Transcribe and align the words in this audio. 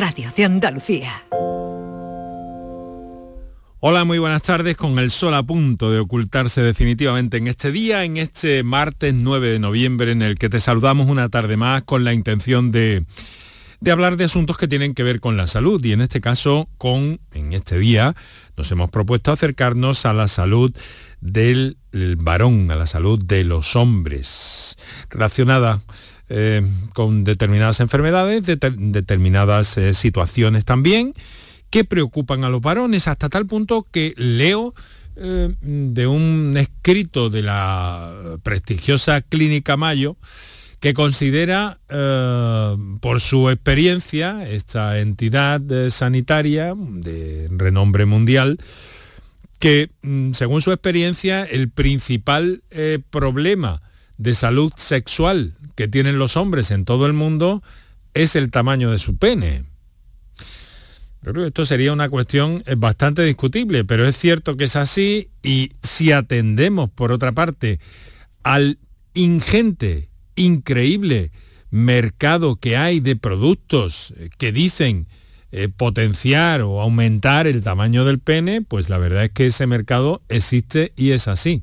Radio 0.00 0.32
de 0.34 0.46
Andalucía. 0.46 1.12
Hola, 3.80 4.04
muy 4.06 4.18
buenas 4.18 4.42
tardes. 4.42 4.74
Con 4.74 4.98
el 4.98 5.10
sol 5.10 5.34
a 5.34 5.42
punto 5.42 5.90
de 5.90 5.98
ocultarse 5.98 6.62
definitivamente 6.62 7.36
en 7.36 7.48
este 7.48 7.70
día, 7.70 8.02
en 8.04 8.16
este 8.16 8.62
martes 8.62 9.12
9 9.12 9.50
de 9.50 9.58
noviembre, 9.58 10.12
en 10.12 10.22
el 10.22 10.36
que 10.38 10.48
te 10.48 10.58
saludamos 10.58 11.06
una 11.08 11.28
tarde 11.28 11.58
más 11.58 11.82
con 11.82 12.04
la 12.04 12.14
intención 12.14 12.70
de, 12.70 13.04
de 13.80 13.90
hablar 13.90 14.16
de 14.16 14.24
asuntos 14.24 14.56
que 14.56 14.68
tienen 14.68 14.94
que 14.94 15.02
ver 15.02 15.20
con 15.20 15.36
la 15.36 15.46
salud 15.46 15.84
y 15.84 15.92
en 15.92 16.00
este 16.00 16.22
caso 16.22 16.70
con, 16.78 17.20
en 17.34 17.52
este 17.52 17.78
día, 17.78 18.16
nos 18.56 18.72
hemos 18.72 18.88
propuesto 18.88 19.32
acercarnos 19.32 20.06
a 20.06 20.14
la 20.14 20.28
salud 20.28 20.74
del 21.20 21.76
varón, 21.92 22.70
a 22.70 22.76
la 22.76 22.86
salud 22.86 23.22
de 23.22 23.44
los 23.44 23.76
hombres, 23.76 24.78
relacionada 25.10 25.82
eh, 26.32 26.62
con 26.92 27.24
determinadas 27.24 27.80
enfermedades, 27.80 28.44
determinadas 28.46 29.76
eh, 29.76 29.94
situaciones 29.94 30.64
también 30.64 31.12
que 31.70 31.84
preocupan 31.84 32.44
a 32.44 32.48
los 32.48 32.60
varones, 32.60 33.08
hasta 33.08 33.28
tal 33.28 33.46
punto 33.46 33.84
que 33.90 34.14
leo 34.16 34.72
eh, 35.16 35.52
de 35.60 36.06
un 36.06 36.54
escrito 36.56 37.30
de 37.30 37.42
la 37.42 38.12
prestigiosa 38.44 39.22
Clínica 39.22 39.76
Mayo, 39.76 40.16
que 40.78 40.94
considera, 40.94 41.78
por 43.00 43.20
su 43.20 43.50
experiencia, 43.50 44.48
esta 44.48 45.00
entidad 45.00 45.60
sanitaria 45.90 46.74
de 46.76 47.48
renombre 47.50 48.06
mundial, 48.06 48.60
que 49.58 49.90
mm, 50.02 50.32
según 50.32 50.62
su 50.62 50.70
experiencia 50.70 51.42
el 51.42 51.70
principal 51.70 52.62
problema 53.10 53.82
de 54.20 54.34
salud 54.34 54.70
sexual 54.76 55.54
que 55.76 55.88
tienen 55.88 56.18
los 56.18 56.36
hombres 56.36 56.70
en 56.70 56.84
todo 56.84 57.06
el 57.06 57.14
mundo 57.14 57.62
es 58.12 58.36
el 58.36 58.50
tamaño 58.50 58.90
de 58.90 58.98
su 58.98 59.16
pene. 59.16 59.64
Esto 61.46 61.64
sería 61.64 61.92
una 61.92 62.10
cuestión 62.10 62.62
eh, 62.66 62.74
bastante 62.76 63.24
discutible, 63.24 63.84
pero 63.86 64.06
es 64.06 64.16
cierto 64.18 64.58
que 64.58 64.64
es 64.64 64.76
así 64.76 65.28
y 65.42 65.72
si 65.82 66.12
atendemos, 66.12 66.90
por 66.90 67.12
otra 67.12 67.32
parte, 67.32 67.80
al 68.42 68.78
ingente, 69.14 70.10
increíble 70.36 71.30
mercado 71.70 72.56
que 72.56 72.76
hay 72.76 73.00
de 73.00 73.16
productos 73.16 74.12
eh, 74.18 74.28
que 74.36 74.52
dicen 74.52 75.06
eh, 75.50 75.68
potenciar 75.74 76.60
o 76.60 76.82
aumentar 76.82 77.46
el 77.46 77.62
tamaño 77.62 78.04
del 78.04 78.18
pene, 78.18 78.60
pues 78.60 78.90
la 78.90 78.98
verdad 78.98 79.24
es 79.24 79.30
que 79.30 79.46
ese 79.46 79.66
mercado 79.66 80.20
existe 80.28 80.92
y 80.94 81.12
es 81.12 81.26
así. 81.26 81.62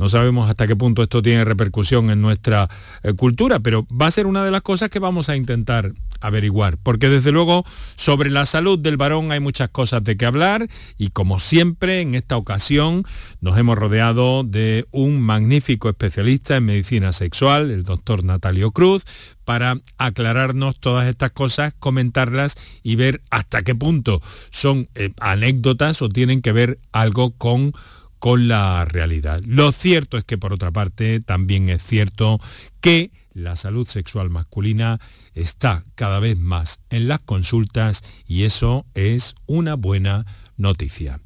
No 0.00 0.08
sabemos 0.08 0.48
hasta 0.48 0.66
qué 0.66 0.74
punto 0.74 1.02
esto 1.02 1.20
tiene 1.20 1.44
repercusión 1.44 2.08
en 2.08 2.22
nuestra 2.22 2.70
cultura, 3.18 3.60
pero 3.60 3.86
va 3.88 4.06
a 4.06 4.10
ser 4.10 4.26
una 4.26 4.42
de 4.42 4.50
las 4.50 4.62
cosas 4.62 4.88
que 4.88 4.98
vamos 4.98 5.28
a 5.28 5.36
intentar 5.36 5.92
averiguar, 6.22 6.78
porque 6.78 7.10
desde 7.10 7.32
luego 7.32 7.66
sobre 7.96 8.30
la 8.30 8.46
salud 8.46 8.78
del 8.78 8.96
varón 8.96 9.30
hay 9.30 9.40
muchas 9.40 9.68
cosas 9.68 10.02
de 10.02 10.16
que 10.16 10.24
hablar 10.24 10.68
y 10.96 11.10
como 11.10 11.38
siempre 11.38 12.00
en 12.00 12.14
esta 12.14 12.38
ocasión 12.38 13.04
nos 13.42 13.58
hemos 13.58 13.76
rodeado 13.76 14.42
de 14.42 14.86
un 14.90 15.20
magnífico 15.20 15.90
especialista 15.90 16.56
en 16.56 16.64
medicina 16.64 17.12
sexual, 17.12 17.70
el 17.70 17.84
doctor 17.84 18.24
Natalio 18.24 18.70
Cruz, 18.70 19.04
para 19.44 19.76
aclararnos 19.98 20.78
todas 20.78 21.08
estas 21.08 21.32
cosas, 21.32 21.74
comentarlas 21.78 22.54
y 22.82 22.96
ver 22.96 23.20
hasta 23.30 23.62
qué 23.62 23.74
punto 23.74 24.22
son 24.50 24.88
eh, 24.94 25.10
anécdotas 25.20 26.00
o 26.00 26.08
tienen 26.08 26.40
que 26.40 26.52
ver 26.52 26.78
algo 26.90 27.32
con 27.32 27.74
con 28.20 28.46
la 28.46 28.84
realidad. 28.84 29.40
Lo 29.44 29.72
cierto 29.72 30.16
es 30.16 30.24
que 30.24 30.38
por 30.38 30.52
otra 30.52 30.70
parte 30.70 31.20
también 31.20 31.68
es 31.68 31.82
cierto 31.82 32.38
que 32.80 33.10
la 33.32 33.56
salud 33.56 33.88
sexual 33.88 34.30
masculina 34.30 35.00
está 35.34 35.84
cada 35.94 36.20
vez 36.20 36.38
más 36.38 36.80
en 36.90 37.08
las 37.08 37.20
consultas 37.20 38.02
y 38.26 38.44
eso 38.44 38.86
es 38.94 39.34
una 39.46 39.74
buena 39.74 40.26
noticia. 40.56 41.20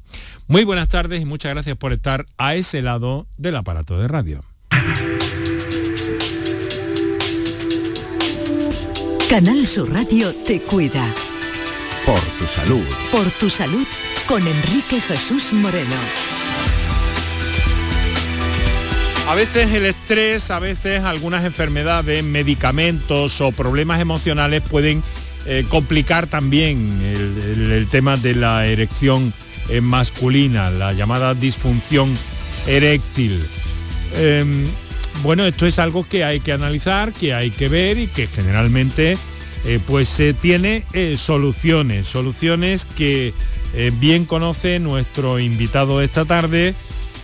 Muy 0.47 0.63
buenas 0.63 0.87
tardes 0.87 1.21
y 1.21 1.25
muchas 1.25 1.53
gracias 1.53 1.77
por 1.77 1.91
estar 1.91 2.25
a 2.37 2.55
ese 2.55 2.81
lado 2.81 3.27
del 3.37 3.57
aparato 3.57 3.99
de 3.99 4.07
radio. 4.07 4.43
Canal 9.29 9.67
Sur 9.67 9.91
Radio 9.91 10.33
te 10.45 10.61
cuida. 10.61 11.13
Por 12.05 12.21
tu 12.21 12.45
salud. 12.45 12.85
Por 13.11 13.29
tu 13.31 13.49
salud 13.49 13.85
con 14.27 14.47
Enrique 14.47 15.01
Jesús 15.01 15.51
Moreno. 15.51 16.44
A 19.27 19.33
veces 19.33 19.71
el 19.71 19.87
estrés, 19.87 20.51
a 20.51 20.59
veces 20.59 21.03
algunas 21.03 21.45
enfermedades, 21.45 22.23
medicamentos 22.23 23.41
o 23.41 23.51
problemas 23.51 23.99
emocionales 23.99 24.61
pueden 24.61 25.01
eh, 25.47 25.65
complicar 25.67 26.27
también 26.27 27.01
el, 27.03 27.87
tema 27.87 28.17
de 28.17 28.35
la 28.35 28.67
erección 28.67 29.33
eh, 29.69 29.81
masculina, 29.81 30.69
la 30.69 30.93
llamada 30.93 31.33
disfunción 31.33 32.15
eréctil. 32.67 33.43
Em, 34.15 34.65
bueno, 35.23 35.43
esto 35.45 35.65
es 35.65 35.79
algo 35.79 36.07
que 36.07 36.23
hay 36.23 36.39
que 36.39 36.51
analizar, 36.51 37.11
que 37.11 37.33
hay 37.33 37.49
que 37.49 37.67
ver 37.67 37.97
y 37.97 38.05
que 38.05 38.27
generalmente 38.27 39.17
eh, 39.65 39.79
pues 39.87 40.21
tiene 40.39 40.85
soluciones, 41.17 42.05
soluciones 42.05 42.85
que 42.85 43.33
bien 43.99 44.25
conoce 44.25 44.79
nuestro 44.79 45.39
invitado 45.39 46.01
esta 46.01 46.25
tarde, 46.25 46.75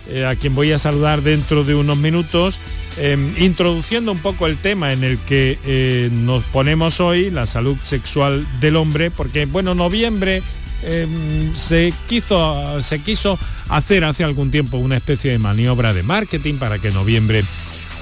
eh, 0.08 0.26
a 0.26 0.34
quien 0.34 0.54
voy 0.54 0.72
a 0.72 0.78
saludar 0.78 1.22
dentro 1.22 1.62
de 1.62 1.74
unos 1.74 1.96
minutos, 1.96 2.58
em, 2.96 3.34
introduciendo 3.38 4.10
un 4.10 4.18
poco 4.18 4.46
el 4.46 4.56
tema 4.56 4.92
en 4.92 5.04
el 5.04 5.18
que 5.18 5.58
eh, 5.64 6.10
nos 6.12 6.42
ponemos 6.44 7.00
hoy, 7.00 7.30
la 7.30 7.46
salud 7.46 7.76
sexual 7.82 8.46
del 8.60 8.76
hombre, 8.76 9.12
porque 9.12 9.46
bueno, 9.46 9.74
noviembre 9.74 10.42
em, 10.82 11.54
se, 11.54 11.94
quiso, 12.08 12.82
se 12.82 13.00
quiso 13.00 13.38
hacer 13.68 14.04
hace 14.04 14.24
algún 14.24 14.50
tiempo 14.50 14.76
una 14.76 14.96
especie 14.96 15.30
de 15.30 15.38
maniobra 15.38 15.94
de 15.94 16.02
marketing 16.02 16.54
para 16.56 16.78
que 16.80 16.90
noviembre 16.90 17.44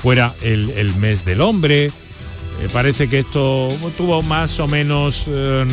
fuera 0.02 0.32
el, 0.40 0.94
mes 0.96 1.26
del 1.26 1.42
hombre. 1.42 1.86
Eh, 1.86 2.68
parece 2.72 3.08
que 3.08 3.18
esto 3.18 3.68
tuvo 3.98 4.22
más 4.22 4.58
o 4.58 4.66
menos 4.66 5.26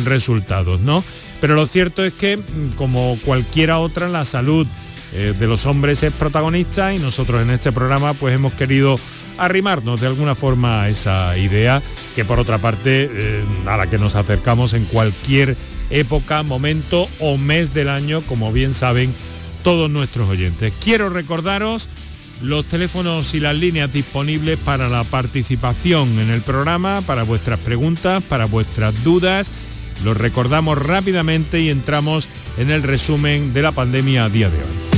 resultados, 0.04 0.80
¿no? 0.80 1.02
Pero 1.40 1.54
lo 1.54 1.66
cierto 1.66 2.04
es 2.04 2.12
que, 2.12 2.38
como 2.76 3.18
cualquiera 3.24 3.78
otra, 3.78 4.08
la 4.08 4.24
salud 4.24 4.66
eh, 5.12 5.34
de 5.38 5.46
los 5.46 5.66
hombres 5.66 6.02
es 6.02 6.12
protagonista 6.12 6.92
y 6.92 6.98
nosotros 6.98 7.42
en 7.42 7.50
este 7.50 7.72
programa 7.72 8.14
pues 8.14 8.34
hemos 8.34 8.52
querido 8.52 8.98
arrimarnos 9.38 10.00
de 10.00 10.06
alguna 10.06 10.34
forma 10.34 10.82
a 10.82 10.88
esa 10.88 11.36
idea 11.38 11.82
que 12.14 12.24
por 12.24 12.38
otra 12.38 12.58
parte 12.58 13.08
eh, 13.10 13.44
a 13.66 13.76
la 13.76 13.88
que 13.88 13.98
nos 13.98 14.16
acercamos 14.16 14.74
en 14.74 14.84
cualquier 14.84 15.56
época, 15.90 16.42
momento 16.42 17.08
o 17.20 17.38
mes 17.38 17.72
del 17.72 17.88
año, 17.88 18.20
como 18.22 18.52
bien 18.52 18.74
saben 18.74 19.14
todos 19.62 19.90
nuestros 19.90 20.28
oyentes. 20.28 20.72
Quiero 20.82 21.08
recordaros 21.08 21.88
los 22.42 22.66
teléfonos 22.66 23.34
y 23.34 23.40
las 23.40 23.56
líneas 23.56 23.92
disponibles 23.92 24.58
para 24.58 24.88
la 24.88 25.04
participación 25.04 26.18
en 26.20 26.30
el 26.30 26.40
programa, 26.42 27.00
para 27.02 27.24
vuestras 27.24 27.58
preguntas, 27.58 28.22
para 28.22 28.44
vuestras 28.44 29.02
dudas. 29.02 29.50
Los 30.04 30.16
recordamos 30.16 30.78
rápidamente 30.78 31.60
y 31.60 31.70
entramos 31.70 32.28
en 32.56 32.70
el 32.70 32.82
resumen 32.82 33.52
de 33.52 33.62
la 33.62 33.72
pandemia 33.72 34.24
a 34.24 34.28
día 34.28 34.50
de 34.50 34.58
hoy. 34.58 34.97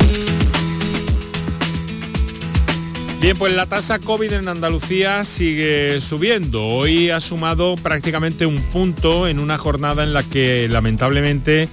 Bien, 3.21 3.37
pues 3.37 3.53
la 3.53 3.67
tasa 3.67 3.99
COVID 3.99 4.33
en 4.33 4.47
Andalucía 4.47 5.23
sigue 5.25 6.01
subiendo. 6.01 6.65
Hoy 6.65 7.11
ha 7.11 7.21
sumado 7.21 7.75
prácticamente 7.75 8.47
un 8.47 8.59
punto 8.59 9.27
en 9.27 9.37
una 9.37 9.59
jornada 9.59 10.01
en 10.01 10.11
la 10.11 10.23
que 10.23 10.67
lamentablemente 10.67 11.69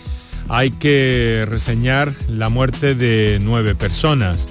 hay 0.51 0.73
que 0.73 1.47
reseñar 1.49 2.13
la 2.29 2.51
muerte 2.51 2.95
de 2.95 3.39
nueve 3.41 3.75
personas. 3.75 4.47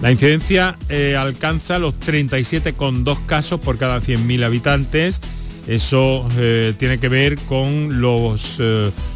La 0.00 0.10
incidencia 0.10 0.78
eh, 0.88 1.16
alcanza 1.16 1.78
los 1.78 1.92
37,2 2.00 3.26
casos 3.26 3.60
por 3.60 3.76
cada 3.76 4.00
100.000 4.00 4.42
habitantes. 4.42 5.20
Eso 5.66 6.26
eh, 6.38 6.72
tiene 6.78 6.98
que 6.98 7.10
ver 7.10 7.38
con 7.40 8.00
los 8.00 8.56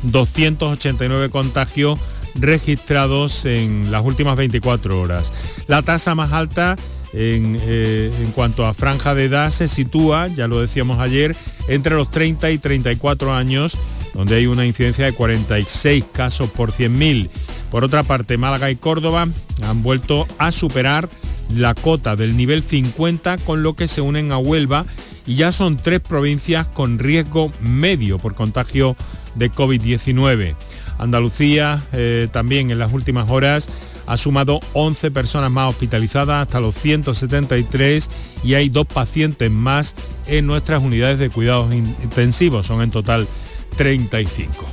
289 0.03 1.25
eh, 1.25 1.31
contagios 1.31 1.99
registrados 2.35 3.47
en 3.47 3.91
las 3.91 4.05
últimas 4.05 4.37
24 4.37 5.01
horas. 5.01 5.33
La 5.67 5.81
tasa 5.81 6.15
más 6.15 6.33
alta 6.33 6.77
eh, 7.15 8.11
en, 8.21 8.31
cuanto 8.33 8.67
a 8.67 8.75
franja 8.75 9.15
de 9.15 9.25
edad 9.25 9.51
se 9.51 9.69
sitúa, 9.69 10.29
ya 10.29 10.49
lo 10.49 10.61
decíamos 10.61 11.01
ayer, 11.01 11.37
entre 11.69 11.95
los 11.95 12.11
30 12.11 12.51
y 12.51 12.59
34 12.59 13.35
años, 13.35 13.77
donde 14.15 14.37
hay 14.37 14.47
una 14.47 14.67
incidencia 14.67 15.05
de 15.05 15.13
46 15.13 16.05
casos 16.13 16.51
por 16.51 16.73
100.000. 16.73 17.29
Por 17.71 17.85
otra 17.85 18.03
parte, 18.03 18.39
Málaga 18.39 18.71
y 18.71 18.77
Córdoba 18.77 19.27
han 19.63 19.83
vuelto 19.83 20.27
a 20.39 20.53
superar 20.53 21.09
la 21.55 21.75
cota 21.75 22.17
del 22.17 22.37
nivel 22.37 22.63
50, 22.63 23.39
con 23.39 23.63
lo 23.63 23.75
que 23.75 23.89
se 23.89 24.01
unen 24.01 24.33
a 24.33 24.39
Huelva 24.39 24.87
y 25.27 25.37
ya 25.37 25.53
son 25.53 25.77
tres 25.77 26.01
provincias 26.01 26.67
con 26.67 26.99
riesgo 26.99 27.53
medio 27.61 28.19
por 28.19 28.35
contagio 28.35 28.97
de 29.35 29.51
COVID-19. 29.51 30.55
Andalucía 30.99 31.83
eh, 31.93 32.29
también 32.33 32.71
en 32.71 32.79
las 32.79 32.93
últimas 32.93 33.31
horas 33.31 33.69
ha 34.07 34.17
sumado 34.17 34.61
11 34.73 35.11
personas 35.11 35.51
más 35.51 35.71
hospitalizadas 35.71 36.43
hasta 36.43 36.61
los 36.61 36.75
173 36.75 38.09
y 38.45 38.55
hay 38.55 38.69
dos 38.69 38.87
pacientes 38.87 39.51
más 39.51 39.95
en 40.27 40.47
nuestras 40.47 40.83
unidades 40.83 41.19
de 41.19 41.31
cuidados 41.31 41.73
intensivos. 41.75 42.67
Son 42.67 42.83
en 42.83 42.91
total 42.91 43.29
35. 43.77 44.67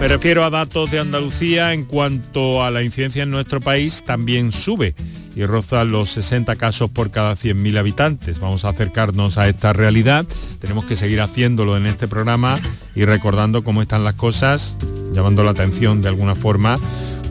Me 0.00 0.08
refiero 0.08 0.44
a 0.44 0.50
datos 0.50 0.90
de 0.90 0.98
Andalucía 0.98 1.74
en 1.74 1.84
cuanto 1.84 2.64
a 2.64 2.70
la 2.70 2.82
incidencia 2.82 3.22
en 3.22 3.30
nuestro 3.30 3.60
país 3.60 4.02
también 4.06 4.50
sube 4.50 4.94
y 5.36 5.44
roza 5.46 5.84
los 5.84 6.10
60 6.10 6.56
casos 6.56 6.90
por 6.90 7.10
cada 7.10 7.34
100.000 7.34 7.78
habitantes. 7.78 8.40
Vamos 8.40 8.64
a 8.64 8.70
acercarnos 8.70 9.38
a 9.38 9.48
esta 9.48 9.72
realidad. 9.72 10.26
Tenemos 10.58 10.84
que 10.84 10.96
seguir 10.96 11.20
haciéndolo 11.20 11.76
en 11.76 11.86
este 11.86 12.08
programa 12.08 12.58
y 12.94 13.04
recordando 13.04 13.62
cómo 13.62 13.82
están 13.82 14.04
las 14.04 14.14
cosas, 14.14 14.76
llamando 15.12 15.44
la 15.44 15.52
atención 15.52 16.02
de 16.02 16.08
alguna 16.08 16.34
forma, 16.34 16.76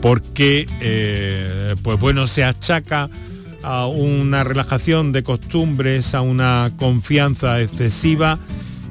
porque 0.01 0.65
eh, 0.79 1.75
pues 1.83 1.99
bueno, 1.99 2.27
se 2.27 2.43
achaca 2.43 3.09
a 3.63 3.87
una 3.87 4.43
relajación 4.43 5.11
de 5.11 5.23
costumbres, 5.23 6.13
a 6.15 6.21
una 6.21 6.71
confianza 6.77 7.61
excesiva 7.61 8.39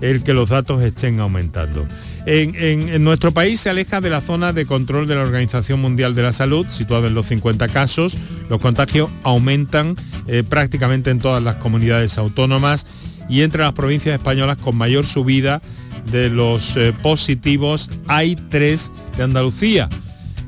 el 0.00 0.22
que 0.22 0.34
los 0.34 0.50
datos 0.50 0.82
estén 0.82 1.20
aumentando. 1.20 1.86
En, 2.26 3.02
nuestro 3.04 3.32
país 3.32 3.60
se 3.60 3.70
aleja 3.70 4.00
de 4.00 4.10
la 4.10 4.20
zona 4.20 4.52
de 4.52 4.66
control 4.66 5.06
de 5.06 5.14
la 5.14 5.22
Organización 5.22 5.80
Mundial 5.80 6.14
de 6.14 6.22
la 6.22 6.32
Salud, 6.32 6.66
situada 6.68 7.08
en 7.08 7.14
los 7.14 7.26
50 7.26 7.68
casos. 7.68 8.16
Los 8.50 8.58
contagios 8.58 9.10
aumentan 9.22 9.96
eh, 10.26 10.42
prácticamente 10.48 11.10
en 11.10 11.18
todas 11.20 11.42
las 11.42 11.56
comunidades 11.56 12.18
autónomas 12.18 12.86
y 13.28 13.42
entre 13.42 13.62
las 13.62 13.72
provincias 13.72 14.18
españolas 14.18 14.56
con 14.58 14.76
mayor 14.76 15.06
subida 15.06 15.62
de 16.10 16.30
los 16.30 16.76
eh, 16.76 16.94
positivos 17.02 17.90
hay 18.06 18.36
tres 18.36 18.90
de 19.16 19.24
Andalucía 19.24 19.88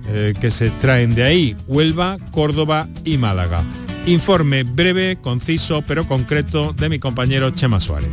eh, 0.08 0.34
que 0.40 0.50
se 0.50 0.68
extraen 0.68 1.14
de 1.14 1.22
ahí, 1.22 1.56
Huelva, 1.66 2.16
Córdoba 2.30 2.88
y 3.04 3.18
Málaga. 3.18 3.64
Informe 4.06 4.64
breve, 4.64 5.18
conciso 5.20 5.82
pero 5.86 6.06
concreto 6.06 6.72
de 6.72 6.88
mi 6.88 6.98
compañero 6.98 7.50
Chema 7.50 7.80
Suárez. 7.80 8.10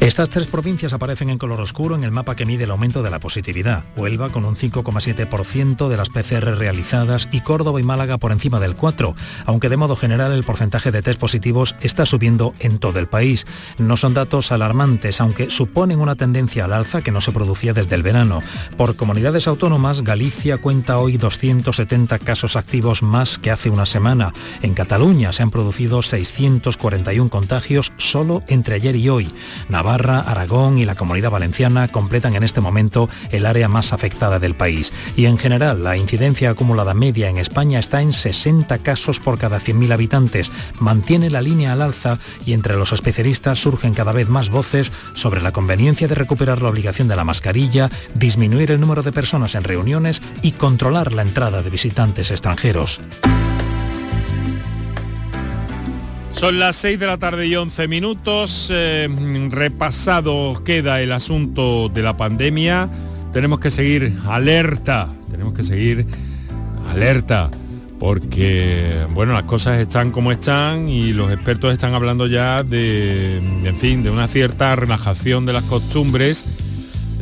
Estas 0.00 0.30
tres 0.30 0.46
provincias 0.46 0.94
aparecen 0.94 1.28
en 1.28 1.36
color 1.36 1.60
oscuro 1.60 1.94
en 1.94 2.04
el 2.04 2.10
mapa 2.10 2.34
que 2.34 2.46
mide 2.46 2.64
el 2.64 2.70
aumento 2.70 3.02
de 3.02 3.10
la 3.10 3.20
positividad. 3.20 3.84
Huelva 3.98 4.30
con 4.30 4.46
un 4.46 4.56
5,7% 4.56 5.88
de 5.88 5.96
las 5.98 6.08
PCR 6.08 6.56
realizadas 6.56 7.28
y 7.30 7.42
Córdoba 7.42 7.82
y 7.82 7.84
Málaga 7.84 8.16
por 8.16 8.32
encima 8.32 8.60
del 8.60 8.74
4%, 8.74 9.14
aunque 9.44 9.68
de 9.68 9.76
modo 9.76 9.96
general 9.96 10.32
el 10.32 10.42
porcentaje 10.42 10.90
de 10.90 11.02
test 11.02 11.20
positivos 11.20 11.76
está 11.82 12.06
subiendo 12.06 12.54
en 12.60 12.78
todo 12.78 12.98
el 12.98 13.08
país. 13.08 13.46
No 13.76 13.98
son 13.98 14.14
datos 14.14 14.52
alarmantes, 14.52 15.20
aunque 15.20 15.50
suponen 15.50 16.00
una 16.00 16.16
tendencia 16.16 16.64
al 16.64 16.72
alza 16.72 17.02
que 17.02 17.12
no 17.12 17.20
se 17.20 17.32
producía 17.32 17.74
desde 17.74 17.94
el 17.94 18.02
verano. 18.02 18.40
Por 18.78 18.96
comunidades 18.96 19.48
autónomas, 19.48 20.00
Galicia 20.00 20.56
cuenta 20.56 20.98
hoy 20.98 21.18
270 21.18 22.18
casos 22.20 22.56
activos 22.56 23.02
más 23.02 23.38
que 23.38 23.50
hace 23.50 23.68
una 23.68 23.84
semana. 23.84 24.32
En 24.62 24.72
Cataluña 24.72 25.34
se 25.34 25.42
han 25.42 25.50
producido 25.50 26.00
641 26.00 27.28
contagios 27.28 27.92
solo 27.98 28.42
entre 28.48 28.76
ayer 28.76 28.96
y 28.96 29.10
hoy. 29.10 29.30
Aragón 29.94 30.78
y 30.78 30.84
la 30.84 30.94
Comunidad 30.94 31.30
Valenciana 31.30 31.88
completan 31.88 32.34
en 32.34 32.44
este 32.44 32.60
momento 32.60 33.08
el 33.30 33.46
área 33.46 33.68
más 33.68 33.92
afectada 33.92 34.38
del 34.38 34.54
país. 34.54 34.92
Y 35.16 35.26
en 35.26 35.38
general, 35.38 35.82
la 35.82 35.96
incidencia 35.96 36.50
acumulada 36.50 36.94
media 36.94 37.28
en 37.28 37.38
España 37.38 37.78
está 37.78 38.02
en 38.02 38.12
60 38.12 38.78
casos 38.78 39.20
por 39.20 39.38
cada 39.38 39.58
100.000 39.58 39.92
habitantes. 39.92 40.52
Mantiene 40.78 41.30
la 41.30 41.42
línea 41.42 41.72
al 41.72 41.82
alza 41.82 42.18
y 42.46 42.52
entre 42.52 42.76
los 42.76 42.92
especialistas 42.92 43.58
surgen 43.58 43.94
cada 43.94 44.12
vez 44.12 44.28
más 44.28 44.50
voces 44.50 44.92
sobre 45.14 45.42
la 45.42 45.52
conveniencia 45.52 46.08
de 46.08 46.14
recuperar 46.14 46.62
la 46.62 46.68
obligación 46.68 47.08
de 47.08 47.16
la 47.16 47.24
mascarilla, 47.24 47.90
disminuir 48.14 48.70
el 48.70 48.80
número 48.80 49.02
de 49.02 49.12
personas 49.12 49.54
en 49.54 49.64
reuniones 49.64 50.22
y 50.42 50.52
controlar 50.52 51.12
la 51.12 51.22
entrada 51.22 51.62
de 51.62 51.70
visitantes 51.70 52.30
extranjeros. 52.30 53.00
Son 56.40 56.58
las 56.58 56.76
6 56.76 56.98
de 56.98 57.06
la 57.06 57.18
tarde 57.18 57.46
y 57.48 57.54
11 57.54 57.86
minutos. 57.86 58.70
Eh, 58.72 59.10
repasado 59.50 60.64
queda 60.64 61.02
el 61.02 61.12
asunto 61.12 61.90
de 61.90 62.00
la 62.00 62.16
pandemia. 62.16 62.88
Tenemos 63.34 63.60
que 63.60 63.70
seguir 63.70 64.18
alerta, 64.26 65.08
tenemos 65.30 65.52
que 65.52 65.62
seguir 65.62 66.06
alerta 66.88 67.50
porque 67.98 69.04
bueno, 69.12 69.34
las 69.34 69.42
cosas 69.42 69.80
están 69.80 70.12
como 70.12 70.32
están 70.32 70.88
y 70.88 71.12
los 71.12 71.30
expertos 71.30 71.74
están 71.74 71.92
hablando 71.92 72.26
ya 72.26 72.62
de, 72.62 73.36
en 73.36 73.76
fin, 73.76 74.02
de 74.02 74.08
una 74.08 74.26
cierta 74.26 74.74
relajación 74.76 75.44
de 75.44 75.52
las 75.52 75.64
costumbres 75.64 76.46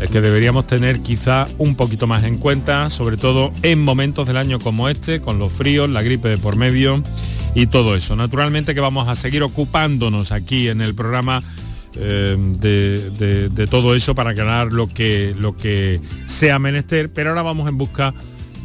que 0.07 0.21
deberíamos 0.21 0.67
tener 0.67 1.01
quizá 1.01 1.47
un 1.59 1.75
poquito 1.75 2.07
más 2.07 2.25
en 2.25 2.39
cuenta, 2.39 2.89
sobre 2.91 3.17
todo 3.17 3.53
en 3.63 3.83
momentos 3.83 4.27
del 4.29 4.37
año 4.37 4.59
como 4.61 4.89
este, 4.89 5.21
con 5.21 5.39
los 5.39 5.53
fríos, 5.53 5.91
la 5.91 6.03
gripe 6.03 6.29
de 6.29 6.39
por 6.39 6.57
medio 6.57 7.03
y 7.55 7.67
todo 7.67 7.97
eso. 7.97 8.15
Naturalmente 8.15 8.75
que 8.75 8.81
vamos 8.81 9.09
a 9.09 9.17
seguir 9.17 9.43
ocupándonos 9.43 10.33
aquí 10.33 10.69
en 10.69 10.81
el 10.81 10.95
programa 10.95 11.43
eh, 11.97 12.37
de, 12.61 13.67
todo 13.67 13.95
eso 13.95 14.15
para 14.15 14.31
aclarar 14.31 14.73
lo 14.73 14.89
que, 14.89 15.35
lo 15.37 15.57
que 15.57 16.01
sea 16.27 16.59
menester, 16.59 17.11
pero 17.13 17.31
ahora 17.31 17.43
vamos 17.43 17.69
en 17.69 17.77
busca 17.77 18.15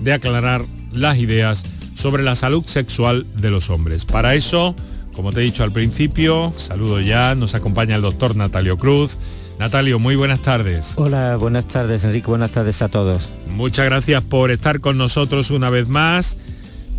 de 0.01 0.13
aclarar 0.13 0.62
las 0.91 1.18
ideas 1.18 1.63
sobre 1.95 2.24
la 2.24 2.36
salud 2.36 2.63
sexual 2.65 3.25
de 3.38 3.50
los 3.50 3.69
hombres. 3.69 4.06
Para 4.06 4.36
eso, 4.36 4.75
como 5.15 5.31
te 5.31 5.41
he 5.41 5.44
dicho 5.44 5.63
al 5.63 5.71
principio, 5.71 6.53
saludo 6.57 7.01
ya, 7.01 7.33
nos 7.36 7.56
acompaña 7.56 7.95
el 7.95 8.01
doctor 8.01 8.36
Natalio 8.36 8.77
Cruz. 8.77 9.18
Natalio, 9.59 10.00
muy 10.00 10.15
buenas 10.15 10.41
tardes. 10.41 10.94
Hola, 10.97 11.38
buenas 11.38 11.67
tardes 11.67 12.03
Enrique, 12.03 12.27
buenas 12.27 12.51
tardes 12.51 12.81
a 12.81 12.89
todos. 12.89 13.29
Muchas 13.51 13.85
gracias 13.85 14.23
por 14.23 14.51
estar 14.51 14.79
con 14.79 14.97
nosotros 14.97 15.51
una 15.51 15.69
vez 15.69 15.88
más. 15.88 16.38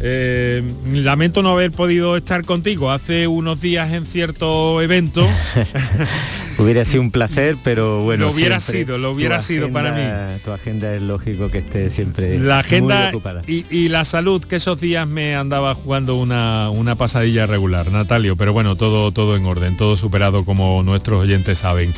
Eh, 0.01 0.63
lamento 0.93 1.43
no 1.43 1.51
haber 1.51 1.71
podido 1.71 2.17
estar 2.17 2.45
contigo 2.45 2.91
hace 2.91 3.27
unos 3.27 3.61
días 3.61 3.93
en 3.93 4.05
cierto 4.07 4.83
evento. 4.83 5.27
hubiera 6.59 6.85
sido 6.85 7.03
un 7.03 7.11
placer, 7.11 7.57
pero 7.63 8.03
bueno. 8.03 8.27
Lo 8.27 8.33
hubiera 8.33 8.61
sido, 8.61 8.99
lo 8.99 9.13
hubiera 9.13 9.41
sido 9.41 9.71
para 9.71 9.93
mí. 9.93 10.39
Tu 10.45 10.51
agenda 10.51 10.95
es 10.95 11.03
lógico 11.03 11.49
que 11.49 11.59
esté 11.59 11.91
siempre. 11.91 12.39
La 12.39 12.61
agenda 12.61 13.13
y, 13.47 13.89
la 13.89 14.05
salud, 14.05 14.45
que 14.45 14.57
esos 14.57 14.81
días 14.81 15.07
me 15.07 15.37
andaba 15.37 15.75
jugando 15.75 16.17
una, 16.17 16.71
una 16.71 16.97
pasadilla 16.97 17.47
regular, 17.47 17.91
Natalio, 17.91 18.37
pero 18.37 18.53
bueno, 18.53 18.77
todo, 18.77 19.13
todo 19.13 19.37
en 19.37 19.47
orden, 19.47 19.77
todo 19.77 19.97
superado 19.97 20.45
como 20.45 20.83
nuestros 20.83 21.23
oyentes 21.23 21.59
saben. 21.61 21.93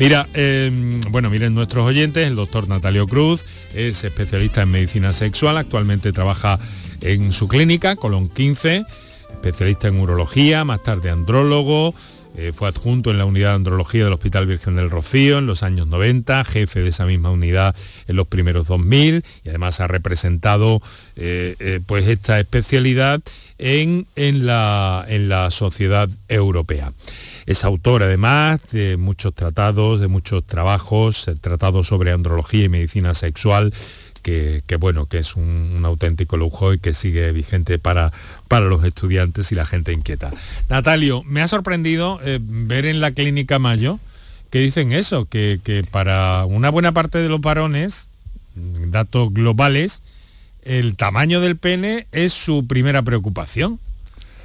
Mira, 0.00 0.26
em, 0.32 1.02
bueno, 1.10 1.28
miren 1.28 1.54
nuestros 1.54 1.84
oyentes, 1.84 2.26
el 2.26 2.34
doctor 2.34 2.66
Natalio 2.66 3.06
Cruz 3.06 3.44
es 3.74 4.02
especialista 4.02 4.62
en 4.62 4.70
medicina 4.70 5.12
sexual, 5.12 5.58
actualmente 5.58 6.10
trabaja 6.10 6.58
en 7.02 7.32
su 7.32 7.48
clínica, 7.48 7.96
Colón 7.96 8.30
15, 8.30 8.86
especialista 9.30 9.88
en 9.88 10.00
urología, 10.00 10.64
más 10.64 10.82
tarde 10.82 11.10
andrólogo, 11.10 11.94
eh, 12.34 12.52
fue 12.54 12.68
adjunto 12.68 13.10
en 13.10 13.18
la 13.18 13.26
unidad 13.26 13.50
de 13.50 13.56
andrología 13.56 14.04
del 14.04 14.14
Hospital 14.14 14.46
Virgen 14.46 14.74
del 14.76 14.88
Rocío 14.88 15.36
en 15.36 15.46
los 15.46 15.62
años 15.62 15.86
90, 15.86 16.44
jefe 16.44 16.80
de 16.80 16.88
esa 16.88 17.04
misma 17.04 17.30
unidad 17.30 17.76
en 18.06 18.16
los 18.16 18.26
primeros 18.26 18.68
2000 18.68 19.22
y 19.44 19.48
además 19.50 19.80
ha 19.80 19.86
representado 19.86 20.80
eh, 21.16 21.56
eh, 21.58 21.80
pues 21.84 22.08
esta 22.08 22.40
especialidad 22.40 23.20
en, 23.60 24.06
en, 24.16 24.46
la, 24.46 25.04
en 25.08 25.28
la 25.28 25.50
sociedad 25.50 26.08
europea. 26.28 26.92
Es 27.46 27.64
autor 27.64 28.02
además 28.02 28.70
de 28.70 28.96
muchos 28.96 29.34
tratados, 29.34 30.00
de 30.00 30.08
muchos 30.08 30.44
trabajos, 30.44 31.30
tratados 31.40 31.88
sobre 31.88 32.12
andrología 32.12 32.64
y 32.64 32.68
medicina 32.68 33.14
sexual, 33.14 33.72
que, 34.22 34.62
bueno, 34.78 35.06
que 35.06 35.18
es 35.18 35.36
un, 35.36 35.82
auténtico 35.84 36.36
lujo 36.36 36.72
y 36.72 36.78
que 36.78 36.94
sigue 36.94 37.32
vigente 37.32 37.78
para, 37.78 38.12
para 38.48 38.66
los 38.66 38.84
estudiantes 38.84 39.50
y 39.52 39.54
la 39.54 39.66
gente 39.66 39.92
inquieta. 39.92 40.30
Natalio, 40.68 41.22
me 41.24 41.42
ha 41.42 41.48
sorprendido 41.48 42.20
eh, 42.24 42.38
ver 42.40 42.86
en 42.86 43.00
la 43.00 43.12
clínica 43.12 43.58
Mayo 43.58 43.98
que 44.50 44.60
dicen 44.60 44.92
eso, 44.92 45.26
que, 45.26 45.60
que 45.62 45.84
para 45.84 46.44
una 46.44 46.70
buena 46.70 46.92
parte 46.92 47.18
de 47.18 47.28
los 47.28 47.40
varones, 47.40 48.08
datos 48.54 49.32
globales, 49.32 50.02
el 50.64 50.96
tamaño 50.96 51.40
del 51.40 51.56
pene 51.56 52.06
es 52.12 52.32
su 52.32 52.66
primera 52.66 53.02
preocupación. 53.02 53.78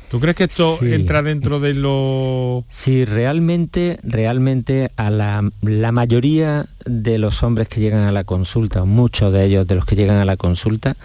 ¿Tú 0.10 0.20
crees 0.20 0.36
que 0.36 0.44
esto 0.46 0.78
entra 0.82 1.24
dentro 1.24 1.60
de 1.60 1.74
lo...? 1.74 2.64
Sí, 2.70 3.06
realmente, 3.06 4.00
realmente 4.04 4.92
a 4.96 5.10
la, 5.10 5.50
la, 5.62 5.92
mayoría 5.92 6.68
de 6.86 7.18
los 7.18 7.42
hombres 7.44 7.68
que 7.68 7.82
llegan 7.82 8.04
a 8.04 8.12
la 8.12 8.24
consulta, 8.24 8.86
muchos 8.86 9.34
de 9.34 9.44
ellos 9.44 9.68
de 9.68 9.76
los 9.76 9.86
que 9.86 9.96
llegan 9.96 10.18
a 10.18 10.26
la 10.26 10.38
consulta, 10.38 10.96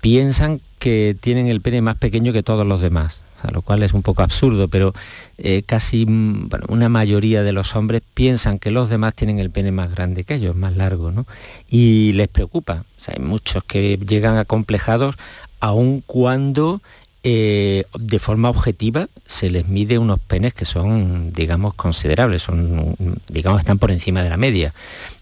piensan 0.00 0.60
que 0.78 1.16
tienen 1.20 1.48
el 1.48 1.60
pene 1.60 1.82
más 1.82 1.96
pequeño 1.96 2.32
que 2.32 2.42
todos 2.42 2.66
los 2.66 2.80
demás. 2.80 3.22
Lo 3.50 3.62
cual 3.62 3.82
es 3.82 3.92
un 3.92 4.02
poco 4.02 4.22
absurdo, 4.22 4.68
pero 4.68 4.92
eh, 5.38 5.62
casi 5.64 6.06
mm, 6.06 6.50
una 6.68 6.88
mayoría 6.88 7.42
de 7.42 7.52
los 7.52 7.76
hombres 7.76 8.02
piensan 8.14 8.58
que 8.58 8.70
los 8.70 8.90
demás 8.90 9.14
tienen 9.14 9.38
el 9.38 9.50
pene 9.50 9.72
más 9.72 9.90
grande 9.90 10.24
que 10.24 10.34
ellos, 10.34 10.56
más 10.56 10.76
largo, 10.76 11.10
¿no? 11.10 11.26
Y 11.68 12.12
les 12.12 12.28
preocupa. 12.28 12.84
hay 13.06 13.22
muchos 13.22 13.64
que 13.64 13.98
llegan 13.98 14.36
acomplejados 14.36 15.16
aun 15.60 16.02
cuando 16.04 16.80
eh, 17.28 17.86
de 17.98 18.18
forma 18.20 18.48
objetiva 18.48 19.08
se 19.26 19.50
les 19.50 19.66
mide 19.66 19.98
unos 19.98 20.20
penes 20.20 20.54
que 20.54 20.64
son, 20.64 21.32
digamos, 21.32 21.74
considerables, 21.74 22.42
son, 22.42 22.94
digamos, 23.26 23.58
están 23.58 23.78
por 23.78 23.90
encima 23.90 24.22
de 24.22 24.30
la 24.30 24.36
media. 24.36 24.72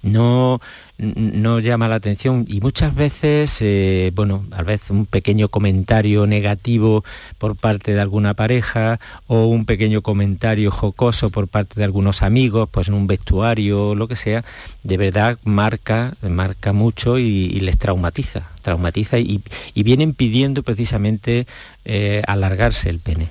No, 0.03 0.61
no 0.97 1.59
llama 1.59 1.89
la 1.89 1.97
atención 1.97 2.45
y 2.49 2.61
muchas 2.61 2.95
veces, 2.95 3.59
eh, 3.61 4.13
bueno, 4.15 4.47
a 4.53 4.63
veces 4.63 4.91
un 4.91 5.07
pequeño 5.07 5.49
comentario 5.49 6.27
negativo 6.27 7.05
por 7.39 7.57
parte 7.57 7.93
de 7.95 8.01
alguna 8.01 8.35
pareja 8.35 9.01
o 9.27 9.47
un 9.47 9.65
pequeño 9.65 10.03
comentario 10.03 10.71
jocoso 10.71 11.31
por 11.31 11.49
parte 11.49 11.75
de 11.81 11.85
algunos 11.85 12.23
amigos, 12.23 12.69
pues 12.71 12.89
en 12.89 12.95
un 12.95 13.09
vestuario 13.09 13.91
o 13.91 13.95
lo 13.95 14.07
que 14.07 14.15
sea, 14.15 14.45
de 14.85 14.97
verdad 14.97 15.39
marca, 15.43 16.15
marca 16.23 16.73
mucho 16.73 17.19
y, 17.19 17.49
les 17.61 17.79
traumatiza, 17.79 18.51
traumatiza 18.63 19.19
y, 19.19 19.43
vienen 19.75 20.15
pidiendo 20.15 20.63
precisamente 20.63 21.47
eh, 21.85 22.23
alargarse 22.27 22.89
el 22.89 23.01
pene. 23.01 23.31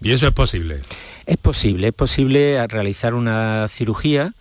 ¿Y 0.00 0.12
eso 0.12 0.26
es 0.26 0.32
posible? 0.32 0.80
Es 1.26 1.36
posible, 1.38 1.88
es 1.88 1.94
posible 1.94 2.66
realizar 2.68 3.14
una 3.14 3.66
cirugía 3.68 4.34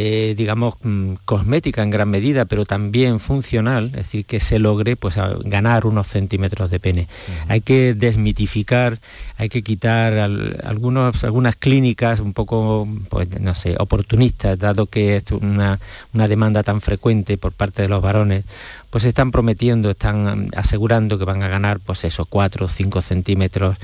eh, 0.00 0.34
digamos, 0.36 0.76
mm, 0.80 1.14
cosmética 1.24 1.82
en 1.82 1.90
gran 1.90 2.08
medida, 2.08 2.44
pero 2.44 2.64
también 2.64 3.18
funcional, 3.18 3.86
es 3.86 3.92
decir, 3.92 4.24
que 4.26 4.38
se 4.38 4.60
logre 4.60 4.94
pues, 4.94 5.16
ganar 5.44 5.86
unos 5.86 6.06
centímetros 6.06 6.70
de 6.70 6.78
pene. 6.78 7.08
Hay 7.48 7.62
que 7.62 7.94
desmitificar, 7.94 9.00
hay 9.38 9.48
que 9.48 9.64
quitar 9.64 10.16
algunos, 10.16 11.24
algunas 11.24 11.56
clínicas 11.56 12.20
un 12.20 12.32
poco, 12.32 12.86
pues, 13.08 13.40
no 13.40 13.56
sé, 13.56 13.74
oportunistas, 13.80 14.56
dado 14.56 14.86
que 14.86 15.16
es 15.16 15.32
una, 15.32 15.80
una 16.14 16.28
demanda 16.28 16.62
tan 16.62 16.80
frecuente 16.80 17.36
por 17.36 17.50
parte 17.50 17.82
de 17.82 17.88
los 17.88 18.00
varones, 18.00 18.44
pues 18.90 19.04
están 19.04 19.32
prometiendo, 19.32 19.90
están 19.90 20.46
mm, 20.46 20.50
asegurando 20.54 21.18
que 21.18 21.24
van 21.24 21.42
a 21.42 21.48
ganar, 21.48 21.80
pues 21.80 22.04
eso, 22.04 22.24
4 22.24 22.66
o 22.66 22.68
5 22.68 23.02
centímetros 23.02 23.76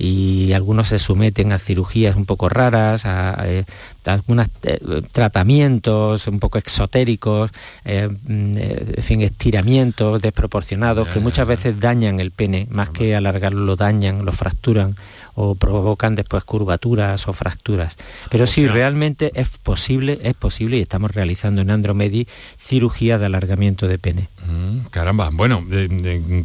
y 0.00 0.54
algunos 0.54 0.88
se 0.88 0.98
someten 0.98 1.52
a 1.52 1.58
cirugías 1.58 2.16
un 2.16 2.24
poco 2.24 2.48
raras, 2.48 3.04
a, 3.04 3.36
eh, 3.46 3.64
algunos 4.06 4.48
eh, 4.62 4.80
tratamientos 5.12 6.26
un 6.26 6.40
poco 6.40 6.56
exotéricos, 6.56 7.50
eh, 7.84 8.08
mm, 8.08 8.56
en 8.96 9.02
fin, 9.02 9.20
estiramientos 9.20 10.22
desproporcionados 10.22 11.08
que 11.08 11.20
muchas 11.20 11.46
veces 11.46 11.78
dañan 11.78 12.18
el 12.18 12.30
pene, 12.30 12.66
más 12.70 12.88
que 12.88 13.14
alargarlo 13.14 13.66
lo 13.66 13.76
dañan, 13.76 14.24
lo 14.24 14.32
fracturan 14.32 14.96
o 15.42 15.54
provocan 15.54 16.14
después 16.14 16.44
curvaturas 16.44 17.26
o 17.26 17.32
fracturas. 17.32 17.96
Pero 18.28 18.46
sí, 18.46 18.68
realmente 18.68 19.32
es 19.34 19.48
posible, 19.48 20.18
es 20.22 20.34
posible 20.34 20.76
y 20.76 20.82
estamos 20.82 21.12
realizando 21.12 21.62
en 21.62 21.70
Andromedi 21.70 22.26
cirugía 22.58 23.18
de 23.18 23.24
alargamiento 23.24 23.88
de 23.88 23.98
pene. 23.98 24.28
Mm, 24.46 24.88
caramba, 24.90 25.30
bueno, 25.32 25.64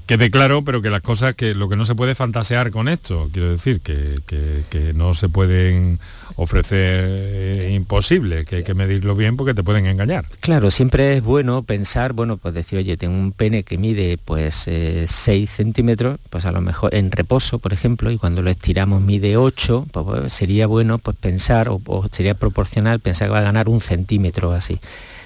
quede 0.06 0.32
claro, 0.32 0.64
pero 0.64 0.82
que 0.82 0.90
las 0.90 1.02
cosas, 1.02 1.36
que 1.36 1.54
lo 1.54 1.68
que 1.68 1.76
no 1.76 1.84
se 1.84 1.96
puede 1.96 2.16
fantasear 2.16 2.72
con 2.72 2.88
esto, 2.88 3.30
quiero 3.34 3.50
decir, 3.50 3.82
que, 3.82 4.22
que 4.26 4.94
no 4.94 5.14
se 5.14 5.28
pueden 5.28 6.00
ofrecer 6.36 7.06
eh, 7.08 7.72
imposible, 7.74 8.46
que 8.46 8.58
hay 8.58 8.64
que 8.64 8.74
medirlo 8.74 9.16
bien 9.16 9.38
porque 9.38 9.54
te 9.54 9.64
pueden 9.64 9.86
engañar. 9.86 10.26
Claro, 10.40 10.72
siempre 10.72 11.18
es 11.18 11.24
bueno 11.24 11.64
pensar, 11.64 12.14
bueno, 12.14 12.38
pues 12.38 12.54
decir, 12.54 12.80
oye, 12.80 12.98
tengo 12.98 13.18
un 13.18 13.32
pene 13.32 13.64
que 13.64 13.78
mide 13.78 14.18
pues 14.24 14.56
6 14.56 14.68
eh, 14.68 15.48
centímetros, 15.48 16.20
pues 16.30 16.46
a 16.46 16.52
lo 16.52 16.62
mejor 16.62 16.94
en 16.96 17.12
reposo, 17.12 17.60
por 17.60 17.74
ejemplo, 17.74 18.12
y 18.12 18.18
cuando 18.18 18.42
lo 18.42 18.50
estiramos 18.50 19.02
mide 19.02 19.38
8, 19.38 19.88
pues, 19.92 20.06
pues, 20.06 20.34
sería 20.34 20.68
bueno 20.68 20.98
pues 20.98 21.18
pensar, 21.18 21.70
o 21.70 21.82
sería 22.12 22.36
proporcional 22.36 23.00
pensar 23.00 23.28
que 23.28 23.34
va 23.34 23.40
a 23.40 23.44
ganar 23.44 23.70
un 23.70 23.82
centímetro 23.82 24.52
así. 24.52 24.80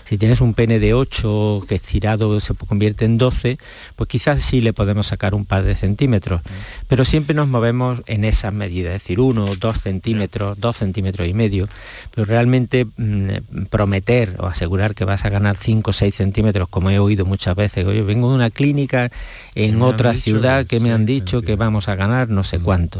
Si 0.09 0.17
tienes 0.17 0.41
un 0.41 0.55
pene 0.55 0.79
de 0.79 0.95
8 0.95 1.65
que 1.67 1.75
estirado 1.75 2.39
se 2.39 2.55
convierte 2.55 3.05
en 3.05 3.19
12, 3.19 3.59
pues 3.95 4.07
quizás 4.07 4.41
sí 4.41 4.59
le 4.59 4.73
podemos 4.73 5.05
sacar 5.05 5.35
un 5.35 5.45
par 5.45 5.61
de 5.61 5.75
centímetros. 5.75 6.41
Pero 6.87 7.05
siempre 7.05 7.35
nos 7.35 7.47
movemos 7.47 8.01
en 8.07 8.25
esas 8.25 8.51
medidas, 8.51 8.95
es 8.95 9.03
decir, 9.03 9.19
1, 9.19 9.57
2 9.59 9.79
centímetros, 9.79 10.59
2 10.59 10.75
centímetros 10.75 11.27
y 11.27 11.35
medio. 11.35 11.69
Pero 12.09 12.25
realmente 12.25 12.87
mm, 12.97 13.65
prometer 13.69 14.35
o 14.39 14.47
asegurar 14.47 14.95
que 14.95 15.05
vas 15.05 15.25
a 15.25 15.29
ganar 15.29 15.57
5 15.57 15.91
o 15.91 15.93
6 15.93 16.15
centímetros, 16.15 16.67
como 16.69 16.89
he 16.89 16.97
oído 16.97 17.25
muchas 17.25 17.55
veces, 17.55 17.85
yo 17.85 18.03
vengo 18.03 18.29
de 18.29 18.35
una 18.35 18.49
clínica 18.49 19.11
en 19.53 19.79
otra 19.83 20.15
ciudad 20.15 20.65
que, 20.65 20.79
me 20.79 20.91
han 20.91 21.05
dicho 21.05 21.43
que 21.43 21.55
vamos 21.55 21.87
a 21.87 21.93
ganar 21.93 22.29
no 22.29 22.43
sé 22.43 22.57
mm, 22.57 22.63
cuánto. 22.63 22.99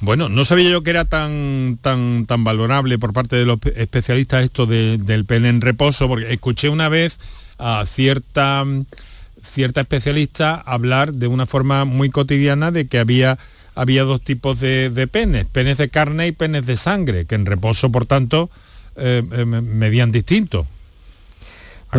Bueno, 0.00 0.30
no 0.30 0.46
sabía 0.46 0.70
yo 0.70 0.82
que 0.82 0.90
era 0.90 1.04
tan, 1.04 1.78
tan, 1.82 2.24
tan 2.24 2.44
valorable 2.44 2.98
por 2.98 3.12
parte 3.12 3.36
de 3.36 3.44
los 3.44 3.58
especialistas 3.74 4.42
esto 4.42 4.64
del 4.64 5.24
pene 5.26 5.50
en 5.50 5.65
reposo, 5.66 6.08
porque 6.08 6.32
escuché 6.32 6.68
una 6.68 6.88
vez 6.88 7.18
a 7.58 7.84
cierta, 7.86 8.64
cierta 9.42 9.80
especialista 9.82 10.54
hablar 10.54 11.12
de 11.12 11.26
una 11.26 11.46
forma 11.46 11.84
muy 11.84 12.10
cotidiana 12.10 12.70
de 12.70 12.86
que 12.86 12.98
había, 12.98 13.38
había 13.74 14.04
dos 14.04 14.22
tipos 14.22 14.60
de, 14.60 15.08
penes, 15.10 15.44
penes 15.46 15.78
de 15.78 15.88
carne 15.88 16.28
y 16.28 16.32
penes 16.32 16.66
de 16.66 16.76
sangre, 16.76 17.26
que 17.26 17.34
en 17.34 17.46
reposo, 17.46 17.90
por 17.90 18.06
tanto, 18.06 18.48
eh, 18.96 19.22
eh, 19.30 19.44
medían 19.44 20.12
distinto. 20.12 20.66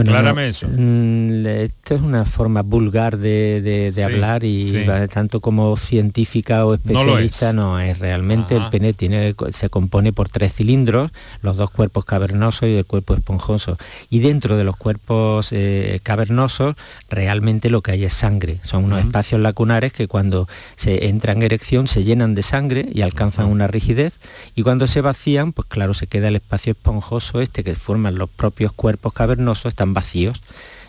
Aclárame 0.01 0.49
eso. 0.49 0.67
Mm, 0.69 1.45
esto 1.45 1.95
es 1.95 2.01
una 2.01 2.25
forma 2.25 2.61
vulgar 2.61 3.17
de, 3.17 3.93
hablar 4.03 4.43
y 4.43 4.85
tanto 5.11 5.41
como 5.41 5.75
científica 5.75 6.65
o 6.65 6.73
especialista 6.73 7.53
no 7.53 7.79
es. 7.79 7.99
Realmente 7.99 8.55
el 8.55 8.69
pene 8.69 8.93
tiene, 8.93 9.35
se 9.51 9.69
compone 9.69 10.13
por 10.13 10.29
tres 10.29 10.53
cilindros, 10.53 11.11
los 11.41 11.57
dos 11.57 11.71
cuerpos 11.71 12.05
cavernosos 12.05 12.69
y 12.69 12.75
el 12.77 12.85
cuerpo 12.85 13.13
esponjoso. 13.13 13.77
Y 14.09 14.19
dentro 14.19 14.57
de 14.57 14.63
los 14.63 14.77
cuerpos 14.77 15.49
eh, 15.51 15.99
cavernosos 16.03 16.75
realmente 17.09 17.69
lo 17.69 17.81
que 17.81 17.91
hay 17.91 18.03
es 18.05 18.13
sangre. 18.13 18.59
Son 18.63 18.83
unos 18.83 18.99
espacios 18.99 19.41
lacunares 19.41 19.93
que 19.93 20.07
cuando 20.07 20.47
se 20.75 21.07
entra 21.07 21.33
en 21.33 21.43
erección 21.43 21.87
se 21.87 22.03
llenan 22.03 22.35
de 22.35 22.43
sangre 22.43 22.87
y 22.91 23.01
alcanzan 23.01 23.47
una 23.47 23.67
rigidez 23.67 24.19
y 24.55 24.63
cuando 24.63 24.87
se 24.87 25.01
vacían, 25.01 25.53
pues 25.53 25.67
claro, 25.67 25.93
se 25.93 26.07
queda 26.07 26.27
el 26.27 26.35
espacio 26.35 26.71
esponjoso 26.71 27.41
este 27.41 27.63
que 27.63 27.75
forman 27.75 28.15
los 28.15 28.29
propios 28.29 28.71
cuerpos 28.71 29.13
cavernosos 29.13 29.65
están 29.65 29.86
vacíos. 29.93 30.41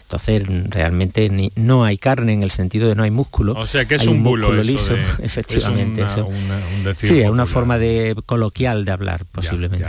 Entonces 0.09 0.43
realmente 0.71 1.52
no 1.55 1.85
hay 1.85 1.99
carne 1.99 2.33
en 2.33 2.43
el 2.43 2.50
sentido 2.50 2.88
de 2.88 2.95
no 2.95 3.02
hay 3.02 3.11
músculo. 3.11 3.52
O 3.52 3.67
sea 3.67 3.85
que 3.85 3.97
es 3.97 4.07
un, 4.07 4.25
bulo 4.25 4.55
liso, 4.55 4.95
efectivamente. 5.23 6.00
Es 6.00 6.12
sí, 6.99 7.21
es 7.21 7.28
una 7.28 7.45
forma 7.45 7.76
de 7.76 8.17
coloquial 8.25 8.87
de 8.87 8.93
hablar 8.93 9.26
posiblemente. 9.26 9.85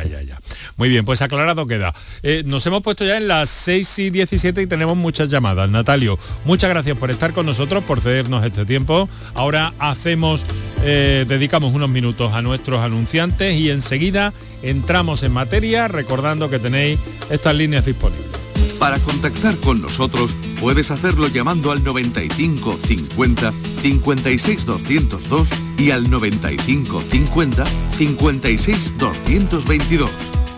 Muy 0.76 0.90
bien, 0.90 1.06
pues 1.06 1.22
aclarado 1.22 1.66
queda. 1.68 1.94
Eh, 2.22 2.44
nos 2.46 2.66
hemos 2.66 2.82
puesto 2.82 3.06
ya 3.06 3.16
en 3.16 3.30
las 3.30 3.50
6 3.50 4.00
y 4.00 4.10
17 4.10 4.62
y 4.62 4.68
tenemos 4.68 4.98
muchas 4.98 5.30
llamadas. 5.30 5.70
Natalio, 5.70 6.20
muchas 6.44 6.70
gracias 6.70 6.98
por 6.98 7.12
estar 7.12 7.32
con 7.32 7.46
nosotros, 7.46 7.82
por 7.86 8.02
cedernos 8.02 8.46
este 8.46 8.66
tiempo. 8.66 9.08
Ahora 9.36 9.72
hacemos, 9.80 10.46
eh, 10.84 11.24
dedicamos 11.30 11.74
unos 11.74 11.90
minutos 11.90 12.34
a 12.34 12.42
nuestros 12.42 12.82
anunciantes 12.82 13.58
y 13.58 13.70
enseguida 13.70 14.34
entramos 14.64 15.24
en 15.24 15.32
materia 15.32 15.88
recordando 15.88 16.50
que 16.50 16.60
tenéis 16.60 17.00
estas 17.30 17.56
líneas 17.56 17.86
disponibles. 17.86 18.39
Para 18.80 18.98
contactar 19.00 19.58
con 19.58 19.82
nosotros 19.82 20.34
puedes 20.62 20.90
hacerlo 20.90 21.28
llamando 21.28 21.72
al 21.72 21.84
95 21.84 22.80
50 22.82 23.54
56 23.82 24.66
202 24.66 25.50
y 25.78 25.92
al 25.92 26.10
95 26.10 27.02
50 27.02 27.66
56 27.98 28.98
222 28.98 30.10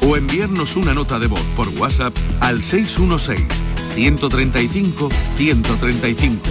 o 0.07 0.17
enviarnos 0.17 0.75
una 0.75 0.93
nota 0.93 1.17
de 1.17 1.27
voz 1.27 1.43
por 1.55 1.67
WhatsApp 1.79 2.15
al 2.39 2.63
616 2.63 3.47
135 3.95 5.09
135. 5.35 6.41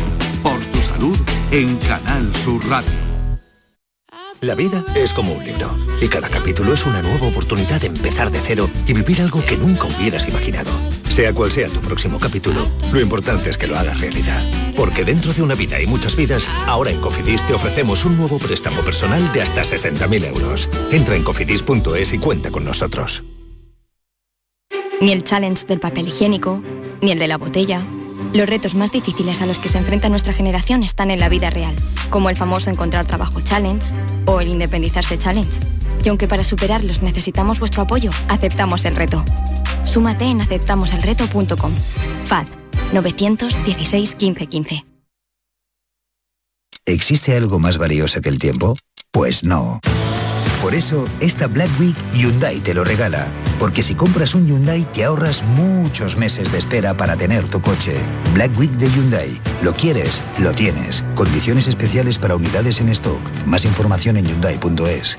Por 0.43 0.59
tu 0.67 0.81
salud 0.81 1.17
en 1.53 1.77
Canal 1.77 2.35
Sur 2.35 2.67
Radio. 2.69 2.91
La 4.41 4.55
vida 4.55 4.85
es 4.97 5.13
como 5.13 5.35
un 5.35 5.45
libro 5.45 5.77
y 6.01 6.09
cada 6.09 6.29
capítulo 6.29 6.73
es 6.73 6.87
una 6.87 7.03
nueva 7.03 7.27
oportunidad 7.27 7.81
de 7.81 7.89
empezar 7.89 8.31
de 8.31 8.41
cero 8.41 8.71
y 8.87 8.95
vivir 8.95 9.21
algo 9.21 9.45
que 9.45 9.57
nunca 9.57 9.85
hubieras 9.85 10.29
imaginado. 10.29 10.71
Sea 11.11 11.35
cual 11.35 11.53
sea 11.53 11.69
tu 11.69 11.81
próximo 11.81 12.19
capítulo, 12.19 12.71
lo 12.93 13.01
importante 13.01 13.51
es 13.51 13.59
que 13.59 13.67
lo 13.67 13.79
hagas 13.79 14.01
realidad. 14.01 14.43
Porque 14.75 15.05
dentro 15.05 15.35
de 15.35 15.43
una 15.43 15.55
vida 15.55 15.79
y 15.81 15.87
muchas 15.87 16.17
vidas, 16.17 16.49
ahora 16.67 16.91
en 16.91 17.01
Cofidis 17.01 17.45
te 17.47 17.53
ofrecemos 17.53 18.07
un 18.07 18.17
nuevo 18.17 18.39
préstamo 18.39 18.81
personal 18.81 19.31
de 19.33 19.43
hasta 19.43 19.63
60.000 19.63 20.25
euros. 20.27 20.69
Entra 20.91 21.17
en 21.17 21.23
cofidis.es 21.23 22.13
y 22.15 22.19
cuenta 22.19 22.51
con 22.51 22.65
nosotros. 22.65 23.23
Ni 25.03 25.13
el 25.13 25.25
challenge 25.25 25.67
del 25.67 25.81
papel 25.81 26.09
higiénico, 26.09 26.63
ni 27.03 27.11
el 27.11 27.19
de 27.19 27.29
la 27.29 27.37
botella 27.37 27.85
los 28.33 28.49
retos 28.49 28.77
más 28.77 28.93
difíciles 28.93 29.43
a 29.43 29.47
los 29.47 29.59
que 29.59 29.69
se 29.69 29.79
enfrenta 29.79 30.09
nuestra 30.09 30.33
generación 30.33 30.85
están 30.85 31.11
en 31.11 31.19
la 31.19 31.29
vida 31.29 31.51
real, 31.51 31.75
como 32.11 32.31
el 32.31 32.37
famoso 32.37 32.71
encontrar 32.71 33.05
trabajo 33.05 33.41
challenge 33.41 33.93
o 34.25 34.41
el 34.41 34.49
independizarse 34.49 35.19
challenge. 35.19 35.51
Y 36.05 36.11
aunque 36.11 36.29
para 36.29 36.45
superarlos 36.45 37.03
necesitamos 37.03 37.59
vuestro 37.59 37.83
apoyo, 37.83 38.13
aceptamos 38.29 38.85
el 38.85 38.95
reto. 38.95 39.25
Súmate 39.85 40.25
en 40.25 40.41
aceptamoselreto.com. 40.41 41.73
FAD 42.27 42.47
916 42.93 44.17
1515. 44.21 44.91
¿existe 46.93 47.37
algo 47.37 47.59
más 47.59 47.79
valioso 47.79 48.21
que 48.21 48.29
el 48.29 48.39
tiempo? 48.39 48.77
Pues 49.13 49.45
no. 49.45 49.81
Por 50.63 50.75
eso, 50.75 51.09
esta 51.21 51.47
Black 51.47 51.71
Week 51.81 51.97
Hyundai 52.13 52.61
te 52.61 52.75
lo 52.75 52.85
regala. 52.85 53.27
Porque 53.59 53.83
si 53.83 53.95
compras 53.95 54.35
un 54.35 54.47
Hyundai 54.47 54.85
te 54.93 55.05
ahorras 55.05 55.43
muchos 55.43 56.17
meses 56.17 56.53
de 56.53 56.59
espera 56.59 56.95
para 56.95 57.17
tener 57.17 57.47
tu 57.49 57.61
coche. 57.61 57.97
Black 58.35 58.57
Week 58.59 58.71
de 58.73 58.91
Hyundai. 58.91 59.41
Lo 59.63 59.73
quieres, 59.73 60.23
lo 60.39 60.53
tienes. 60.53 61.03
Condiciones 61.15 61.67
especiales 61.67 62.19
para 62.19 62.37
unidades 62.37 62.81
en 62.81 62.91
stock. 62.91 63.21
Más 63.47 63.65
información 63.65 64.17
en 64.19 64.27
hyundai.es. 64.27 65.19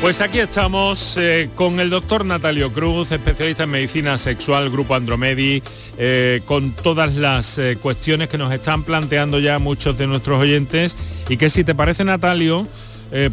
Pues 0.00 0.22
aquí 0.22 0.38
estamos 0.38 1.18
eh, 1.18 1.50
con 1.54 1.78
el 1.78 1.90
doctor 1.90 2.24
Natalio 2.24 2.72
Cruz, 2.72 3.12
especialista 3.12 3.64
en 3.64 3.70
medicina 3.70 4.16
sexual, 4.16 4.70
Grupo 4.70 4.94
Andromedi, 4.94 5.62
eh, 5.98 6.40
con 6.46 6.72
todas 6.72 7.16
las 7.16 7.58
eh, 7.58 7.76
cuestiones 7.76 8.28
que 8.28 8.38
nos 8.38 8.50
están 8.50 8.82
planteando 8.82 9.38
ya 9.38 9.58
muchos 9.58 9.98
de 9.98 10.06
nuestros 10.06 10.40
oyentes 10.40 10.96
y 11.28 11.36
que 11.36 11.50
si 11.50 11.64
te 11.64 11.74
parece 11.74 12.04
Natalio, 12.04 12.66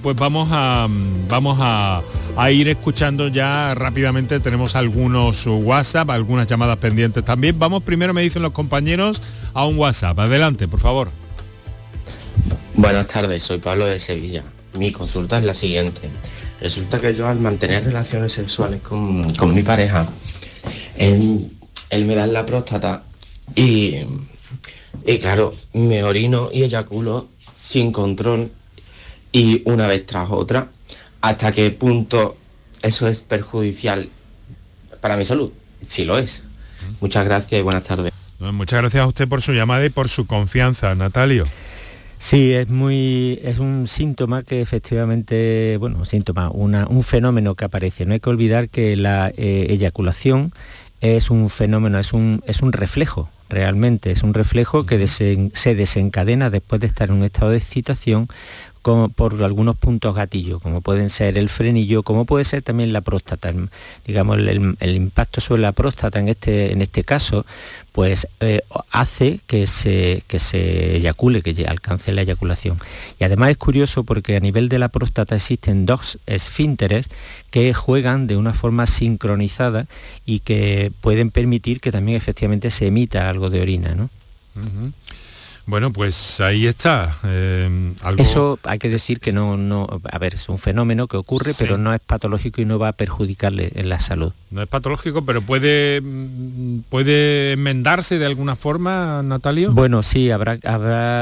pues 0.02 0.18
vamos 0.18 0.50
a, 0.52 0.88
vamos 1.30 1.58
a, 1.62 2.02
ir 2.52 2.68
escuchando 2.68 3.30
ya 3.30 3.74
rápidamente. 3.74 4.40
Tenemos 4.42 4.76
algunos 4.76 5.46
WhatsApp, 5.46 6.10
algunas 6.10 6.48
llamadas 6.48 6.78
pendientes 6.78 7.24
también. 7.24 7.58
Vamos 7.58 7.84
primero, 7.84 8.14
me 8.14 8.24
dicen 8.24 8.42
los 8.42 8.52
compañeros, 8.52 9.22
a 9.54 9.66
un 9.66 9.78
WhatsApp. 9.78 10.20
Adelante, 10.20 10.68
por 10.68 10.80
favor. 10.80 11.12
Buenas 12.74 13.08
tardes, 13.08 13.44
soy 13.44 13.60
Pablo 13.60 13.86
de 13.86 14.00
Sevilla. 14.00 14.44
Mi 14.78 14.92
consulta 14.92 15.38
es 15.38 15.44
la 15.44 15.54
siguiente. 15.54 16.10
Resulta 16.62 17.00
que 17.00 17.14
yo 17.14 17.28
al 17.28 17.40
mantener 17.40 17.86
relaciones 17.86 18.34
sexuales 18.34 18.82
con, 18.82 19.26
mi 19.54 19.64
pareja, 19.64 20.10
él, 20.96 21.52
me 21.92 22.16
da 22.16 22.26
la 22.28 22.46
próstata 22.46 23.04
y, 23.56 23.98
y 25.06 25.20
claro, 25.20 25.54
me 25.74 26.04
orino 26.04 26.50
y 26.52 26.64
eyaculo 26.64 27.30
sin 27.56 27.92
control 27.92 28.52
y 29.32 29.62
una 29.66 29.88
vez 29.88 30.06
tras 30.06 30.30
otra, 30.32 30.70
hasta 31.22 31.52
qué 31.52 31.70
punto 31.72 32.38
eso 32.82 33.08
es 33.08 33.22
perjudicial 33.22 34.10
para 35.02 35.18
mi 35.18 35.26
salud, 35.26 35.52
si 35.82 36.06
lo 36.06 36.18
es. 36.18 36.44
Muchas 37.02 37.26
gracias 37.26 37.60
y 37.60 37.64
buenas 37.64 37.84
tardes. 37.84 38.14
Muchas 38.40 38.82
gracias 38.82 39.04
a 39.04 39.08
usted 39.08 39.28
por 39.28 39.42
su 39.42 39.54
llamada 39.54 39.86
y 39.86 39.90
por 39.90 40.10
su 40.10 40.26
confianza, 40.26 40.94
Natalio. 40.96 41.46
Sí, 42.20 42.54
es 42.54 42.70
muy 42.70 43.40
es 43.44 43.60
un 43.60 43.88
síntoma 43.88 44.44
que 44.44 44.62
efectivamente, 44.62 45.78
bueno, 45.80 46.04
síntoma, 46.04 46.50
un 46.50 47.04
fenómeno 47.04 47.56
que 47.56 47.66
aparece. 47.66 48.06
No 48.06 48.14
hay 48.14 48.20
que 48.20 48.30
olvidar 48.30 48.70
que 48.70 48.96
la 48.96 49.32
eh, 49.38 49.68
eyaculación 49.70 50.52
es 51.00 51.30
un 51.30 51.50
fenómeno, 51.50 52.00
es 52.00 52.14
un, 52.14 52.44
es 52.48 52.62
un 52.62 52.74
reflejo 52.74 53.30
realmente, 53.50 54.12
es 54.12 54.24
un 54.24 54.34
reflejo 54.34 54.86
que 54.86 55.08
se 55.08 55.76
desencadena 55.76 56.50
después 56.50 56.82
de 56.82 56.88
estar 56.88 57.10
en 57.10 57.18
un 57.18 57.24
estado 57.24 57.52
de 57.52 57.58
excitación 57.58 58.28
por 59.16 59.44
algunos 59.44 59.76
puntos 59.76 60.16
gatillos, 60.16 60.62
como 60.62 60.82
pueden 60.82 61.10
ser 61.10 61.38
el 61.38 61.50
frenillo, 61.50 62.04
como 62.04 62.26
puede 62.26 62.46
ser 62.46 62.62
también 62.62 62.94
la 62.94 63.02
próstata. 63.02 63.52
Digamos, 64.06 64.38
el, 64.38 64.96
impacto 64.96 65.42
sobre 65.42 65.62
la 65.62 65.74
próstata 65.74 66.20
en 66.20 66.30
este, 66.30 66.72
en 66.72 66.82
este 66.82 67.04
caso, 67.04 67.46
pues 67.92 68.28
eh, 68.40 68.62
hace 68.92 69.42
que 69.46 69.68
se, 69.68 70.24
que 70.28 70.40
se 70.40 70.98
eyacule, 70.98 71.42
que 71.42 71.66
alcance 71.68 72.14
la 72.14 72.22
eyaculación. 72.22 72.80
Y 73.20 73.26
además 73.26 73.52
es 73.52 73.58
curioso 73.58 74.04
porque 74.04 74.38
a 74.38 74.40
nivel 74.40 74.70
de 74.70 74.80
la 74.80 74.88
próstata 74.88 75.36
existen 75.36 75.86
dos 75.86 76.20
esfínteres 76.26 77.08
que 77.50 77.74
juegan 77.74 78.26
de 78.28 78.38
una 78.38 78.54
forma 78.54 78.88
sincronizada 78.88 79.88
y 80.26 80.40
que 80.40 80.92
pueden 81.02 81.32
permitir 81.32 81.82
que 81.82 81.92
también 81.92 82.18
efectivamente 82.18 82.72
se 82.72 82.88
emita 82.88 83.30
algo 83.30 83.50
de 83.50 83.62
orina. 83.62 83.96
¿no? 83.96 84.10
Bueno, 85.68 85.92
pues 85.92 86.40
ahí 86.40 86.66
está. 86.66 87.18
Eh, 87.26 87.94
Eso 88.18 88.58
hay 88.64 88.80
que 88.80 88.88
decir 88.88 89.20
que 89.20 89.34
no, 89.34 89.58
no, 89.58 89.86
a 90.10 90.18
ver, 90.18 90.36
es 90.36 90.48
un 90.48 90.58
fenómeno 90.58 91.08
que 91.08 91.18
ocurre, 91.18 91.52
pero 91.60 91.78
no 91.78 91.94
es 91.94 92.00
patológico 92.00 92.62
y 92.62 92.66
no 92.66 92.80
va 92.80 92.88
a 92.88 92.94
perjudicarle 92.94 93.74
en 93.76 93.90
la 93.90 94.00
salud. 94.00 94.32
No 94.50 94.62
es 94.62 94.70
patológico, 94.70 95.26
pero 95.26 95.42
puede, 95.42 96.00
mm, 96.02 96.84
puede 96.90 97.52
enmendarse 97.52 98.18
de 98.18 98.26
alguna 98.26 98.56
forma, 98.56 99.22
Natalio. 99.24 99.74
Bueno, 99.74 100.04
sí, 100.04 100.32
habrá, 100.32 100.58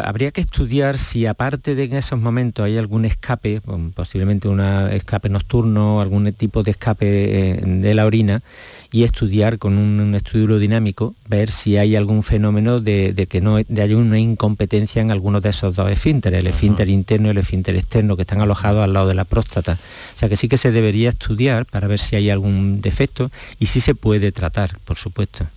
habría 0.02 0.30
que 0.30 0.42
estudiar 0.42 1.00
si 1.00 1.26
aparte 1.26 1.74
de 1.74 1.86
en 1.86 1.96
esos 1.96 2.20
momentos 2.20 2.66
hay 2.66 2.78
algún 2.78 3.06
escape, 3.06 3.62
posiblemente 3.96 4.48
un 4.48 4.60
escape 4.60 5.28
nocturno, 5.28 6.02
algún 6.02 6.32
tipo 6.34 6.62
de 6.62 6.70
escape 6.70 7.08
eh, 7.08 7.62
de 7.66 7.94
la 7.96 8.06
orina, 8.06 8.44
y 8.92 9.04
estudiar 9.04 9.58
con 9.58 9.78
un, 9.78 10.16
estudio 10.16 10.58
dinámico, 10.60 11.16
ver 11.28 11.52
si 11.52 11.78
hay 11.78 11.96
algún 11.96 12.24
fenómeno 12.24 12.80
de, 12.80 13.28
que 13.30 13.42
no 13.42 13.58
de 13.58 13.82
hay 13.82 13.94
una 13.94 14.20
incompetencia 14.20 15.02
en 15.02 15.12
alguno 15.12 15.42
de 15.42 15.50
esos 15.50 15.76
dos 15.76 15.90
esfínteres, 15.90 16.40
el 16.40 16.48
esfínter 16.48 16.90
interno 16.90 17.28
y 17.28 17.32
el 17.32 17.38
esfínter 17.38 17.76
externo, 17.76 18.16
que 18.16 18.22
están 18.24 18.42
alojados 18.42 18.84
al 18.84 18.94
lado 18.94 19.08
de 19.08 19.16
la 19.16 19.26
próstata. 19.26 19.80
O 20.16 20.20
sea 20.20 20.30
que 20.30 20.36
sí 20.36 20.48
que 20.48 20.58
se 20.58 20.72
debería 20.72 21.10
estudiar 21.10 21.66
para 21.66 21.88
ver 21.88 22.00
si 22.00 22.16
hay 22.16 22.30
algún 22.30 22.82
defecto 22.82 23.32
y 23.60 23.68
si 23.68 23.82
se 23.82 23.96
puede 23.96 24.32
tratar, 24.32 24.80
por 24.86 24.98
supuesto. 24.98 25.48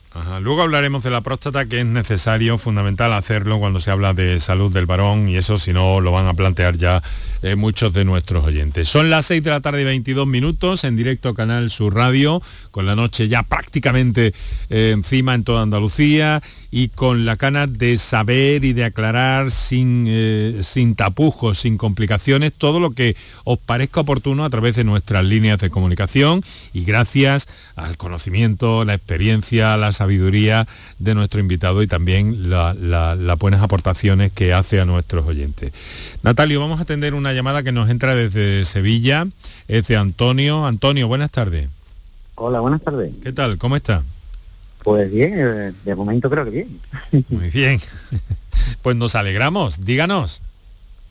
Luego 0.40 0.62
hablaremos 0.62 1.02
de 1.02 1.10
la 1.10 1.20
próstata, 1.20 1.66
que 1.66 1.80
es 1.80 1.86
necesario, 1.86 2.58
fundamental 2.58 3.12
hacerlo 3.12 3.58
cuando 3.58 3.78
se 3.78 3.90
habla 3.90 4.14
de 4.14 4.40
salud 4.40 4.72
del 4.72 4.86
varón 4.86 5.28
y 5.28 5.36
eso 5.36 5.58
si 5.58 5.72
no 5.72 6.00
lo 6.00 6.12
van 6.12 6.26
a 6.26 6.34
plantear 6.34 6.76
ya 6.76 7.02
eh, 7.42 7.56
muchos 7.56 7.92
de 7.92 8.04
nuestros 8.04 8.44
oyentes. 8.44 8.88
Son 8.88 9.10
las 9.10 9.26
6 9.26 9.44
de 9.44 9.50
la 9.50 9.60
tarde 9.60 9.82
y 9.82 9.84
22 9.84 10.26
minutos 10.26 10.84
en 10.84 10.96
directo 10.96 11.34
Canal 11.34 11.70
Sur 11.70 11.94
Radio, 11.94 12.42
con 12.70 12.86
la 12.86 12.96
noche 12.96 13.28
ya 13.28 13.42
prácticamente 13.42 14.32
eh, 14.70 14.92
encima 14.94 15.34
en 15.34 15.44
toda 15.44 15.62
Andalucía 15.62 16.42
y 16.70 16.88
con 16.88 17.24
la 17.24 17.36
cana 17.36 17.66
de 17.66 17.96
saber 17.98 18.64
y 18.64 18.72
de 18.72 18.84
aclarar 18.84 19.50
sin, 19.50 20.06
eh, 20.08 20.60
sin 20.62 20.94
tapujos, 20.94 21.58
sin 21.58 21.78
complicaciones, 21.78 22.52
todo 22.54 22.80
lo 22.80 22.90
que 22.90 23.16
os 23.44 23.58
parezca 23.58 24.00
oportuno 24.00 24.44
a 24.44 24.50
través 24.50 24.76
de 24.76 24.84
nuestras 24.84 25.24
líneas 25.24 25.58
de 25.60 25.70
comunicación 25.70 26.42
y 26.72 26.84
gracias 26.84 27.48
al 27.78 27.96
conocimiento, 27.96 28.84
la 28.84 28.94
experiencia, 28.94 29.76
la 29.76 29.92
sabiduría 29.92 30.66
de 30.98 31.14
nuestro 31.14 31.40
invitado 31.40 31.82
y 31.82 31.86
también 31.86 32.50
las 32.50 33.38
buenas 33.38 33.62
aportaciones 33.62 34.32
que 34.32 34.52
hace 34.52 34.80
a 34.80 34.84
nuestros 34.84 35.26
oyentes. 35.26 35.72
Natalio, 36.22 36.60
vamos 36.60 36.80
a 36.80 36.82
atender 36.82 37.14
una 37.14 37.32
llamada 37.32 37.62
que 37.62 37.72
nos 37.72 37.88
entra 37.88 38.14
desde 38.14 38.64
Sevilla, 38.64 39.26
es 39.68 39.86
de 39.86 39.96
Antonio. 39.96 40.66
Antonio, 40.66 41.08
buenas 41.08 41.30
tardes. 41.30 41.68
Hola, 42.34 42.60
buenas 42.60 42.82
tardes. 42.82 43.12
¿Qué 43.22 43.32
tal? 43.32 43.58
¿Cómo 43.58 43.76
está? 43.76 44.02
Pues 44.82 45.10
bien, 45.10 45.34
eh, 45.36 45.72
de 45.84 45.94
momento 45.94 46.30
creo 46.30 46.44
que 46.44 46.50
bien. 46.50 46.80
Muy 47.28 47.50
bien. 47.50 47.80
Pues 48.82 48.96
nos 48.96 49.14
alegramos, 49.14 49.80
díganos. 49.80 50.42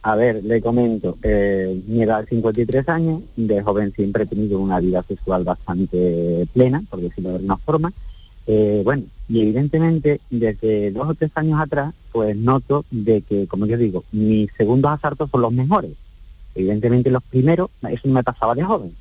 A 0.01 0.15
ver, 0.15 0.43
le 0.43 0.61
comento, 0.61 1.17
eh, 1.21 1.81
mi 1.87 2.03
edad 2.03 2.23
es 2.23 2.29
53 2.29 2.87
años, 2.89 3.23
de 3.35 3.61
joven 3.61 3.91
siempre 3.93 4.23
he 4.23 4.27
tenido 4.27 4.59
una 4.59 4.79
vida 4.79 5.03
sexual 5.03 5.43
bastante 5.43 6.47
plena, 6.53 6.83
por 6.89 7.01
decirlo 7.01 7.29
de 7.31 7.35
alguna 7.35 7.57
forma. 7.57 7.91
Eh, 8.45 8.81
bueno, 8.85 9.03
y 9.27 9.41
evidentemente 9.41 10.21
desde 10.29 10.91
dos 10.91 11.09
o 11.09 11.13
tres 11.13 11.31
años 11.35 11.59
atrás, 11.59 11.93
pues 12.11 12.37
noto 12.37 12.85
de 12.89 13.21
que, 13.21 13.47
como 13.47 13.65
yo 13.65 13.77
digo, 13.77 14.03
mis 14.11 14.49
segundos 14.57 14.91
asaltos 14.91 15.29
son 15.29 15.41
los 15.41 15.51
mejores. 15.51 15.91
Evidentemente 16.55 17.11
los 17.11 17.23
primeros, 17.23 17.69
eso 17.81 18.07
me 18.07 18.23
pasaba 18.23 18.55
de 18.55 18.63
joven 18.63 18.91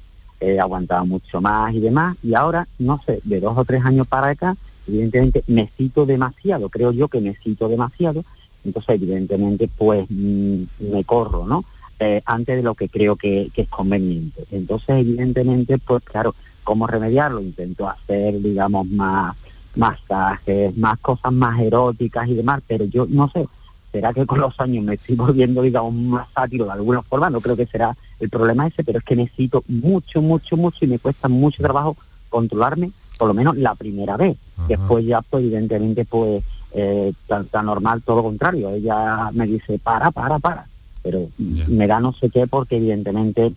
he 0.40 0.61
aguantado 0.61 1.04
mucho 1.06 1.40
más 1.40 1.72
y 1.74 1.80
demás, 1.80 2.16
y 2.22 2.35
ahora, 2.35 2.68
no 2.78 3.00
sé, 3.04 3.20
de 3.24 3.40
dos 3.40 3.56
o 3.56 3.64
tres 3.64 3.85
años 3.85 4.06
para 4.06 4.28
acá, 4.28 4.56
evidentemente 4.87 5.42
me 5.46 5.68
cito 5.76 6.06
demasiado, 6.06 6.68
creo 6.68 6.92
yo 6.92 7.09
que 7.09 7.20
me 7.20 7.35
cito 7.42 7.68
demasiado, 7.68 8.24
entonces 8.66 8.96
evidentemente 8.96 9.68
pues 9.68 10.07
mm, 10.09 10.62
me 10.92 11.05
corro, 11.05 11.46
¿no? 11.46 11.64
Eh, 11.98 12.20
antes 12.26 12.57
de 12.57 12.62
lo 12.62 12.74
que 12.74 12.88
creo 12.88 13.16
que, 13.16 13.50
es 13.55 13.68
conveniente. 13.68 14.44
Entonces 14.50 14.90
evidentemente 14.90 15.79
pues 15.79 16.02
claro, 16.05 16.35
¿cómo 16.62 16.87
remediarlo? 16.87 17.40
Intento 17.40 17.88
hacer, 17.88 18.40
digamos, 18.40 18.87
más 18.88 19.37
masajes, 19.74 20.76
más 20.76 20.98
cosas 20.98 21.33
más 21.33 21.61
eróticas 21.61 22.29
y 22.29 22.35
demás, 22.35 22.62
pero 22.66 22.87
yo 22.87 23.07
no 23.09 23.29
sé, 23.31 23.46
será 23.92 24.12
que 24.12 24.26
con 24.26 24.40
los 24.40 24.59
años 24.61 24.85
me 24.85 24.94
estoy 24.94 25.14
volviendo, 25.16 25.62
digamos, 25.62 25.94
más 25.94 26.29
sátiro 26.35 26.66
de 26.66 26.72
alguna 26.72 27.02
forma, 27.02 27.31
no 27.31 27.40
creo 27.40 27.57
que 27.57 27.66
será 27.66 27.96
el 28.18 28.29
problema 28.29 28.66
ese, 28.66 28.85
pero 28.85 28.98
es 28.98 29.05
que 29.05 29.16
necesito 29.16 29.64
mucho, 29.68 30.20
mucho, 30.20 30.57
mucho 30.57 30.85
y 30.85 30.88
me 30.88 30.98
cuesta 30.98 31.29
mucho 31.29 31.62
trabajo 31.62 31.96
controlarme, 32.29 32.90
por 33.18 33.29
lo 33.29 33.35
menos 33.35 33.57
la 33.57 33.74
primera 33.74 34.16
vez. 34.16 34.37
Después 34.68 35.05
ya, 35.05 35.22
pues, 35.22 35.44
evidentemente, 35.44 36.05
pues, 36.05 36.42
eh, 36.78 37.12
tan, 37.26 37.48
normal, 37.64 38.02
todo 38.02 38.16
lo 38.16 38.22
contrario. 38.24 38.70
Ella 38.70 39.30
me 39.32 39.46
dice, 39.46 39.78
para, 39.78 40.10
para, 40.10 40.38
para. 40.38 40.66
pero 41.02 41.26
me 41.38 41.86
da 41.86 42.00
no 42.00 42.12
sé 42.12 42.28
qué 42.28 42.46
porque 42.46 42.76
evidentemente 42.76 43.52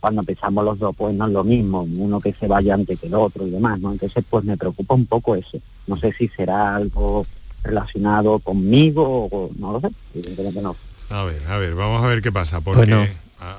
cuando 0.00 0.22
empezamos 0.22 0.64
los 0.64 0.78
dos 0.78 0.94
pues 0.96 1.14
no 1.14 1.26
es 1.26 1.32
lo 1.32 1.44
mismo, 1.44 1.82
uno 1.82 2.20
que 2.20 2.32
se 2.32 2.48
vaya 2.48 2.74
antes 2.74 2.98
que 2.98 3.06
el 3.06 3.14
otro 3.14 3.46
y 3.46 3.50
demás, 3.50 3.78
¿no? 3.78 3.92
Entonces 3.92 4.24
pues 4.28 4.44
me 4.44 4.56
preocupa 4.56 4.94
un 4.94 5.06
poco 5.06 5.36
eso. 5.36 5.58
No 5.86 5.96
sé 5.96 6.12
si 6.12 6.28
será 6.28 6.74
algo 6.74 7.24
relacionado 7.62 8.40
conmigo 8.40 9.28
o 9.30 9.50
no 9.56 9.72
lo 9.72 9.80
sé, 9.80 9.90
evidentemente 10.14 10.60
no. 10.60 10.76
A 11.10 11.22
ver, 11.22 11.42
a 11.48 11.58
ver, 11.58 11.74
vamos 11.74 12.02
a 12.02 12.08
ver 12.08 12.20
qué 12.22 12.32
pasa, 12.32 12.60
porque... 12.60 13.08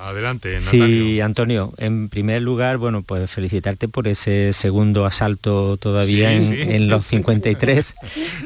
Adelante, 0.02 0.60
Natalio. 0.60 0.86
Sí, 0.86 1.22
Antonio, 1.22 1.74
en 1.78 2.10
primer 2.10 2.42
lugar, 2.42 2.78
bueno, 2.78 3.04
pues 3.04 3.30
felicitarte 3.30 3.88
por 3.88 4.08
ese 4.08 4.54
segundo 4.54 5.06
asalto 5.06 5.78
todavía 5.78 6.34
en, 6.34 6.90
los 6.90 7.06
53, 7.06 7.96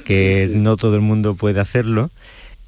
que 0.05 0.49
no 0.53 0.77
todo 0.77 0.95
el 0.95 1.01
mundo 1.01 1.35
puede 1.35 1.59
hacerlo. 1.59 2.11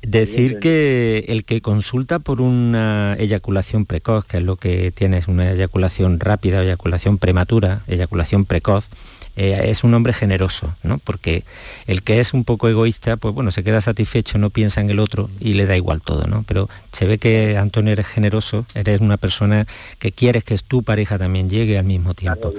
Decir 0.01 0.57
que 0.57 1.25
el 1.27 1.45
que 1.45 1.62
consulta 1.62 2.17
por 2.17 2.41
una 2.41 3.15
eyaculación 3.19 3.86
precoz, 3.86 4.25
que 4.25 4.38
es 4.38 4.43
lo 4.43 4.55
que 4.55 4.91
tienes, 4.91 5.27
una 5.27 5.51
eyaculación 5.51 6.19
rápida, 6.19 6.63
eyaculación 6.63 7.19
prematura, 7.19 7.84
eyaculación 7.88 8.45
precoz, 8.45 8.89
eh, 9.35 9.69
es 9.69 9.83
un 9.83 9.93
hombre 9.93 10.13
generoso, 10.13 10.75
¿no? 10.83 10.97
Porque 10.97 11.43
el 11.87 12.03
que 12.03 12.19
es 12.19 12.33
un 12.33 12.43
poco 12.43 12.67
egoísta, 12.67 13.17
pues 13.17 13.33
bueno, 13.33 13.51
se 13.51 13.63
queda 13.63 13.81
satisfecho, 13.81 14.37
no 14.37 14.49
piensa 14.49 14.81
en 14.81 14.89
el 14.89 14.99
otro 14.99 15.29
y 15.39 15.53
le 15.53 15.65
da 15.65 15.75
igual 15.75 16.01
todo, 16.01 16.27
¿no? 16.27 16.43
Pero 16.47 16.69
se 16.91 17.05
ve 17.05 17.17
que 17.17 17.57
Antonio 17.57 17.93
eres 17.93 18.07
generoso, 18.07 18.65
eres 18.73 19.01
una 19.01 19.17
persona 19.17 19.65
que 19.99 20.11
quieres 20.11 20.43
que 20.43 20.57
tu 20.57 20.83
pareja 20.83 21.17
también 21.17 21.49
llegue 21.49 21.77
al 21.77 21.85
mismo 21.85 22.13
tiempo. 22.13 22.53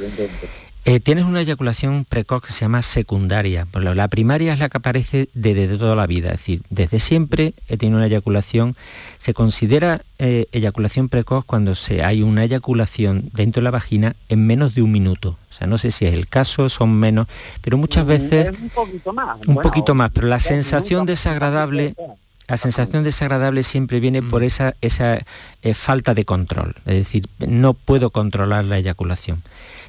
Eh, 0.84 0.98
tienes 0.98 1.24
una 1.26 1.42
eyaculación 1.42 2.04
precoz 2.04 2.42
que 2.42 2.52
se 2.52 2.62
llama 2.62 2.82
secundaria. 2.82 3.68
La 3.72 4.08
primaria 4.08 4.52
es 4.52 4.58
la 4.58 4.68
que 4.68 4.78
aparece 4.78 5.28
desde 5.32 5.78
toda 5.78 5.94
la 5.94 6.08
vida, 6.08 6.30
es 6.32 6.38
decir, 6.38 6.62
desde 6.70 6.98
siempre 6.98 7.54
he 7.68 7.76
tenido 7.76 7.98
una 7.98 8.08
eyaculación. 8.08 8.74
Se 9.18 9.32
considera 9.32 10.02
eh, 10.18 10.46
eyaculación 10.50 11.08
precoz 11.08 11.44
cuando 11.44 11.76
se, 11.76 12.02
hay 12.02 12.22
una 12.22 12.42
eyaculación 12.42 13.30
dentro 13.32 13.60
de 13.60 13.64
la 13.64 13.70
vagina 13.70 14.16
en 14.28 14.44
menos 14.44 14.74
de 14.74 14.82
un 14.82 14.90
minuto. 14.90 15.38
O 15.50 15.54
sea, 15.54 15.68
no 15.68 15.78
sé 15.78 15.92
si 15.92 16.04
es 16.04 16.14
el 16.14 16.26
caso, 16.26 16.68
son 16.68 16.92
menos, 16.92 17.28
pero 17.60 17.78
muchas 17.78 18.04
mm, 18.04 18.08
veces... 18.08 18.50
un 18.58 18.70
poquito 18.70 19.12
más. 19.12 19.38
Un 19.46 19.54
poquito 19.54 19.94
más, 19.94 20.10
pero 20.12 20.26
la 20.26 20.40
sensación 20.40 21.06
desagradable 21.06 21.94
la 22.48 22.56
sensación 22.56 23.04
desagradable 23.04 23.62
siempre 23.62 24.00
viene 24.00 24.20
por 24.20 24.42
mm. 24.42 24.46
esa, 24.46 24.74
esa 24.80 25.24
eh, 25.62 25.74
falta 25.74 26.12
de 26.12 26.24
control, 26.24 26.74
es 26.86 26.96
decir, 26.96 27.28
no 27.38 27.72
puedo 27.72 28.10
controlar 28.10 28.64
la 28.64 28.78
eyaculación. 28.78 29.42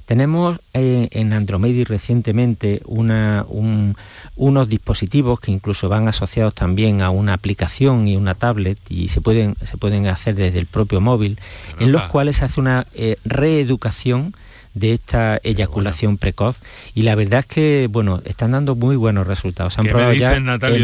Tenemos 0.05 0.59
eh, 0.73 1.07
en 1.11 1.31
Andromeda 1.31 1.83
recientemente 1.85 2.81
unos 2.85 4.69
dispositivos 4.69 5.39
que 5.39 5.51
incluso 5.51 5.87
van 5.87 6.07
asociados 6.07 6.53
también 6.53 7.01
a 7.01 7.09
una 7.09 7.33
aplicación 7.33 8.07
y 8.07 8.17
una 8.17 8.35
tablet 8.35 8.77
y 8.89 9.07
se 9.07 9.21
pueden, 9.21 9.55
se 9.63 9.77
pueden 9.77 10.07
hacer 10.07 10.35
desde 10.35 10.59
el 10.59 10.65
propio 10.65 10.99
móvil, 10.99 11.39
en 11.79 11.91
los 11.91 12.03
cuales 12.03 12.37
se 12.37 12.45
hace 12.45 12.59
una 12.59 12.85
eh, 12.93 13.17
reeducación 13.23 14.33
de 14.73 14.93
esta 14.93 15.39
eyaculación 15.43 16.17
precoz. 16.17 16.59
Y 16.93 17.03
la 17.03 17.15
verdad 17.15 17.41
es 17.41 17.45
que 17.45 17.88
bueno 17.89 18.21
están 18.25 18.51
dando 18.51 18.75
muy 18.75 18.95
buenos 18.95 19.27
resultados. 19.27 19.77
Han 19.77 19.86
probado 19.86 20.13
ya 20.13 20.39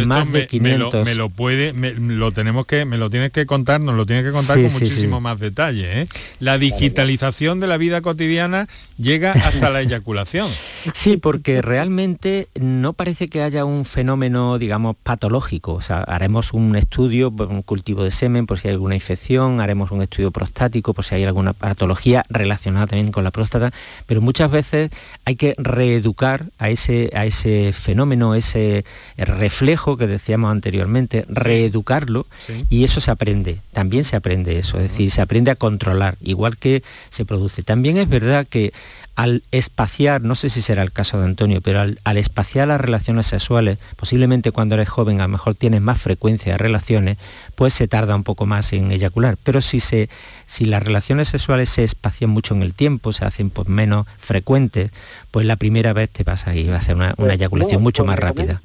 más 0.06 0.32
de 0.32 0.48
500 0.48 1.06
me, 1.06 1.16
lo, 1.16 1.30
puede 1.30 1.74
me, 1.74 1.94
lo 1.94 2.32
tenemos 2.32 2.66
que 2.66 2.86
me 2.86 2.98
lo 2.98 3.10
tienes 3.10 3.32
que 3.32 3.46
contar 3.46 3.82
nos 3.82 3.96
lo 3.96 4.06
tienes 4.06 4.26
que 4.26 4.32
contar 4.32 4.62
con 4.62 4.72
muchísimo 4.72 5.22
más 5.22 5.40
detalle 5.40 6.02
¿eh? 6.02 6.08
la 6.40 6.58
digitalización 6.58 7.60
de 7.60 7.68
la 7.68 7.78
vida 7.78 8.02
cotidiana 8.02 8.68
llega 8.98 9.32
hasta 9.32 9.70
la 9.70 9.82
eyaculación. 9.82 10.50
Sí 10.94 11.18
porque 11.18 11.62
realmente 11.62 12.48
no 12.60 12.94
parece 12.94 13.28
que 13.28 13.42
haya 13.42 13.66
un 13.66 13.86
fenómeno 13.86 14.58
digamos 14.58 14.96
patológico. 15.02 15.74
O 15.74 15.82
sea 15.82 16.00
haremos 16.00 16.54
un 16.54 16.76
estudio 16.76 17.30
un 17.30 17.62
cultivo 17.62 18.04
de 18.04 18.12
semen 18.12 18.46
por 18.46 18.60
si 18.60 18.68
hay 18.68 18.74
alguna 18.74 18.96
infección 18.96 19.62
haremos 19.62 19.92
un 19.92 20.02
estudio 20.02 20.32
prostático 20.32 20.94
por 20.94 21.06
si 21.06 21.16
hay 21.16 21.24
alguna 21.24 21.54
patología 21.54 22.26
relacionada 22.30 22.88
también 22.88 23.12
con 23.12 23.24
la 23.24 23.32
próstata 23.32 23.72
pero 24.06 24.22
muchas 24.22 24.50
veces 24.52 24.92
hay 25.26 25.36
que 25.36 25.56
reeducar 25.58 26.46
a 26.58 26.70
ese, 26.70 27.12
a 27.14 27.26
ese 27.26 27.74
fenómeno, 27.74 28.36
ese 28.36 28.86
reflejo 29.18 29.98
que 29.98 30.08
decíamos 30.08 30.52
anteriormente, 30.52 31.26
reeducarlo 31.28 32.26
y 32.70 32.84
eso 32.84 33.02
se 33.02 33.12
aprende, 33.12 33.60
también 33.74 34.04
se 34.04 34.16
aprende 34.16 34.58
eso, 34.58 34.78
es 34.78 34.84
decir, 34.84 35.12
se 35.12 35.22
aprende 35.22 35.52
a 35.52 35.56
controlar, 35.56 36.18
igual 36.22 36.58
que 36.58 36.84
se 37.10 37.26
produce. 37.26 37.64
También 37.64 37.98
es 37.98 38.10
verdad 38.10 38.48
que 38.48 38.74
al 39.20 39.44
espaciar, 39.52 40.22
no 40.22 40.34
sé 40.34 40.50
si 40.50 40.62
será 40.62 40.82
el 40.82 40.94
caso 40.94 41.20
de 41.20 41.26
Antonio, 41.26 41.60
pero 41.60 41.82
al, 41.82 42.18
espaciar 42.18 42.70
las 42.70 42.80
relaciones 42.80 43.28
sexuales, 43.28 43.78
posiblemente 43.98 44.54
cuando 44.54 44.76
eres 44.76 44.88
joven 44.88 45.20
a 45.20 45.24
lo 45.24 45.28
mejor 45.28 45.56
tienes 45.56 45.82
más 45.82 46.02
frecuencia 46.02 46.54
de 46.54 46.58
relaciones, 46.58 47.18
pues 47.56 47.74
se 47.74 47.90
tarda 47.90 48.16
un 48.16 48.24
poco 48.24 48.46
más 48.46 48.72
en 48.72 48.94
eyacular. 48.94 49.36
Pero 49.44 49.60
si, 49.60 49.82
se, 49.82 50.08
si 50.46 50.64
las 50.64 50.82
relaciones 50.82 51.28
sexuales 51.28 51.68
se 51.68 51.84
espacian 51.84 52.30
mucho 52.30 52.56
en 52.56 52.62
el 52.62 52.74
tiempo, 52.74 53.12
se 53.12 53.26
hacen 53.26 53.50
pues, 53.50 53.68
menos 53.68 54.08
frecuentes, 54.20 54.92
pues 55.32 55.46
la 55.46 55.58
primera 55.58 55.92
vez 55.92 56.10
te 56.12 56.24
vas 56.24 56.48
a 56.48 56.56
ir, 56.56 56.72
va 56.72 56.78
a 56.78 56.82
ser 56.82 56.96
una, 56.96 57.14
pues, 57.14 57.34
eyaculación 57.34 57.84
mucho 57.84 58.06
pues 58.06 58.16
más 58.16 58.20
rápida. 58.20 58.62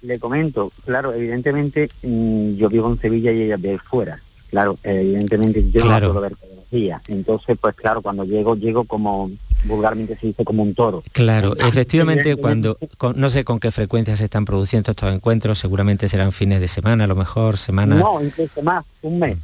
le 0.00 0.18
comento, 0.18 0.72
claro, 0.86 1.12
evidentemente 1.12 1.90
mm, 2.02 2.54
yo 2.54 2.70
vivo 2.70 2.90
en 2.90 2.98
Sevilla 3.02 3.32
y 3.32 3.42
ella 3.42 3.58
vive 3.58 3.78
fuera. 3.78 4.18
Claro, 4.48 4.78
evidentemente 4.82 5.70
yo 5.70 5.84
no 5.84 5.98
puedo 5.98 6.20
ver 6.22 6.36
días. 6.70 7.02
Entonces, 7.08 7.58
pues 7.60 7.74
claro, 7.74 8.00
cuando 8.02 8.24
llego, 8.24 8.56
llego 8.56 8.84
como 8.84 9.30
vulgarmente 9.64 10.16
se 10.20 10.28
dice 10.28 10.44
como 10.44 10.62
un 10.62 10.74
toro. 10.74 11.02
Claro, 11.12 11.56
efectivamente 11.56 12.36
cuando, 12.36 12.78
no 13.14 13.30
sé 13.30 13.44
con 13.44 13.60
qué 13.60 13.70
frecuencia 13.70 14.16
se 14.16 14.24
están 14.24 14.44
produciendo 14.44 14.90
estos 14.90 15.12
encuentros, 15.12 15.58
seguramente 15.58 16.08
serán 16.08 16.32
fines 16.32 16.60
de 16.60 16.68
semana, 16.68 17.04
a 17.04 17.06
lo 17.06 17.16
mejor 17.16 17.58
semana... 17.58 17.96
No, 17.96 18.22
incluso 18.22 18.62
más, 18.62 18.84
un 19.02 19.18
mes. 19.18 19.36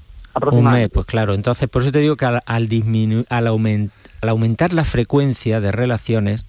Un 0.52 0.70
mes, 0.70 0.90
pues 0.92 1.06
claro. 1.06 1.32
Entonces, 1.32 1.68
por 1.68 1.82
eso 1.82 1.92
te 1.92 2.00
digo 2.00 2.16
que 2.16 2.26
al, 2.26 2.68
disminuir, 2.68 3.26
al, 3.30 3.46
al 3.46 4.28
aumentar 4.28 4.72
la 4.72 4.84
frecuencia 4.84 5.60
de 5.60 5.72
relaciones, 5.72 6.44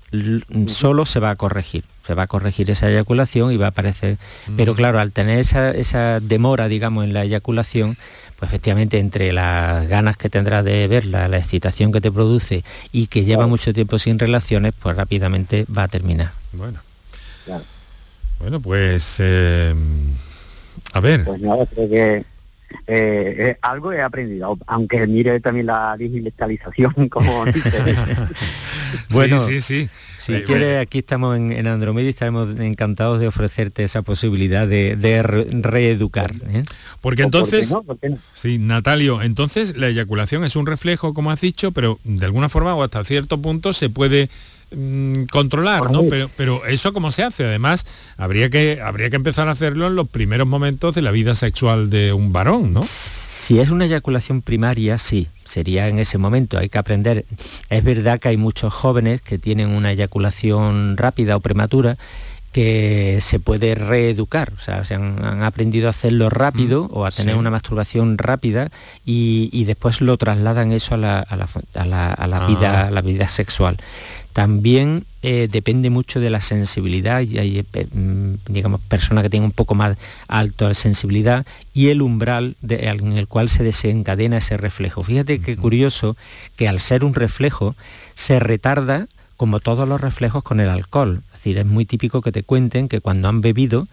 solo 0.65 1.05
se 1.05 1.19
va 1.19 1.29
a 1.29 1.35
corregir. 1.35 1.85
Se 2.05 2.13
va 2.13 2.23
a 2.23 2.27
corregir 2.27 2.69
esa 2.69 2.89
eyaculación 2.89 3.51
y 3.51 3.57
va 3.57 3.67
a 3.67 3.69
aparecer. 3.69 4.17
Pero 4.55 4.75
claro, 4.75 4.99
al 4.99 5.11
tener 5.11 5.39
esa, 5.39 5.71
esa 5.71 6.19
demora, 6.19 6.67
digamos, 6.67 7.05
en 7.05 7.13
la 7.13 7.23
eyaculación, 7.23 7.97
pues 8.37 8.49
efectivamente 8.49 8.99
entre 8.99 9.33
las 9.33 9.87
ganas 9.87 10.15
que 10.15 10.29
tendrás 10.29 10.63
de 10.63 10.87
verla, 10.87 11.27
la 11.27 11.37
excitación 11.37 11.91
que 11.91 12.01
te 12.01 12.11
produce 12.11 12.63
y 12.91 13.07
que 13.07 13.23
lleva 13.23 13.47
mucho 13.47 13.73
tiempo 13.73 13.97
sin 13.97 14.19
relaciones, 14.19 14.73
pues 14.79 14.95
rápidamente 14.95 15.65
va 15.75 15.83
a 15.83 15.87
terminar. 15.87 16.31
Bueno. 16.53 16.79
Bueno, 18.39 18.59
pues 18.61 19.17
eh, 19.19 19.73
a 20.93 20.99
ver. 20.99 21.23
Pues 21.23 21.41
nada, 21.41 21.65
creo 21.65 21.89
que 21.89 22.25
eh, 22.85 23.57
algo 23.61 23.91
he 23.91 24.01
aprendido, 24.01 24.57
aunque 24.67 25.05
mire 25.07 25.39
también 25.39 25.67
la 25.67 25.95
digitalización 25.97 27.09
como 27.09 27.45
dice. 27.45 27.71
bueno, 29.11 29.39
sí, 29.39 29.61
sí, 29.61 29.89
Si 30.17 30.41
quieres, 30.41 30.81
aquí 30.81 30.99
estamos 30.99 31.37
en, 31.37 31.51
en, 31.51 31.67
Andromeda 31.67 32.05
y 32.05 32.09
estaremos 32.09 32.59
encantados 32.59 33.19
de 33.19 33.27
ofrecerte 33.27 33.83
esa 33.83 34.01
posibilidad 34.01 34.67
de, 34.67 35.23
reeducar. 35.61 36.33
¿eh? 36.47 36.63
Porque 37.01 37.23
entonces, 37.23 37.73
sí, 38.33 38.57
Natalio, 38.57 39.21
entonces 39.21 39.77
la 39.77 39.87
eyaculación 39.87 40.43
es 40.43 40.55
un 40.55 40.65
reflejo, 40.65 41.13
como 41.13 41.31
has 41.31 41.41
dicho, 41.41 41.71
pero 41.71 41.99
de 42.03 42.25
alguna 42.25 42.49
forma 42.49 42.75
o 42.75 42.83
hasta 42.83 43.03
cierto 43.03 43.41
punto 43.41 43.73
se 43.73 43.89
puede 43.89 44.29
Mm, 44.69 45.23
controlar, 45.31 45.91
¿no? 45.91 46.03
Pero, 46.09 46.29
pero 46.35 46.65
eso 46.65 46.91
cómo 46.91 47.11
se 47.11 47.23
hace. 47.23 47.45
Además, 47.45 47.85
habría 48.17 48.49
que, 48.49 48.81
habría 48.83 49.09
que 49.09 49.15
empezar 49.15 49.47
a 49.47 49.51
hacerlo 49.51 49.87
en 49.87 49.95
los 49.95 50.09
primeros 50.09 50.45
momentos 50.45 50.93
de 50.93 51.01
la 51.01 51.11
vida 51.11 51.35
sexual 51.35 51.89
de 51.89 52.11
un 52.11 52.33
varón, 52.33 52.73
¿no? 52.73 52.81
Si 52.83 53.59
es 53.59 53.69
una 53.69 53.85
eyaculación 53.85 54.41
primaria, 54.41 54.97
sí, 54.97 55.29
sería 55.45 55.87
en 55.87 55.99
ese 55.99 56.17
momento. 56.17 56.57
Hay 56.57 56.67
que 56.67 56.77
aprender. 56.77 57.25
Es 57.69 57.83
verdad 57.83 58.19
que 58.19 58.27
hay 58.27 58.37
muchos 58.37 58.73
jóvenes 58.73 59.21
que 59.21 59.37
tienen 59.39 59.69
una 59.69 59.93
eyaculación 59.93 60.97
rápida 60.97 61.37
o 61.37 61.39
prematura 61.39 61.97
que 62.51 63.19
se 63.21 63.39
puede 63.39 63.75
reeducar, 63.75 64.53
o 64.57 64.59
sea, 64.59 64.83
se 64.83 64.95
han, 64.95 65.43
aprendido 65.43 65.87
a 65.87 65.89
hacerlo 65.91 66.29
rápido 66.29 66.85
mm, 66.85 66.89
o 66.91 67.05
a 67.05 67.11
tener 67.11 67.35
una 67.35 67.51
masturbación 67.51 68.17
rápida 68.17 68.69
y, 69.05 69.63
después 69.65 70.01
lo 70.01 70.17
trasladan 70.17 70.71
eso 70.71 70.95
a 70.95 70.97
la, 70.97 71.27
ah. 71.29 72.47
vida, 72.47 72.87
a 72.87 72.91
la 72.91 73.01
vida 73.01 73.27
sexual. 73.27 73.77
También 74.37 75.07
eh, 75.23 75.47
depende 75.51 75.89
mucho 75.89 76.19
de 76.19 76.29
la 76.29 76.41
sensibilidad. 76.41 77.21
Y 77.21 77.39
hay, 77.39 77.57
eh, 77.57 77.87
mm, 77.91 78.35
digamos, 78.47 78.81
personas 78.81 79.23
que 79.23 79.31
tienen 79.31 79.45
un 79.45 79.51
poco 79.51 79.73
más 79.73 79.97
alta 80.27 80.71
sensibilidad 80.75 81.43
y 81.73 81.87
el 81.87 82.03
umbral 82.03 82.55
en 82.61 83.17
el 83.17 83.27
cual 83.27 83.49
se 83.49 83.63
desencadena 83.63 84.37
ese 84.37 84.55
reflejo. 84.55 85.03
Fíjate 85.03 85.41
qué 85.41 85.57
curioso 85.57 86.15
que 86.55 86.67
al 86.67 86.79
ser 86.79 87.03
un 87.03 87.15
reflejo 87.15 87.75
se 88.13 88.39
retarda 88.39 89.07
como 89.37 89.59
todos 89.59 89.89
los 89.89 89.99
reflejos 89.99 90.43
con 90.43 90.59
el 90.59 90.69
alcohol 90.69 91.23
es 91.45 91.65
muy 91.65 91.85
típico 91.85 92.21
que 92.21 92.31
te 92.31 92.43
cuenten 92.43 92.87
que 92.89 93.01
cuando 93.01 93.27
han 93.27 93.41
bebido, 93.41 93.87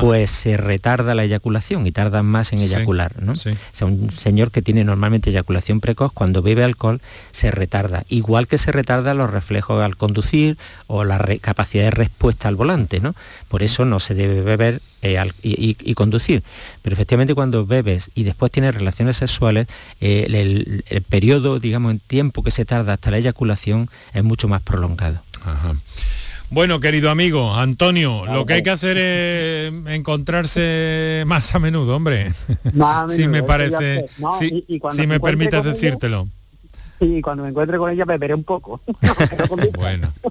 pues 0.00 0.30
se 0.30 0.56
retarda 0.56 1.14
la 1.14 1.24
eyaculación 1.24 1.86
y 1.86 1.92
tardan 1.92 2.26
más 2.26 2.52
en 2.52 2.58
eyacular. 2.58 3.22
¿no? 3.22 3.34
sea, 3.36 3.86
un 3.86 4.10
señor 4.10 4.50
que 4.50 4.62
tiene 4.62 4.84
normalmente 4.84 5.30
eyaculación 5.30 5.80
precoz, 5.80 6.12
cuando 6.12 6.42
bebe 6.42 6.64
alcohol, 6.64 7.00
se 7.32 7.50
retarda. 7.50 8.04
Igual 8.08 8.48
que 8.48 8.58
se 8.58 8.72
retarda 8.72 9.14
los 9.14 9.30
reflejos 9.30 9.82
al 9.82 9.96
conducir 9.96 10.58
o 10.86 11.04
la 11.04 11.18
capacidad 11.40 11.84
de 11.84 11.90
respuesta 11.90 12.48
al 12.48 12.56
volante. 12.56 13.00
¿no? 13.00 13.14
Por 13.48 13.62
eso 13.62 13.84
no 13.84 14.00
se 14.00 14.14
debe 14.14 14.42
beber 14.42 14.80
eh, 15.00 15.16
y, 15.42 15.94
conducir. 15.94 16.42
Pero 16.82 16.94
efectivamente 16.94 17.34
cuando 17.34 17.64
bebes 17.64 18.10
y 18.14 18.24
después 18.24 18.50
tienes 18.50 18.74
relaciones 18.74 19.16
sexuales, 19.16 19.68
eh, 20.00 20.26
el, 20.28 21.02
periodo, 21.02 21.60
digamos, 21.60 21.92
en 21.92 22.00
tiempo 22.00 22.42
que 22.42 22.50
se 22.50 22.64
tarda 22.64 22.94
hasta 22.94 23.10
la 23.10 23.18
eyaculación 23.18 23.88
es 24.12 24.24
mucho 24.24 24.48
más 24.48 24.62
prolongado. 24.62 25.22
Bueno, 26.50 26.80
querido 26.80 27.10
amigo, 27.10 27.54
Antonio, 27.54 28.24
lo 28.24 28.46
que 28.46 28.54
hay 28.54 28.62
que 28.62 28.70
hacer 28.70 28.96
es 28.96 29.72
encontrarse 29.94 31.24
más 31.26 31.54
a 31.54 31.58
menudo, 31.58 31.94
hombre. 31.94 32.32
si 33.08 33.28
me 33.28 33.42
parece, 33.42 34.08
si, 34.38 35.06
me 35.06 35.20
permites 35.20 35.62
decírtelo. 35.62 36.28
Sí, 37.08 37.22
cuando 37.22 37.44
me 37.44 37.50
encuentre 37.50 37.78
con 37.78 37.92
ella 37.92 38.04
beberé 38.04 38.34
un 38.34 38.42
poco. 38.44 38.80
bueno. 39.76 40.12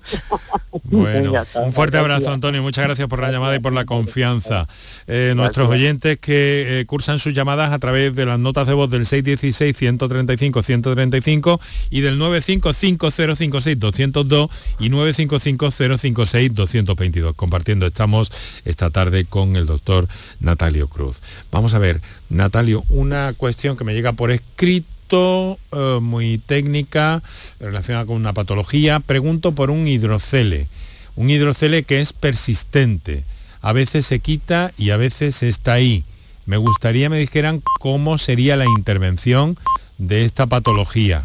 Bueno, 0.84 1.34
un 1.56 1.74
fuerte 1.74 1.98
abrazo 1.98 2.32
Antonio, 2.32 2.62
muchas 2.62 2.86
gracias 2.86 3.10
por 3.10 3.20
la 3.20 3.32
llamada 3.32 3.56
y 3.56 3.60
por 3.60 3.74
la 3.74 3.86
confianza. 3.86 4.68
Eh, 5.08 5.34
nuestros 5.36 5.68
oyentes 5.70 6.20
que 6.20 6.80
eh, 6.80 6.86
cursan 6.86 7.18
sus 7.20 7.34
llamadas 7.34 7.74
a 7.74 7.80
través 7.80 8.16
de 8.16 8.26
las 8.26 8.40
notas 8.40 8.68
de 8.68 8.74
voz 8.74 8.90
del 8.90 9.06
616-135-135 9.06 11.60
y 11.90 12.00
del 12.02 12.18
955-056-202 12.20 14.50
y 14.80 14.90
955-056-222. 14.90 17.36
Compartiendo 17.36 17.86
estamos 17.88 18.32
esta 18.64 18.90
tarde 18.90 19.26
con 19.26 19.58
el 19.58 19.66
doctor 19.66 20.08
Natalio 20.40 20.88
Cruz. 20.88 21.20
Vamos 21.52 21.74
a 21.74 21.80
ver, 21.80 22.00
Natalio, 22.30 22.86
una 22.90 23.34
cuestión 23.34 23.76
que 23.78 23.84
me 23.84 23.94
llega 23.94 24.14
por 24.14 24.32
escrito 24.32 24.97
eh, 25.12 26.00
muy 26.02 26.38
técnica 26.38 27.22
relacionada 27.60 28.06
con 28.06 28.16
una 28.16 28.34
patología. 28.34 29.00
Pregunto 29.00 29.54
por 29.54 29.70
un 29.72 29.88
hidrocele, 29.88 30.68
un 31.16 31.30
hidrocele 31.30 31.84
que 31.84 32.02
es 32.02 32.14
persistente. 32.14 33.24
A 33.62 33.74
veces 33.74 34.06
se 34.06 34.20
quita 34.20 34.72
y 34.78 34.92
a 34.92 34.98
veces 34.98 35.44
está 35.44 35.74
ahí. 35.74 36.04
Me 36.46 36.58
gustaría 36.58 37.10
me 37.10 37.20
dijeran 37.20 37.62
cómo 37.80 38.18
sería 38.18 38.56
la 38.56 38.66
intervención 38.66 39.58
de 39.98 40.26
esta 40.26 40.46
patología. 40.48 41.24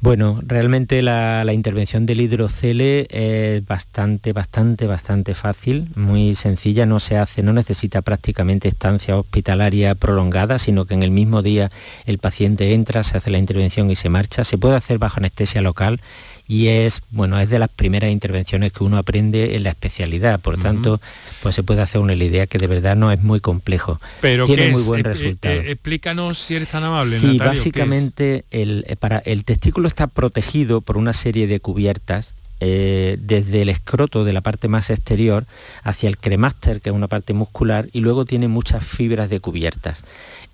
Bueno, 0.00 0.40
realmente 0.46 1.00
la, 1.00 1.50
intervención 1.52 2.04
del 2.06 2.20
hidrocele 2.20 3.06
es 3.10 3.66
bastante, 3.66 4.32
bastante, 4.32 4.86
bastante 4.86 5.34
fácil, 5.34 5.88
muy 5.96 6.34
sencilla, 6.34 6.84
no 6.86 7.00
se 7.00 7.16
hace, 7.16 7.42
no 7.42 7.52
necesita 7.52 8.02
prácticamente 8.02 8.68
estancia 8.68 9.16
hospitalaria 9.16 9.94
prolongada, 9.94 10.58
sino 10.58 10.84
que 10.84 10.94
en 10.94 11.02
el 11.02 11.10
mismo 11.10 11.42
día 11.42 11.72
el 12.04 12.18
paciente 12.18 12.74
entra, 12.74 13.04
se 13.04 13.16
hace 13.16 13.30
la 13.30 13.38
intervención 13.38 13.90
y 13.90 13.96
se 13.96 14.10
marcha. 14.10 14.44
Se 14.44 14.58
puede 14.58 14.76
hacer 14.76 14.98
bajo 14.98 15.18
anestesia 15.18 15.62
local 15.62 16.00
y 16.48 16.68
es 16.68 17.02
bueno 17.10 17.38
es 17.38 17.50
de 17.50 17.58
las 17.58 17.68
primeras 17.68 18.10
intervenciones 18.10 18.72
que 18.72 18.84
uno 18.84 18.98
aprende 18.98 19.56
en 19.56 19.64
la 19.64 19.70
especialidad. 19.70 20.40
Por 20.40 20.58
tanto 20.58 21.00
pues 21.42 21.54
se 21.54 21.62
puede 21.62 21.82
hacer 21.82 22.00
una 22.00 22.14
idea 22.14 22.46
que 22.46 22.58
de 22.58 22.66
verdad 22.66 22.96
no 22.96 23.10
es 23.10 23.22
muy 23.22 23.40
complejo. 23.40 24.00
Pero 24.20 24.46
tiene 24.46 24.70
muy 24.70 24.82
buen 24.82 25.00
eh, 25.00 25.08
resultado. 25.08 25.54
eh, 25.54 25.72
explícanos 25.72 26.38
si 26.38 26.54
eres 26.54 26.68
tan 26.68 26.84
amable 26.84 27.18
sí 27.18 27.38
básicamente 27.38 28.44
el, 28.50 28.84
eh, 28.88 28.96
para 28.96 29.18
el 29.18 29.44
testículo 29.44 29.88
está 29.88 30.06
protegido 30.06 30.80
por 30.80 30.96
una 30.96 31.12
serie 31.12 31.46
de 31.46 31.60
cubiertas 31.60 32.34
desde 32.58 33.60
el 33.60 33.68
escroto 33.68 34.24
de 34.24 34.32
la 34.32 34.40
parte 34.40 34.66
más 34.68 34.88
exterior 34.88 35.44
hacia 35.82 36.08
el 36.08 36.16
cremaster, 36.16 36.80
que 36.80 36.88
es 36.88 36.96
una 36.96 37.06
parte 37.06 37.34
muscular, 37.34 37.90
y 37.92 38.00
luego 38.00 38.24
tiene 38.24 38.48
muchas 38.48 38.82
fibras 38.82 39.28
de 39.28 39.40
cubiertas. 39.40 40.02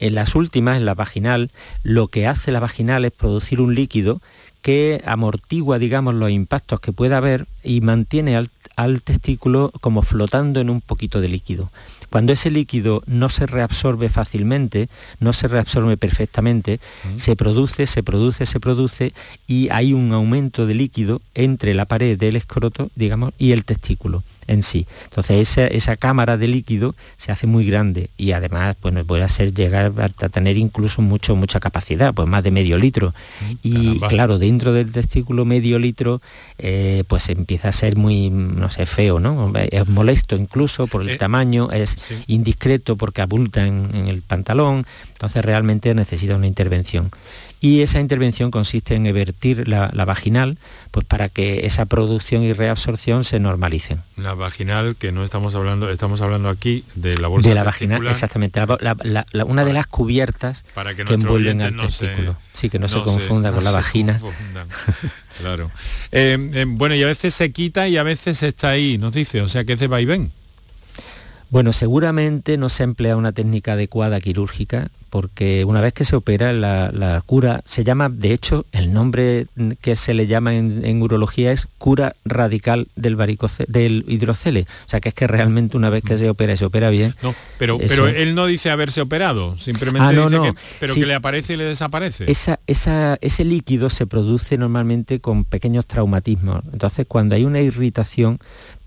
En 0.01 0.17
las 0.17 0.35
últimas, 0.35 0.79
en 0.79 0.85
la 0.85 0.95
vaginal, 0.95 1.53
lo 1.85 2.09
que 2.09 2.27
hace 2.27 2.51
la 2.51 2.59
vaginal 2.59 3.05
es 3.05 3.13
producir 3.13 3.61
un 3.61 3.77
líquido 3.77 4.21
que 4.63 5.03
amortigua, 5.05 5.79
digamos, 5.79 6.15
los 6.15 6.31
impactos 6.31 6.81
que 6.81 6.93
pueda 6.93 7.19
haber 7.19 7.47
y 7.65 7.81
mantiene 7.81 8.37
al, 8.37 8.49
al 8.77 9.03
testículo 9.03 9.73
como 9.81 10.03
flotando 10.03 10.61
en 10.61 10.71
un 10.71 10.81
poquito 10.81 11.21
de 11.21 11.29
líquido. 11.29 11.71
Cuando 12.11 12.33
ese 12.35 12.51
líquido 12.51 13.03
no 13.07 13.31
se 13.31 13.47
reabsorbe 13.47 14.11
fácilmente, 14.11 14.89
no 15.19 15.33
se 15.33 15.49
reabsorbe 15.49 15.97
perfectamente, 15.97 16.79
se 17.17 17.37
produce, 17.37 17.87
se 17.87 18.03
produce, 18.03 18.45
se 18.45 18.61
produce 18.61 19.13
y 19.47 19.71
hay 19.71 19.95
un 19.95 20.13
aumento 20.13 20.67
de 20.67 20.75
líquido 20.75 21.23
entre 21.35 21.73
la 21.73 21.87
pared 21.87 22.19
del 22.19 22.37
escroto, 22.37 22.91
digamos, 22.97 23.33
y 23.39 23.53
el 23.53 23.65
testículo 23.65 24.23
en 24.53 24.63
sí. 24.63 24.87
Entonces 25.05 25.59
esa, 25.59 25.97
cámara 25.97 26.37
de 26.37 26.49
líquido 26.49 26.95
se 27.17 27.33
hace 27.33 27.47
muy 27.47 27.67
grande 27.67 28.11
y 28.17 28.33
además 28.33 28.77
pues, 28.81 28.95
puede 29.05 29.29
ser 29.29 29.53
llegar 29.53 29.93
a 29.99 30.29
tener 30.29 30.57
incluso 30.57 31.03
mucho, 31.03 31.37
mucha 31.37 31.61
capacidad, 31.61 32.15
pues 32.15 32.29
más 32.29 32.43
de 32.43 32.51
medio 32.51 32.79
litro. 32.79 33.15
y 33.63 34.01
claro, 34.01 34.39
dentro 34.39 34.73
del 34.73 34.93
testículo 34.93 35.45
medio 35.45 35.79
litro 35.79 36.21
eh, 36.59 37.05
pues 37.09 37.29
empieza 37.29 37.69
a 37.69 37.73
ser 37.73 37.97
muy, 37.97 38.31
no 38.31 38.71
sé, 38.71 38.87
feo, 38.87 39.19
¿no? 39.21 39.53
Es 39.71 39.89
molesto 39.89 40.37
incluso 40.37 40.87
por 40.87 41.03
el 41.03 41.11
eh, 41.11 41.17
tamaño, 41.17 41.71
es 41.73 41.97
indiscreto 42.27 42.97
porque 42.97 43.23
abulta 43.23 43.67
en, 43.67 44.07
el 44.07 44.23
pantalón, 44.23 44.85
entonces 45.13 45.45
realmente 45.45 45.95
necesita 45.95 46.37
una 46.37 46.47
intervención 46.47 47.11
y 47.63 47.81
esa 47.83 48.01
intervención 48.01 48.51
consiste 48.51 48.97
en 48.97 49.07
evertir 49.07 49.69
la, 49.69 49.89
vaginal 50.05 50.59
pues 50.91 51.07
para 51.07 51.29
que 51.29 51.65
esa 51.65 51.87
producción 51.87 52.43
y 52.43 52.53
reabsorción 52.53 53.23
se 53.23 53.39
normalicen. 53.39 54.03
La 54.17 54.35
vaginal, 54.35 54.97
que 54.97 55.13
no 55.13 55.23
estamos 55.23 55.55
hablando, 55.55 55.89
estamos 55.89 56.21
hablando 56.23 56.49
aquí 56.49 56.85
de 56.97 57.17
la 57.17 57.29
bolsa 57.29 57.49
De 57.49 57.55
la 57.55 57.63
vaginal, 57.63 58.05
exactamente, 58.09 58.61
una 59.47 59.65
de 59.65 59.73
las 59.73 59.87
cubiertas 59.87 60.65
para 60.75 60.97
que, 60.97 61.03
envuelven 61.03 61.63
al 61.63 61.77
testículo. 61.77 62.37
sí, 62.53 62.69
que 62.69 62.81
no, 62.81 62.89
se 62.89 63.01
confunda 63.01 63.53
con 63.53 63.63
la 63.63 63.71
vagina. 63.71 64.21
claro. 65.39 65.71
Eh, 66.11 66.51
eh, 66.55 66.65
bueno, 66.67 66.97
y 66.97 67.03
a 67.05 67.07
veces 67.07 67.33
se 67.33 67.53
quita 67.53 67.87
y 67.87 67.97
a 67.97 68.03
veces 68.03 68.43
está 68.43 68.71
ahí, 68.71 68.99
nos 68.99 69.15
dice, 69.15 69.41
o 69.41 69.49
sea 69.49 69.65
que 69.65 69.75
es 69.75 69.81
de 69.81 69.87
vaivén. 69.87 70.33
Bueno, 71.53 71.75
seguramente 71.75 72.57
no 72.57 72.71
se 72.71 72.83
emplea 72.83 73.15
una 73.15 73.33
técnica 73.33 73.75
adecuada 73.75 74.23
quirúrgica 74.23 74.91
porque 75.11 75.67
una 75.67 75.83
vez 75.83 75.93
que 75.93 76.07
se 76.07 76.17
opera 76.17 76.55
la, 76.55 77.23
cura 77.27 77.61
se 77.67 77.85
llama, 77.85 78.09
de 78.09 78.33
hecho, 78.33 78.65
el 78.73 78.95
nombre 78.95 79.49
que 79.83 79.95
se 79.95 80.15
le 80.15 80.27
llama 80.27 80.55
en, 80.55 81.03
urología 81.03 81.53
es 81.53 81.69
cura 81.77 82.17
radical 82.25 82.89
del 82.97 83.19
del 83.69 84.07
hidrocele. 84.09 84.67
O 84.87 84.89
sea 84.89 85.03
que 85.03 85.11
es 85.11 85.15
que 85.15 85.27
realmente 85.27 85.77
una 85.77 85.91
vez 85.91 86.03
que 86.03 86.17
se 86.17 86.31
opera, 86.31 86.57
se 86.57 86.65
opera 86.65 86.89
bien. 86.89 87.15
No, 87.23 87.35
pero, 87.59 87.77
pero 87.77 88.09
él 88.09 88.35
no 88.35 88.47
dice 88.47 88.71
haberse 88.71 89.03
operado, 89.03 89.59
simplemente 89.59 90.09
ah, 90.09 90.27
dice 90.27 90.41
que, 90.41 90.55
pero 90.81 90.95
que 90.95 91.05
le 91.05 91.15
aparece 91.15 91.53
y 91.53 91.57
le 91.59 91.65
desaparece. 91.65 92.31
Esa, 92.31 92.61
esa, 92.67 93.19
ese 93.21 93.45
líquido 93.45 93.91
se 93.91 94.07
produce 94.07 94.57
normalmente 94.57 95.21
con 95.21 95.45
pequeños 95.45 95.85
traumatismos. 95.85 96.65
Entonces 96.73 97.05
cuando 97.07 97.35
hay 97.35 97.45
una 97.45 97.61
irritación, 97.61 98.39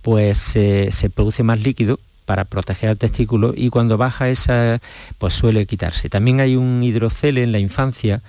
pues 0.01 0.39
se 0.39 1.11
produce 1.13 1.43
más 1.43 1.59
líquido 1.59 1.99
para 2.25 2.45
proteger 2.45 2.89
al 2.89 2.97
testículo 2.97 3.53
y 3.55 3.69
cuando 3.69 3.97
baja 3.97 4.29
esa, 4.29 4.81
pues 5.17 5.33
suele 5.33 5.65
quitarse. 5.65 6.09
También 6.09 6.39
hay 6.39 6.55
un 6.55 6.83
hidrocele 6.83 7.43
en 7.43 7.51
la 7.51 7.59
infancia 7.59 8.21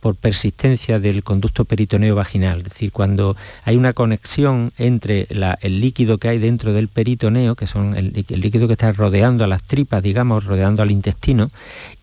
por 0.00 0.16
persistencia 0.16 0.98
del 0.98 1.22
conducto 1.22 1.64
peritoneo 1.64 2.14
vaginal, 2.14 2.58
es 2.58 2.64
decir, 2.64 2.92
cuando 2.92 3.38
hay 3.64 3.76
una 3.76 3.94
conexión 3.94 4.70
entre 4.76 5.26
el 5.62 5.80
líquido 5.80 6.18
que 6.18 6.28
hay 6.28 6.38
dentro 6.38 6.74
del 6.74 6.88
peritoneo, 6.88 7.54
que 7.54 7.66
son 7.66 7.96
el, 7.96 8.12
líquido 8.12 8.66
que 8.66 8.74
está 8.74 8.92
rodeando 8.92 9.44
a 9.44 9.46
las 9.46 9.62
tripas, 9.62 10.02
digamos, 10.02 10.44
rodeando 10.44 10.82
al 10.82 10.90
intestino, 10.90 11.50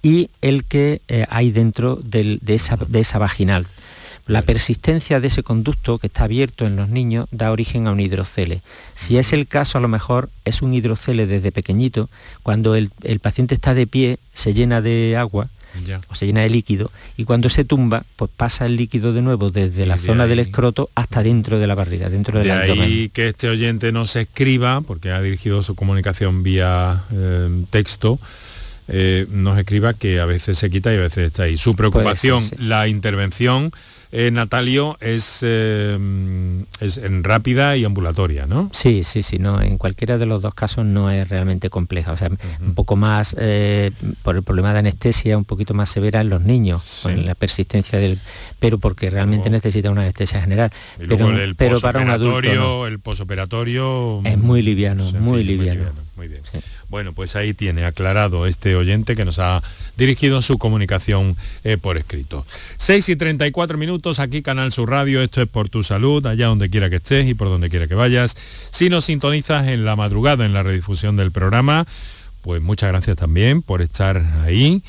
y 0.01 0.31
el 0.41 0.63
que 0.63 1.01
eh, 1.09 1.27
hay 1.29 1.51
dentro 1.51 1.99
de 2.01 2.39
esa 2.43 3.19
vaginal. 3.19 3.67
La 4.31 4.43
persistencia 4.43 5.19
de 5.19 5.27
ese 5.27 5.43
conducto 5.43 5.97
que 5.97 6.07
está 6.07 6.23
abierto 6.23 6.65
en 6.65 6.75
los 6.77 6.89
niños 6.89 7.27
da 7.31 7.51
origen 7.51 7.87
a 7.87 7.91
un 7.91 7.99
hidrocele. 7.99 8.61
Si 8.95 9.17
es 9.17 9.33
el 9.33 9.45
caso, 9.45 9.77
a 9.77 9.81
lo 9.81 9.87
mejor 9.87 10.29
es 10.45 10.61
un 10.61 10.73
hidrocele 10.73 11.27
desde 11.27 11.51
pequeñito, 11.51 12.09
cuando 12.41 12.75
el, 12.75 12.89
paciente 13.21 13.55
está 13.55 13.73
de 13.73 13.87
pie, 13.87 14.19
se 14.33 14.53
llena 14.53 14.81
de 14.81 15.17
agua, 15.17 15.49
o 16.09 16.15
se 16.15 16.25
llena 16.25 16.41
de 16.41 16.49
líquido 16.49 16.91
y 17.15 17.23
cuando 17.23 17.47
se 17.47 17.63
tumba 17.63 18.03
pues 18.17 18.29
pasa 18.35 18.65
el 18.65 18.75
líquido 18.75 19.13
de 19.13 19.21
nuevo 19.21 19.51
desde 19.51 19.85
la 19.85 19.97
zona 19.97 20.27
del 20.27 20.39
escroto 20.39 20.89
hasta 20.95 21.23
dentro 21.23 21.59
de 21.59 21.67
la 21.67 21.75
barriga 21.75 22.09
dentro 22.09 22.39
del 22.39 22.49
de 22.49 22.53
ahí 22.53 23.07
que 23.07 23.29
este 23.29 23.47
oyente 23.47 23.93
no 23.93 24.05
se 24.05 24.21
escriba 24.23 24.81
porque 24.81 25.11
ha 25.11 25.21
dirigido 25.21 25.63
su 25.63 25.73
comunicación 25.73 26.43
vía 26.43 27.05
eh, 27.13 27.63
texto 27.69 28.19
eh, 28.93 29.25
nos 29.29 29.57
escriba 29.57 29.93
que 29.93 30.19
a 30.19 30.25
veces 30.25 30.57
se 30.57 30.69
quita 30.69 30.93
y 30.93 30.97
a 30.97 31.01
veces 31.01 31.27
está 31.27 31.43
ahí. 31.43 31.55
Su 31.55 31.77
preocupación 31.77 32.43
la 32.57 32.89
intervención 32.89 33.71
eh, 34.11 34.29
Natalio, 34.31 34.97
es, 34.99 35.39
eh, 35.41 35.97
es 36.79 36.97
en 36.97 37.23
rápida 37.23 37.77
y 37.77 37.85
ambulatoria, 37.85 38.45
¿no? 38.45 38.69
Sí, 38.73 39.03
sí, 39.03 39.23
sí, 39.23 39.39
no, 39.39 39.61
en 39.61 39.77
cualquiera 39.77 40.17
de 40.17 40.25
los 40.25 40.41
dos 40.41 40.53
casos 40.53 40.85
no 40.85 41.09
es 41.09 41.29
realmente 41.29 41.69
compleja, 41.69 42.11
o 42.11 42.17
sea, 42.17 42.29
un 42.59 42.73
poco 42.73 42.95
más 42.95 43.35
eh, 43.39 43.91
por 44.23 44.35
el 44.35 44.43
problema 44.43 44.73
de 44.73 44.79
anestesia, 44.79 45.37
un 45.37 45.45
poquito 45.45 45.73
más 45.73 45.89
severa 45.89 46.21
en 46.21 46.29
los 46.29 46.41
niños, 46.41 47.01
con 47.03 47.25
la 47.25 47.35
persistencia 47.35 47.99
del, 47.99 48.19
pero 48.59 48.79
porque 48.79 49.09
realmente 49.09 49.49
necesita 49.49 49.89
una 49.89 50.01
anestesia 50.01 50.41
general. 50.41 50.71
pero, 50.97 51.31
el 51.31 51.55
pero 51.55 51.79
para 51.79 52.01
un 52.01 52.09
adulto 52.09 52.87
el 52.87 52.99
posoperatorio 52.99 54.21
es 54.25 54.37
muy 54.37 54.61
liviano, 54.61 55.09
muy, 55.13 55.43
liviano. 55.43 55.83
muy 55.83 55.91
bien. 56.27 56.41
Bueno, 56.89 57.13
pues 57.13 57.35
ahí 57.35 57.53
tiene 57.53 57.85
aclarado 57.85 58.47
este 58.47 58.75
oyente 58.75 59.15
que 59.15 59.25
nos 59.25 59.39
ha 59.39 59.61
dirigido 59.95 60.41
su 60.41 60.57
comunicación 60.57 61.37
por 61.81 61.97
escrito. 61.97 62.45
6 62.77 63.09
y 63.09 63.15
34 63.15 63.77
minutos 63.77 63.91
minutos 63.91 64.19
aquí 64.19 64.41
Canal 64.41 64.71
Sur 64.71 64.89
Radio, 64.89 65.21
esto 65.21 65.41
es 65.41 65.49
por 65.49 65.67
tu 65.67 65.83
salud, 65.83 66.25
allá 66.25 66.47
donde 66.47 66.69
quiera 66.69 66.89
que 66.89 66.95
estés 66.95 67.27
y 67.27 67.33
por 67.33 67.49
donde 67.49 67.69
quiera 67.69 67.87
que 67.87 67.93
vayas. 67.95 68.37
Si 68.71 68.89
nos 68.89 69.03
sintonizas 69.03 69.67
en 69.67 69.83
la 69.83 69.97
madrugada 69.97 70.45
en 70.45 70.53
la 70.53 70.63
redifusión 70.63 71.17
del 71.17 71.33
programa, 71.33 71.85
pues 72.41 72.61
muchas 72.61 72.89
gracias 72.89 73.17
también 73.17 73.63
por 73.63 73.81
estar 73.81 74.23
ahí. 74.45 74.81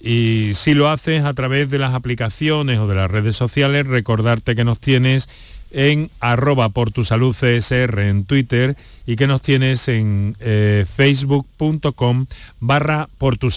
Y 0.00 0.50
si 0.52 0.74
lo 0.74 0.90
haces 0.90 1.24
a 1.24 1.32
través 1.32 1.70
de 1.70 1.78
las 1.78 1.94
aplicaciones 1.94 2.78
o 2.78 2.86
de 2.86 2.94
las 2.94 3.10
redes 3.10 3.36
sociales, 3.36 3.86
recordarte 3.86 4.54
que 4.54 4.64
nos 4.64 4.80
tienes 4.80 5.30
en 5.72 6.10
arroba 6.20 6.68
por 6.68 6.90
tu 6.90 7.04
salud 7.04 7.34
CSR 7.34 8.00
en 8.00 8.24
Twitter 8.24 8.76
y 9.06 9.16
que 9.16 9.26
nos 9.26 9.42
tienes 9.42 9.88
en 9.88 10.36
eh, 10.40 10.86
facebook.com 10.88 12.26
barra 12.60 13.08
por 13.18 13.38
tu. 13.38 13.50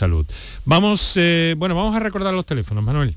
Vamos, 0.65 1.13
eh, 1.15 1.55
bueno, 1.57 1.75
vamos 1.75 1.95
a 1.95 1.99
recordar 1.99 2.33
los 2.33 2.45
teléfonos, 2.45 2.83
Manuel. 2.83 3.15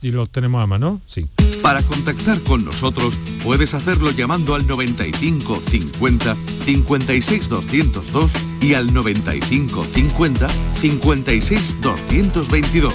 Si 0.00 0.10
los 0.10 0.30
tenemos 0.30 0.62
a 0.62 0.66
mano, 0.66 1.00
sí. 1.06 1.28
Para 1.62 1.82
contactar 1.82 2.40
con 2.40 2.64
nosotros 2.64 3.16
puedes 3.44 3.72
hacerlo 3.74 4.10
llamando 4.10 4.54
al 4.54 4.66
95 4.66 5.62
50 5.64 6.36
56 6.64 7.48
202 7.48 8.32
y 8.60 8.74
al 8.74 8.92
95 8.92 9.84
50 9.84 10.48
56 10.80 11.76
222 11.80 12.94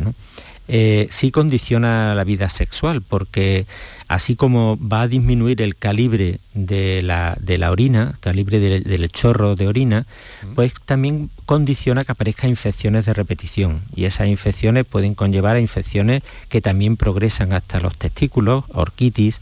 Eh, 0.68 1.08
sí 1.12 1.30
condiciona 1.30 2.16
la 2.16 2.24
vida 2.24 2.50
sexual, 2.50 3.02
porque 3.02 3.68
así 4.08 4.36
como 4.36 4.80
va 4.80 5.02
a 5.02 5.08
disminuir 5.08 5.62
el 5.62 5.76
calibre 5.76 6.40
de 6.54 7.02
la, 7.04 7.38
de 7.40 7.58
la 7.60 7.72
orina, 7.72 8.18
calibre 8.20 8.60
del, 8.60 9.12
chorro 9.12 9.56
de 9.56 9.68
orina, 9.68 10.08
pues 10.56 10.74
también 10.86 11.30
condiciona 11.46 12.04
que 12.04 12.14
aparezcan 12.14 12.50
infecciones 12.50 13.06
de 13.06 13.14
repetición. 13.14 13.82
Y 13.96 14.06
esas 14.06 14.28
infecciones 14.28 14.86
pueden 14.86 15.14
conllevar 15.14 15.56
a 15.56 15.60
infecciones 15.60 16.24
que 16.50 16.62
también 16.62 16.98
progresan 16.98 17.54
hasta 17.54 17.80
los 17.80 17.96
testículos, 17.96 18.66
orquitis, 18.70 19.42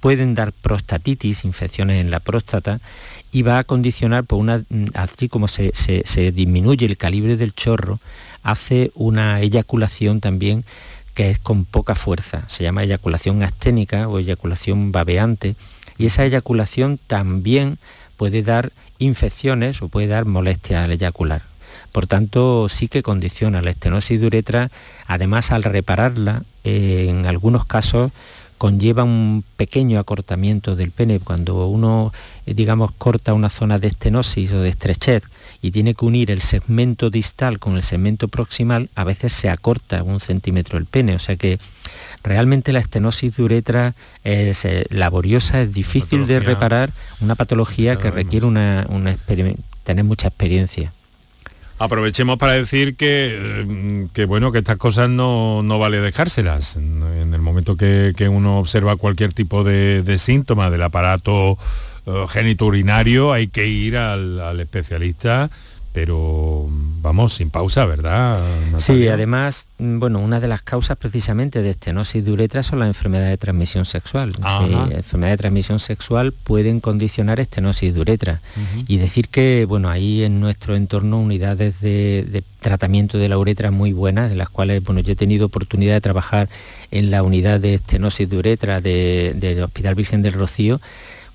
pueden 0.00 0.34
dar 0.34 0.52
prostatitis, 0.52 1.44
infecciones 1.44 2.00
en 2.00 2.10
la 2.10 2.20
próstata, 2.20 2.80
y 3.32 3.42
va 3.42 3.58
a 3.58 3.64
condicionar, 3.64 4.24
por 4.24 4.38
una, 4.38 4.64
así 4.94 5.28
como 5.28 5.48
se, 5.48 5.72
se 5.74 6.32
disminuye 6.32 6.86
el 6.86 6.96
calibre 6.96 7.36
del 7.36 7.54
chorro, 7.54 8.00
hace 8.44 8.92
una 8.94 9.40
eyaculación 9.40 10.20
también 10.20 10.64
que 11.14 11.30
es 11.30 11.38
con 11.38 11.64
poca 11.64 11.94
fuerza. 11.94 12.44
Se 12.48 12.62
llama 12.62 12.84
eyaculación 12.84 13.42
asténica 13.42 14.08
o 14.08 14.18
eyaculación 14.18 14.92
babeante. 14.92 15.56
Y 15.96 16.06
esa 16.06 16.24
eyaculación 16.24 16.98
también 17.06 17.78
puede 18.16 18.42
dar 18.42 18.72
infecciones 18.98 19.80
o 19.82 19.88
puede 19.88 20.08
dar 20.08 20.24
molestia 20.24 20.84
al 20.84 20.92
eyacular. 20.92 21.42
Por 21.92 22.06
tanto, 22.06 22.68
sí 22.68 22.88
que 22.88 23.02
condiciona 23.02 23.62
la 23.62 23.70
estenosis 23.70 24.20
de. 24.20 24.70
Además, 25.06 25.52
al 25.52 25.62
repararla, 25.62 26.42
eh, 26.64 27.06
en 27.08 27.26
algunos 27.26 27.64
casos 27.64 28.10
conlleva 28.58 29.04
un 29.04 29.44
pequeño 29.56 29.98
acortamiento 29.98 30.76
del 30.76 30.90
pene. 30.90 31.20
Cuando 31.20 31.66
uno, 31.66 32.12
eh, 32.46 32.54
digamos, 32.54 32.92
corta 32.92 33.34
una 33.34 33.50
zona 33.50 33.78
de 33.78 33.88
estenosis 33.88 34.52
o 34.52 34.60
de 34.60 34.70
estrechez 34.70 35.24
y 35.60 35.70
tiene 35.70 35.94
que 35.94 36.06
unir 36.06 36.30
el 36.30 36.40
segmento 36.40 37.10
distal 37.10 37.58
con 37.58 37.76
el 37.76 37.82
segmento 37.82 38.28
proximal, 38.28 38.88
a 38.94 39.04
veces 39.04 39.32
se 39.32 39.50
acorta 39.50 40.02
un 40.02 40.20
centímetro 40.20 40.78
el 40.78 40.86
pene. 40.86 41.14
O 41.14 41.18
sea 41.18 41.36
que 41.36 41.58
realmente 42.22 42.72
la 42.72 42.78
estenosis 42.78 43.36
de 43.36 43.42
uretra 43.42 43.94
es 44.22 44.64
eh, 44.64 44.86
laboriosa, 44.88 45.60
es 45.60 45.74
difícil 45.74 46.26
de 46.26 46.40
reparar, 46.40 46.92
una 47.20 47.34
patología 47.34 47.96
que 47.96 48.10
requiere 48.10 48.46
una, 48.46 48.86
tener 49.84 50.04
mucha 50.04 50.28
experiencia. 50.28 50.93
Aprovechemos 51.78 52.38
para 52.38 52.52
decir 52.52 52.96
que, 52.96 53.36
eh, 53.36 54.08
que, 54.12 54.26
bueno, 54.26 54.52
que 54.52 54.58
estas 54.58 54.76
cosas 54.76 55.10
no, 55.10 55.62
vale 55.78 56.00
dejárselas. 56.00 56.76
En, 56.76 57.34
el 57.34 57.40
momento 57.40 57.76
que, 57.76 58.28
uno 58.28 58.58
observa 58.58 58.96
cualquier 58.96 59.32
tipo 59.32 59.64
de, 59.64 60.16
síntoma 60.18 60.70
del 60.70 60.82
aparato 60.82 61.58
uh, 62.06 62.26
genitourinario, 62.28 63.32
hay 63.32 63.48
que 63.48 63.66
ir 63.66 63.96
al 63.96 64.60
especialista 64.60 65.50
pero 65.94 66.66
vamos, 67.02 67.34
sin 67.34 67.50
pausa, 67.50 67.86
¿verdad? 67.86 68.42
Sí, 68.78 69.06
además, 69.06 69.68
mm, 69.78 70.00
bueno, 70.00 70.18
una 70.18 70.40
de 70.40 70.48
las 70.48 70.60
causas 70.60 70.96
precisamente 70.96 71.62
de 71.62 71.70
estenosis 71.70 72.24
de 72.24 72.32
uretra 72.32 72.64
son 72.64 72.80
las 72.80 72.88
enfermedades 72.88 73.30
de 73.30 73.36
transmisión 73.36 73.84
sexual. 73.84 74.32
Enfermedades 74.90 75.34
de 75.34 75.36
transmisión 75.36 75.78
sexual 75.78 76.32
pueden 76.32 76.80
condicionar 76.80 77.38
estenosis 77.38 77.94
de 77.94 78.00
uretra. 78.00 78.40
Y 78.88 78.96
decir 78.96 79.28
que, 79.28 79.66
bueno, 79.68 79.88
hay 79.88 80.24
en 80.24 80.40
nuestro 80.40 80.74
entorno 80.74 81.20
unidades 81.20 81.80
de, 81.80 82.42
tratamiento 82.58 83.16
de 83.16 83.28
la 83.28 83.38
uretra 83.38 83.70
muy 83.70 83.92
buenas, 83.92 84.32
en 84.32 84.38
las 84.38 84.48
cuales, 84.48 84.82
bueno, 84.82 85.00
yo 85.00 85.12
he 85.12 85.16
tenido 85.16 85.46
oportunidad 85.46 85.94
de 85.94 86.00
trabajar 86.00 86.48
en 86.90 87.12
la 87.12 87.22
unidad 87.22 87.60
de 87.60 87.74
estenosis 87.74 88.28
de 88.28 88.36
uretra 88.36 88.80
del 88.80 89.62
Hospital 89.62 89.94
Virgen 89.94 90.22
del 90.22 90.32
Rocío, 90.32 90.80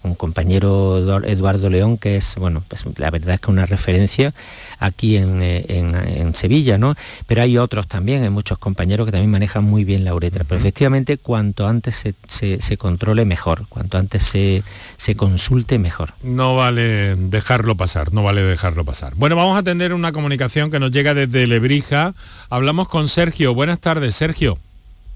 un 0.03 0.15
compañero 0.15 1.23
Eduardo 1.25 1.69
León, 1.69 1.97
que 1.97 2.17
es, 2.17 2.35
bueno, 2.35 2.63
pues 2.67 2.85
la 2.97 3.11
verdad 3.11 3.35
es 3.35 3.41
que 3.41 3.51
una 3.51 3.65
referencia 3.65 4.33
aquí 4.79 5.17
eh, 5.17 5.65
en, 5.67 6.35
Sevilla, 6.35 6.77
¿no? 6.77 6.95
Pero 7.27 7.41
hay 7.41 7.57
otros 7.57 7.87
también, 7.87 8.23
hay 8.23 8.29
muchos 8.29 8.57
compañeros 8.57 9.05
que 9.05 9.11
también 9.11 9.31
manejan 9.31 9.63
muy 9.63 9.83
bien 9.83 10.05
la 10.05 10.13
uretra. 10.13 10.43
Pero 10.43 10.59
efectivamente, 10.59 11.17
cuanto 11.17 11.67
antes 11.67 12.03
se, 12.27 12.77
controle, 12.77 13.25
mejor. 13.25 13.67
Cuanto 13.67 13.97
antes 13.97 14.23
se, 14.23 14.63
se 14.97 15.15
consulte, 15.15 15.79
mejor. 15.79 16.13
No 16.23 16.55
vale 16.55 17.15
dejarlo 17.15 17.75
pasar, 17.75 18.13
no 18.13 18.23
vale 18.23 18.41
dejarlo 18.43 18.85
pasar. 18.85 19.15
Bueno, 19.15 19.35
vamos 19.35 19.57
a 19.57 19.63
tener 19.63 19.93
una 19.93 20.11
comunicación 20.11 20.71
que 20.71 20.79
nos 20.79 20.91
llega 20.91 21.13
desde 21.13 21.47
Lebrija. 21.47 22.13
Hablamos 22.49 22.87
con 22.87 23.07
Sergio. 23.07 23.53
Buenas 23.53 23.79
tardes, 23.79 24.15
Sergio. 24.15 24.59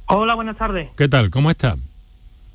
Hola, 0.07 0.35
buenas 0.35 0.57
tardes. 0.57 0.89
¿Qué 0.97 1.07
tal? 1.07 1.29
¿Cómo 1.29 1.49
está? 1.49 1.77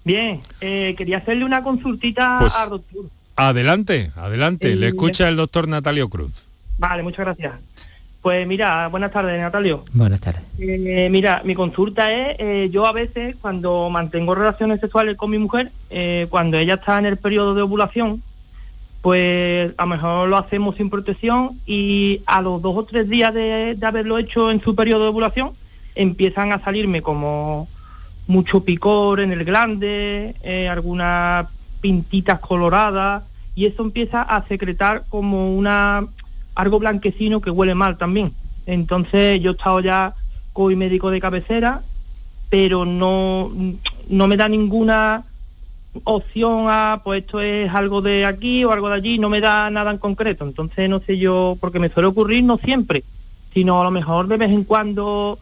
Bien, 0.05 0.40
eh, 0.61 0.94
quería 0.96 1.18
hacerle 1.18 1.44
una 1.44 1.62
consultita 1.62 2.38
Pues, 2.40 2.55
al 2.55 2.70
doctor. 2.70 3.05
Adelante, 3.36 4.11
adelante. 4.16 4.74
Le 4.74 4.88
escucha 4.88 5.28
el 5.28 5.36
doctor 5.36 5.68
Natalio 5.68 6.09
Cruz. 6.09 6.44
Vale, 6.78 7.03
muchas 7.03 7.24
gracias. 7.26 7.53
Pues 8.20 8.46
mira, 8.46 8.88
buenas 8.88 9.12
tardes, 9.12 9.40
Natalio. 9.40 9.84
Buenas 9.92 10.20
tardes. 10.20 10.42
Eh, 10.59 11.09
mira, 11.11 11.42
mi 11.44 11.55
consulta 11.55 12.12
es, 12.12 12.36
eh, 12.40 12.68
yo 12.72 12.86
a 12.86 12.92
veces 12.92 13.36
cuando 13.40 13.88
mantengo 13.90 14.34
relaciones 14.34 14.80
sexuales 14.80 15.16
con 15.16 15.30
mi 15.30 15.38
mujer, 15.38 15.70
eh, 15.88 16.26
cuando 16.28 16.59
ella 16.59 16.74
está 16.74 16.99
en 16.99 17.07
el 17.07 17.16
periodo 17.16 17.55
de 17.55 17.62
ovulación, 17.62 18.22
pues 19.03 19.72
a 19.76 19.82
lo 19.84 19.88
mejor 19.88 20.28
lo 20.28 20.36
hacemos 20.36 20.76
sin 20.76 20.90
protección 20.90 21.61
y 21.64 22.22
a 22.26 22.42
los 22.42 22.61
dos 22.61 22.76
o 22.76 22.84
tres 22.84 23.09
días 23.09 23.32
de, 23.32 23.76
de 23.76 23.86
haberlo 23.86 24.18
hecho 24.18 24.51
en 24.51 24.61
su 24.61 24.74
periodo 24.74 25.05
de 25.05 25.11
ovulación, 25.11 25.53
empiezan 25.94 26.51
a 26.51 26.59
salirme 26.59 27.03
como 27.03 27.68
mucho 28.29 28.62
picor 28.62 29.18
en 29.18 29.33
el 29.33 29.45
glande, 29.45 30.37
eh, 30.43 30.68
algunas 30.68 31.49
pintitas 31.81 32.39
coloradas, 32.39 33.24
y 33.57 33.66
eso 33.66 33.83
empieza 33.83 34.22
a 34.22 34.47
secretar 34.47 35.05
como 35.09 35.53
una 35.57 36.07
algo 36.55 36.79
blanquecino 36.79 37.41
que 37.41 37.51
huele 37.51 37.74
mal 37.74 37.99
también. 37.99 38.33
Entonces 38.66 39.41
yo 39.41 39.51
he 39.51 39.55
estado 39.55 39.81
ya 39.81 40.14
con 40.53 40.76
médico 40.76 41.11
de 41.11 41.20
cabecera, 41.20 41.83
pero 42.51 42.85
no, 42.85 43.51
no 44.09 44.29
me 44.29 44.37
da 44.37 44.49
ninguna 44.49 45.24
opción 46.05 46.66
a, 46.68 47.01
pues 47.03 47.22
esto 47.22 47.41
es 47.41 47.72
algo 47.72 48.03
de 48.03 48.26
aquí 48.26 48.64
o 48.64 48.72
algo 48.72 48.89
de 48.89 48.97
allí, 48.97 49.18
no 49.18 49.29
me 49.29 49.41
da 49.41 49.70
nada 49.70 49.91
en 49.91 49.99
concreto. 49.99 50.45
Entonces 50.45 50.89
no 50.89 51.01
sé 51.01 51.18
yo, 51.18 51.57
porque 51.61 51.79
me 51.79 51.89
suele 51.89 52.09
ocurrir 52.09 52.45
no 52.45 52.59
siempre, 52.59 53.05
sino 53.55 53.81
a 53.81 53.85
lo 53.85 53.91
mejor 53.91 54.29
de 54.29 54.37
vez 54.37 54.51
en 54.51 54.64
cuando, 54.64 55.39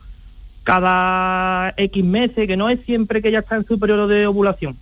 cada 0.67 1.75
X 1.77 2.05
meses, 2.05 2.49
que 2.49 2.57
no 2.57 2.69
es 2.69 2.81
siempre 2.85 3.23
que 3.23 3.31
ya 3.31 3.39
está 3.39 3.55
en 3.55 3.65
su 3.65 3.79
periodo 3.79 4.09
de 4.09 4.27
ovulación. 4.27 4.77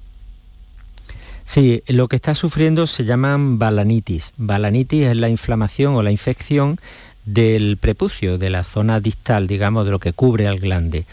Sí, 1.45 1.83
lo 1.89 2.09
que 2.09 2.17
está 2.17 2.35
sufriendo 2.35 2.87
se 2.87 3.05
llaman 3.05 3.59
balanitis. 3.59 4.33
Balanitis 4.39 5.09
es 5.09 5.17
la 5.17 5.29
inflamación 5.29 5.95
o 5.95 6.03
la 6.03 6.11
infección 6.11 6.81
del 7.27 7.77
prepucio, 7.77 8.39
de 8.39 8.49
la 8.49 8.65
zona 8.65 8.99
distal, 8.99 9.47
digamos, 9.47 9.85
de 9.85 9.91
lo 9.91 9.99
que 9.99 10.15
cubre 10.15 10.49
al 10.49 10.59
glande. 10.59 11.05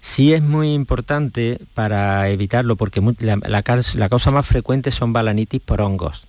Sí 0.00 0.32
es 0.32 0.42
muy 0.42 0.72
importante 0.72 1.58
para 1.74 2.30
evitarlo, 2.30 2.76
porque 2.76 3.02
la, 3.18 3.38
la 3.42 4.08
causa 4.08 4.30
más 4.30 4.46
frecuente 4.46 4.90
son 4.90 5.12
balanitis 5.12 5.60
por 5.60 5.82
hongos. 5.82 6.26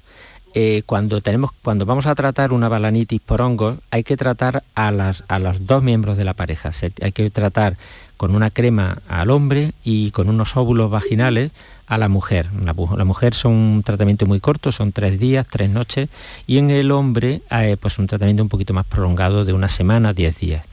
Eh, 0.58 0.84
cuando, 0.86 1.20
tenemos, 1.20 1.52
cuando 1.62 1.86
vamos 1.86 2.06
a 2.06 2.16
tratar 2.16 2.54
una 2.54 2.70
balanitis 2.70 3.20
por 3.20 3.42
hongos, 3.42 3.80
hay 3.92 4.04
que 4.04 4.16
tratar 4.16 4.64
a, 4.74 4.90
las, 4.90 5.26
a 5.28 5.38
los 5.38 5.68
dos 5.68 5.84
miembros 5.84 6.18
de 6.18 6.24
la 6.24 6.34
pareja. 6.34 6.72
Hay 7.02 7.12
que 7.12 7.30
tratar 7.30 7.76
con 8.16 8.34
una 8.34 8.50
crema 8.50 9.02
al 9.10 9.32
hombre 9.32 9.74
y 9.84 10.12
con 10.12 10.30
unos 10.30 10.56
óvulos 10.56 10.90
vaginales 10.90 11.52
a 11.88 11.98
la 11.98 12.08
mujer. 12.08 12.48
La 12.64 13.04
mujer 13.04 13.34
son 13.34 13.52
un 13.52 13.84
tratamiento 13.84 14.26
muy 14.26 14.40
corto, 14.40 14.72
son 14.72 14.94
tres 14.94 15.20
días, 15.20 15.46
tres 15.50 15.70
noches, 15.70 16.08
y 16.48 16.58
en 16.58 16.70
el 16.70 16.92
hombre 16.92 17.42
eh, 17.52 17.76
pues 17.78 18.00
un 18.00 18.08
tratamiento 18.08 18.42
un 18.42 18.50
poquito 18.50 18.74
más 18.74 18.86
prolongado 18.86 19.44
de 19.44 19.52
una 19.52 19.68
semana, 19.68 20.14
diez 20.14 20.40
días. 20.40 20.66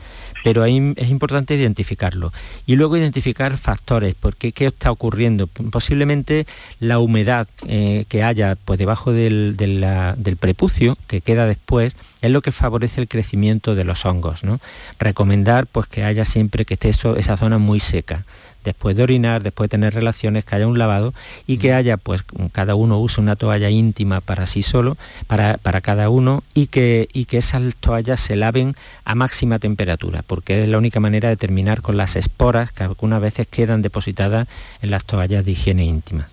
Pero 0.42 0.62
ahí 0.62 0.92
es 0.96 1.10
importante 1.10 1.54
identificarlo. 1.54 2.32
Y 2.66 2.76
luego 2.76 2.96
identificar 2.96 3.56
factores, 3.58 4.14
porque 4.18 4.52
qué 4.52 4.66
está 4.66 4.90
ocurriendo. 4.90 5.46
Posiblemente 5.46 6.46
la 6.80 6.98
humedad 6.98 7.48
eh, 7.66 8.04
que 8.08 8.22
haya 8.22 8.56
pues, 8.56 8.78
debajo 8.78 9.12
del, 9.12 9.56
del 9.56 10.36
prepucio, 10.36 10.98
que 11.06 11.20
queda 11.20 11.46
después, 11.46 11.96
es 12.20 12.30
lo 12.30 12.42
que 12.42 12.52
favorece 12.52 13.00
el 13.00 13.08
crecimiento 13.08 13.74
de 13.74 13.84
los 13.84 14.04
hongos. 14.04 14.44
¿no? 14.44 14.60
Recomendar 14.98 15.66
pues, 15.66 15.86
que 15.86 16.04
haya 16.04 16.24
siempre 16.24 16.64
que 16.64 16.74
esté 16.74 16.88
esa 16.88 17.36
zona 17.36 17.58
muy 17.58 17.80
seca 17.80 18.24
después 18.64 18.96
de 18.96 19.02
orinar, 19.02 19.42
después 19.42 19.68
de 19.68 19.72
tener 19.72 19.94
relaciones, 19.94 20.44
que 20.44 20.54
haya 20.54 20.66
un 20.66 20.78
lavado 20.78 21.14
y 21.46 21.58
que 21.58 21.72
haya, 21.72 21.96
pues 21.96 22.24
cada 22.52 22.74
uno 22.74 22.98
use 22.98 23.20
una 23.20 23.36
toalla 23.36 23.70
íntima 23.70 24.20
para 24.20 24.46
sí 24.46 24.62
solo, 24.62 24.96
para, 25.26 25.58
para 25.58 25.80
cada 25.80 26.08
uno, 26.10 26.42
y 26.54 26.66
que, 26.66 27.08
y 27.12 27.26
que 27.26 27.38
esas 27.38 27.62
toallas 27.80 28.20
se 28.20 28.36
laven 28.36 28.74
a 29.04 29.14
máxima 29.14 29.58
temperatura, 29.58 30.22
porque 30.26 30.62
es 30.62 30.68
la 30.68 30.78
única 30.78 31.00
manera 31.00 31.28
de 31.28 31.36
terminar 31.36 31.82
con 31.82 31.96
las 31.96 32.16
esporas 32.16 32.72
que 32.72 32.84
algunas 32.84 33.20
veces 33.20 33.46
quedan 33.46 33.82
depositadas 33.82 34.48
en 34.80 34.90
las 34.90 35.04
toallas 35.04 35.44
de 35.44 35.52
higiene 35.52 35.84
íntima. 35.84 36.28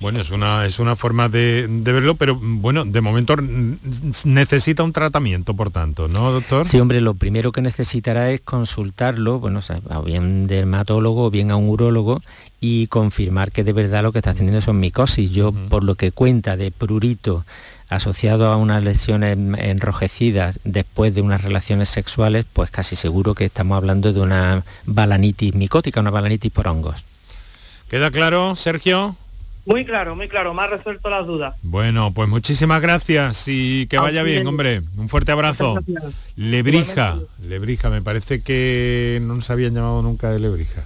Bueno, 0.00 0.18
es 0.18 0.30
una, 0.30 0.64
es 0.64 0.78
una 0.78 0.96
forma 0.96 1.28
de, 1.28 1.68
de 1.68 1.92
verlo, 1.92 2.14
pero 2.14 2.34
bueno, 2.40 2.86
de 2.86 3.02
momento 3.02 3.36
necesita 4.24 4.82
un 4.82 4.94
tratamiento, 4.94 5.54
por 5.54 5.70
tanto, 5.70 6.08
¿no, 6.08 6.32
doctor? 6.32 6.64
Sí, 6.64 6.80
hombre, 6.80 7.02
lo 7.02 7.12
primero 7.12 7.52
que 7.52 7.60
necesitará 7.60 8.30
es 8.30 8.40
consultarlo, 8.40 9.40
bueno, 9.40 9.58
o 9.58 9.62
sea, 9.62 9.82
o 9.90 10.02
bien 10.02 10.22
a 10.22 10.26
un 10.26 10.46
dermatólogo 10.46 11.26
o 11.26 11.30
bien 11.30 11.50
a 11.50 11.56
un 11.56 11.68
urólogo 11.68 12.22
y 12.62 12.86
confirmar 12.86 13.52
que 13.52 13.62
de 13.62 13.74
verdad 13.74 14.02
lo 14.02 14.10
que 14.10 14.20
está 14.20 14.32
teniendo 14.32 14.62
son 14.62 14.80
micosis. 14.80 15.32
Yo, 15.32 15.52
por 15.52 15.84
lo 15.84 15.96
que 15.96 16.12
cuenta 16.12 16.56
de 16.56 16.70
prurito 16.70 17.44
asociado 17.90 18.46
a 18.46 18.56
unas 18.56 18.82
lesiones 18.82 19.36
enrojecidas 19.58 20.60
después 20.64 21.14
de 21.14 21.20
unas 21.20 21.42
relaciones 21.42 21.90
sexuales, 21.90 22.46
pues 22.50 22.70
casi 22.70 22.96
seguro 22.96 23.34
que 23.34 23.44
estamos 23.44 23.76
hablando 23.76 24.14
de 24.14 24.20
una 24.20 24.64
balanitis 24.86 25.54
micótica, 25.54 26.00
una 26.00 26.10
balanitis 26.10 26.50
por 26.52 26.68
hongos. 26.68 27.04
¿Queda 27.90 28.10
claro, 28.10 28.56
Sergio? 28.56 29.16
Muy 29.70 29.84
claro, 29.84 30.16
muy 30.16 30.26
claro, 30.28 30.52
me 30.52 30.62
ha 30.62 30.66
resuelto 30.66 31.08
las 31.10 31.24
dudas. 31.26 31.54
Bueno, 31.62 32.12
pues 32.12 32.28
muchísimas 32.28 32.82
gracias 32.82 33.44
y 33.46 33.86
que 33.86 33.98
vaya 33.98 34.24
bien, 34.24 34.44
hombre. 34.46 34.82
Un 34.96 35.08
fuerte 35.08 35.30
abrazo. 35.30 35.78
Lebrija, 36.36 37.16
Lebrija, 37.46 37.88
me 37.88 38.02
parece 38.02 38.42
que 38.42 39.20
no 39.22 39.36
nos 39.36 39.48
habían 39.48 39.72
llamado 39.74 40.02
nunca 40.02 40.30
de 40.30 40.40
Lebrija. 40.40 40.82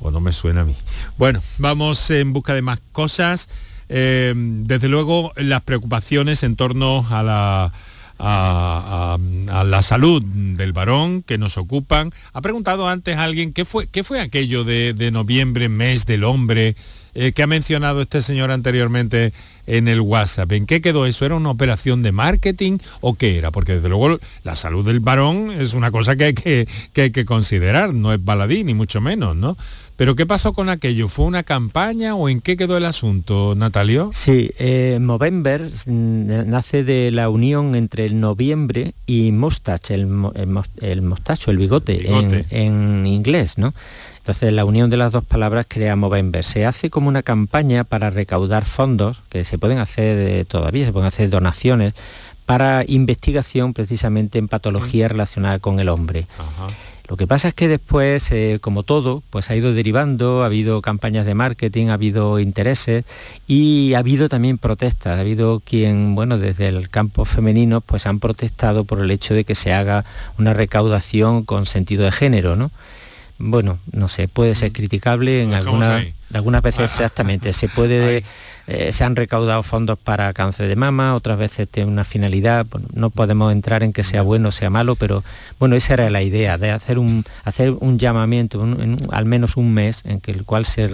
O 0.00 0.10
no 0.12 0.20
me 0.20 0.32
suena 0.32 0.60
a 0.60 0.64
mí. 0.64 0.76
Bueno, 1.18 1.40
vamos 1.58 2.08
en 2.10 2.32
busca 2.32 2.54
de 2.54 2.62
más 2.62 2.78
cosas. 2.92 3.48
Eh, 3.88 4.32
desde 4.36 4.88
luego, 4.88 5.32
las 5.36 5.62
preocupaciones 5.62 6.44
en 6.44 6.54
torno 6.54 7.04
a 7.10 7.22
la, 7.24 7.72
a, 8.18 9.16
a- 9.18 9.58
a 9.60 9.64
la 9.64 9.82
salud 9.82 10.22
del 10.24 10.72
varón 10.72 11.22
que 11.24 11.36
nos 11.36 11.58
ocupan. 11.58 12.12
Ha 12.32 12.40
preguntado 12.42 12.88
antes 12.88 13.16
alguien 13.16 13.52
qué 13.52 13.64
fue, 13.64 13.88
qué 13.88 14.04
fue 14.04 14.20
aquello 14.20 14.62
de, 14.64 14.92
de 14.94 15.10
noviembre, 15.10 15.68
mes 15.68 16.06
del 16.06 16.22
hombre, 16.24 16.76
eh, 17.14 17.32
que 17.32 17.42
ha 17.42 17.46
mencionado 17.46 18.00
este 18.00 18.22
señor 18.22 18.50
anteriormente 18.50 19.32
en 19.66 19.86
el 19.86 20.00
WhatsApp. 20.00 20.50
¿En 20.52 20.66
qué 20.66 20.80
quedó 20.80 21.06
eso? 21.06 21.24
¿Era 21.24 21.36
una 21.36 21.50
operación 21.50 22.02
de 22.02 22.10
marketing 22.12 22.78
o 23.00 23.14
qué 23.14 23.38
era? 23.38 23.50
Porque 23.52 23.74
desde 23.74 23.88
luego 23.88 24.18
la 24.44 24.54
salud 24.54 24.84
del 24.84 25.00
varón 25.00 25.52
es 25.52 25.74
una 25.74 25.90
cosa 25.90 26.16
que 26.16 26.24
hay 26.24 26.34
que, 26.34 26.66
que 26.92 27.02
hay 27.02 27.10
que 27.12 27.24
considerar, 27.24 27.94
no 27.94 28.12
es 28.12 28.24
baladí, 28.24 28.64
ni 28.64 28.74
mucho 28.74 29.00
menos, 29.00 29.36
¿no? 29.36 29.56
Pero 29.94 30.16
¿qué 30.16 30.26
pasó 30.26 30.52
con 30.52 30.68
aquello? 30.68 31.06
¿Fue 31.06 31.26
una 31.26 31.44
campaña 31.44 32.16
o 32.16 32.28
en 32.28 32.40
qué 32.40 32.56
quedó 32.56 32.76
el 32.76 32.86
asunto, 32.86 33.54
Natalio? 33.56 34.10
Sí, 34.12 34.50
eh, 34.58 34.98
Movember 35.00 35.70
mm, 35.86 36.48
nace 36.50 36.82
de 36.82 37.10
la 37.12 37.28
unión 37.28 37.76
entre 37.76 38.06
el 38.06 38.18
noviembre 38.18 38.94
y 39.06 39.30
mustache, 39.30 39.94
el, 39.94 40.00
el 40.34 40.46
mos- 40.48 40.70
el 40.80 41.02
mostacho, 41.02 41.52
el 41.52 41.58
bigote, 41.58 41.98
Bigote. 41.98 42.46
En, 42.50 43.00
en 43.00 43.06
inglés, 43.06 43.58
¿no? 43.58 43.74
Entonces 44.22 44.52
la 44.52 44.64
unión 44.64 44.88
de 44.88 44.96
las 44.96 45.10
dos 45.10 45.24
palabras 45.24 45.66
crea 45.68 45.96
Movember. 45.96 46.44
Se 46.44 46.64
hace 46.64 46.90
como 46.90 47.08
una 47.08 47.24
campaña 47.24 47.82
para 47.82 48.08
recaudar 48.08 48.64
fondos, 48.64 49.20
que 49.28 49.42
se 49.42 49.58
pueden 49.58 49.78
hacer 49.78 50.16
eh, 50.16 50.44
todavía, 50.44 50.86
se 50.86 50.92
pueden 50.92 51.08
hacer 51.08 51.28
donaciones, 51.28 51.94
para 52.46 52.84
investigación 52.86 53.74
precisamente 53.74 54.38
en 54.38 54.46
patologías 54.46 55.10
relacionadas 55.10 55.58
con 55.58 55.80
el 55.80 55.88
hombre. 55.88 56.28
Lo 57.08 57.16
que 57.16 57.26
pasa 57.26 57.48
es 57.48 57.54
que 57.54 57.66
después, 57.66 58.30
eh, 58.30 58.58
como 58.60 58.84
todo, 58.84 59.24
pues 59.30 59.50
ha 59.50 59.56
ido 59.56 59.74
derivando, 59.74 60.44
ha 60.44 60.46
habido 60.46 60.82
campañas 60.82 61.26
de 61.26 61.34
marketing, 61.34 61.88
ha 61.88 61.94
habido 61.94 62.38
intereses 62.38 63.04
y 63.48 63.94
ha 63.94 63.98
habido 63.98 64.28
también 64.28 64.56
protestas. 64.56 65.18
Ha 65.18 65.20
habido 65.20 65.60
quien, 65.64 66.14
bueno, 66.14 66.38
desde 66.38 66.68
el 66.68 66.90
campo 66.90 67.24
femenino, 67.24 67.80
pues 67.80 68.06
han 68.06 68.20
protestado 68.20 68.84
por 68.84 69.00
el 69.00 69.10
hecho 69.10 69.34
de 69.34 69.42
que 69.42 69.56
se 69.56 69.72
haga 69.72 70.04
una 70.38 70.54
recaudación 70.54 71.44
con 71.44 71.66
sentido 71.66 72.04
de 72.04 72.12
género, 72.12 72.54
¿no? 72.54 72.70
Bueno, 73.44 73.80
no 73.90 74.06
sé, 74.06 74.28
puede 74.28 74.54
ser 74.54 74.70
criticable 74.70 75.42
en 75.42 75.50
dejamos 75.50 75.82
algunas, 76.38 76.58
ahí. 76.64 76.68
algunas 76.68 76.78
veces 76.78 76.84
exactamente. 76.84 77.52
Se 77.52 77.68
puede, 77.68 78.24
eh, 78.66 78.92
se 78.92 79.04
han 79.04 79.16
recaudado 79.16 79.62
fondos 79.62 79.98
para 79.98 80.32
cáncer 80.32 80.68
de 80.68 80.76
mama, 80.76 81.14
otras 81.14 81.38
veces 81.38 81.68
tiene 81.68 81.90
una 81.90 82.04
finalidad. 82.04 82.66
Bueno, 82.70 82.86
no 82.94 83.10
podemos 83.10 83.52
entrar 83.52 83.82
en 83.82 83.92
que 83.92 84.04
sea 84.04 84.22
bueno 84.22 84.50
o 84.50 84.52
sea 84.52 84.70
malo, 84.70 84.94
pero 84.96 85.24
bueno, 85.58 85.74
esa 85.76 85.94
era 85.94 86.10
la 86.10 86.22
idea 86.22 86.58
de 86.58 86.70
hacer 86.70 86.98
un 86.98 87.24
hacer 87.44 87.70
un 87.80 87.98
llamamiento, 87.98 88.60
un- 88.60 88.80
en 88.80 88.92
un- 88.94 89.08
al 89.12 89.24
menos 89.24 89.56
un 89.56 89.72
mes, 89.74 90.02
en 90.04 90.20
que 90.20 90.30
el 90.30 90.44
cual 90.44 90.64
se, 90.66 90.88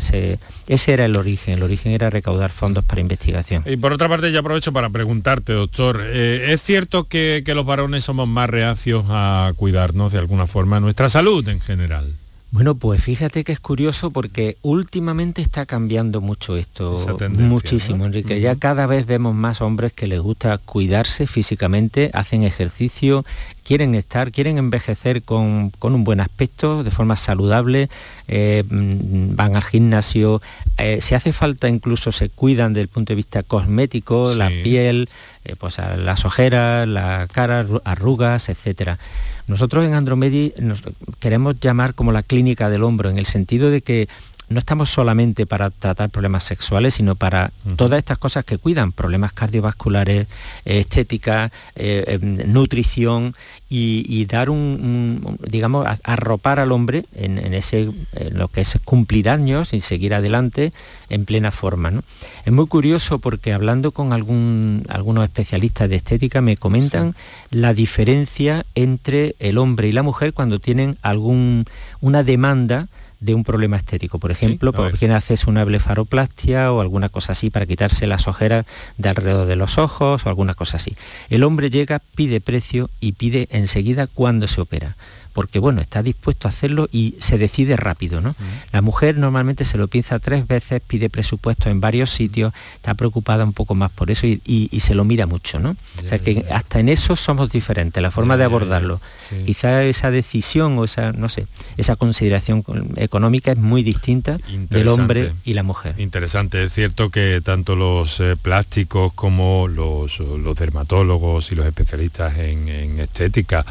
se- 0.00 0.38
ese 0.66 0.92
era 0.92 1.04
el 1.04 1.16
origen. 1.16 1.54
El 1.54 1.62
origen 1.62 1.92
era 1.92 2.08
recaudar 2.10 2.50
fondos 2.50 2.84
para 2.84 3.00
investigación. 3.00 3.62
Y 3.66 3.76
por 3.76 3.92
otra 3.92 4.08
parte, 4.08 4.32
yo 4.32 4.40
aprovecho 4.40 4.72
para 4.72 4.88
preguntarte, 4.90 5.52
doctor, 5.52 6.00
eh, 6.04 6.52
¿es 6.52 6.62
cierto 6.62 7.04
que, 7.04 7.42
que 7.44 7.54
los 7.54 7.66
varones 7.66 8.04
somos 8.04 8.28
más 8.28 8.48
reacios 8.50 9.04
a 9.08 9.52
cuidarnos 9.56 10.12
de 10.12 10.18
alguna 10.18 10.46
forma 10.46 10.80
nuestra 10.80 11.08
salud 11.08 11.46
en 11.48 11.60
general? 11.60 12.14
Bueno, 12.52 12.74
pues 12.74 13.00
fíjate 13.02 13.44
que 13.44 13.52
es 13.52 13.60
curioso 13.60 14.10
porque 14.10 14.56
últimamente 14.62 15.40
está 15.40 15.66
cambiando 15.66 16.20
mucho 16.20 16.56
esto, 16.56 16.96
muchísimo, 17.38 17.98
¿no? 17.98 18.06
Enrique. 18.06 18.40
Ya 18.40 18.56
cada 18.56 18.86
vez 18.86 19.06
vemos 19.06 19.36
más 19.36 19.60
hombres 19.60 19.92
que 19.92 20.08
les 20.08 20.20
gusta 20.20 20.58
cuidarse 20.58 21.28
físicamente, 21.28 22.10
hacen 22.12 22.42
ejercicio, 22.42 23.24
quieren 23.64 23.94
estar, 23.94 24.32
quieren 24.32 24.58
envejecer 24.58 25.22
con, 25.22 25.72
un 25.80 26.04
buen 26.04 26.20
aspecto, 26.20 26.82
de 26.82 26.90
forma 26.90 27.16
saludable, 27.16 27.88
eh, 28.28 28.64
mm, 28.68 29.36
van 29.36 29.56
al 29.56 29.62
gimnasio, 29.62 30.42
eh, 30.78 31.00
si 31.00 31.14
hace 31.14 31.32
falta 31.32 31.68
incluso 31.68 32.12
se 32.12 32.28
cuidan 32.28 32.72
desde 32.72 32.82
el 32.82 32.88
punto 32.88 33.12
de 33.12 33.16
vista 33.16 33.42
cosmético, 33.42 34.34
la 34.34 34.48
piel, 34.48 35.08
eh, 35.44 35.54
pues 35.58 35.78
las 35.78 36.24
ojeras, 36.24 36.86
la 36.86 37.26
cara, 37.32 37.66
arrugas, 37.84 38.48
etcétera. 38.48 38.98
Nosotros 39.46 39.84
en 39.84 39.94
Andromedi 39.94 40.52
nos 40.58 40.82
queremos 41.18 41.58
llamar 41.58 41.94
como 41.94 42.12
la 42.12 42.22
clínica 42.22 42.70
del 42.70 42.82
hombro, 42.82 43.10
en 43.10 43.18
el 43.18 43.26
sentido 43.26 43.70
de 43.70 43.80
que 43.80 44.08
no 44.50 44.58
estamos 44.58 44.90
solamente 44.90 45.46
para 45.46 45.70
tratar 45.70 46.10
problemas 46.10 46.42
sexuales, 46.42 46.94
sino 46.94 47.14
para 47.14 47.52
todas 47.76 47.98
estas 47.98 48.18
cosas 48.18 48.44
que 48.44 48.58
cuidan, 48.58 48.90
problemas 48.90 49.32
cardiovasculares, 49.32 50.26
estética, 50.64 51.52
eh, 51.76 52.18
em, 52.20 52.52
nutrición 52.52 53.36
y, 53.68 54.24
dar 54.24 54.50
un, 54.50 55.38
digamos, 55.48 55.86
arropar 56.02 56.58
al 56.58 56.72
hombre 56.72 57.06
en, 57.14 57.54
ese, 57.54 57.88
lo 58.32 58.48
que 58.48 58.62
es 58.62 58.78
cumplir 58.84 59.28
años 59.28 59.72
y 59.72 59.80
seguir 59.80 60.14
adelante 60.14 60.72
en 61.08 61.24
plena 61.24 61.52
forma. 61.52 62.02
Es 62.44 62.52
muy 62.52 62.66
curioso 62.66 63.20
porque 63.20 63.52
hablando 63.52 63.92
con 63.92 64.12
algún, 64.12 64.84
algunos 64.88 65.22
especialistas 65.22 65.88
de 65.88 65.96
estética 65.96 66.40
me 66.40 66.56
comentan 66.56 67.14
la 67.50 67.72
diferencia 67.72 68.66
entre 68.74 69.36
el 69.38 69.58
hombre 69.58 69.86
y 69.86 69.92
la 69.92 70.02
mujer 70.02 70.34
cuando 70.34 70.58
tienen 70.58 70.96
algún, 71.02 71.66
una 72.00 72.24
demanda 72.24 72.88
de 73.20 73.34
un 73.34 73.44
problema 73.44 73.76
estético. 73.76 74.18
Por 74.18 74.30
ejemplo, 74.30 74.72
por 74.72 74.98
quien 74.98 75.12
haces 75.12 75.46
una 75.46 75.64
blefaroplastia 75.64 76.72
o 76.72 76.80
alguna 76.80 77.08
cosa 77.08 77.32
así 77.32 77.50
para 77.50 77.66
quitarse 77.66 78.06
las 78.06 78.26
ojeras 78.26 78.66
de 78.98 79.08
alrededor 79.08 79.46
de 79.46 79.56
los 79.56 79.78
ojos 79.78 80.24
o 80.24 80.28
alguna 80.28 80.54
cosa 80.54 80.78
así. 80.78 80.96
El 81.28 81.44
hombre 81.44 81.70
llega, 81.70 82.00
pide 82.14 82.40
precio 82.40 82.90
y 83.00 83.12
pide 83.12 83.48
enseguida 83.50 84.06
cuándo 84.06 84.48
se 84.48 84.60
opera 84.60 84.96
porque 85.32 85.58
bueno, 85.58 85.80
está 85.80 86.02
dispuesto 86.02 86.48
a 86.48 86.50
hacerlo 86.50 86.88
y 86.92 87.14
se 87.18 87.38
decide 87.38 87.76
rápido. 87.76 88.20
¿no? 88.20 88.34
La 88.72 88.82
mujer 88.82 89.16
normalmente 89.16 89.64
se 89.64 89.78
lo 89.78 89.88
piensa 89.88 90.18
tres 90.18 90.46
veces, 90.46 90.82
pide 90.86 91.10
presupuesto 91.10 91.70
en 91.70 91.80
varios 91.80 92.10
sitios, 92.10 92.52
está 92.74 92.94
preocupada 92.94 93.44
un 93.44 93.52
poco 93.52 93.74
más 93.74 93.90
por 93.90 94.10
eso 94.10 94.26
y, 94.26 94.68
se 94.80 94.94
lo 94.94 95.04
mira 95.04 95.26
mucho. 95.26 95.58
¿no? 95.58 95.76
o 96.02 96.08
sea 96.08 96.18
que 96.18 96.46
hasta 96.50 96.80
en 96.80 96.88
eso 96.88 97.14
somos 97.16 97.50
diferentes, 97.50 98.02
la 98.02 98.10
forma 98.10 98.36
de 98.36 98.44
abordarlo. 98.44 99.00
Quizá 99.44 99.84
esa 99.84 100.10
decisión 100.10 100.78
o 100.78 100.84
esa, 100.84 101.12
no 101.12 101.28
sé, 101.28 101.46
esa 101.76 101.96
consideración 101.96 102.64
económica 102.96 103.52
es 103.52 103.58
muy 103.58 103.82
distinta 103.82 104.38
del 104.68 104.88
hombre 104.88 105.32
y 105.44 105.54
la 105.54 105.62
mujer. 105.62 105.94
Interesante, 105.98 106.64
es 106.64 106.72
cierto 106.72 107.10
que 107.10 107.40
tanto 107.42 107.76
los 107.76 108.20
eh, 108.20 108.36
plásticos 108.36 109.12
como 109.12 109.68
los, 109.68 110.18
dermatólogos 110.56 111.52
y 111.52 111.54
los 111.54 111.66
especialistas 111.66 112.36
en 112.38 112.98
estética, 112.98 113.64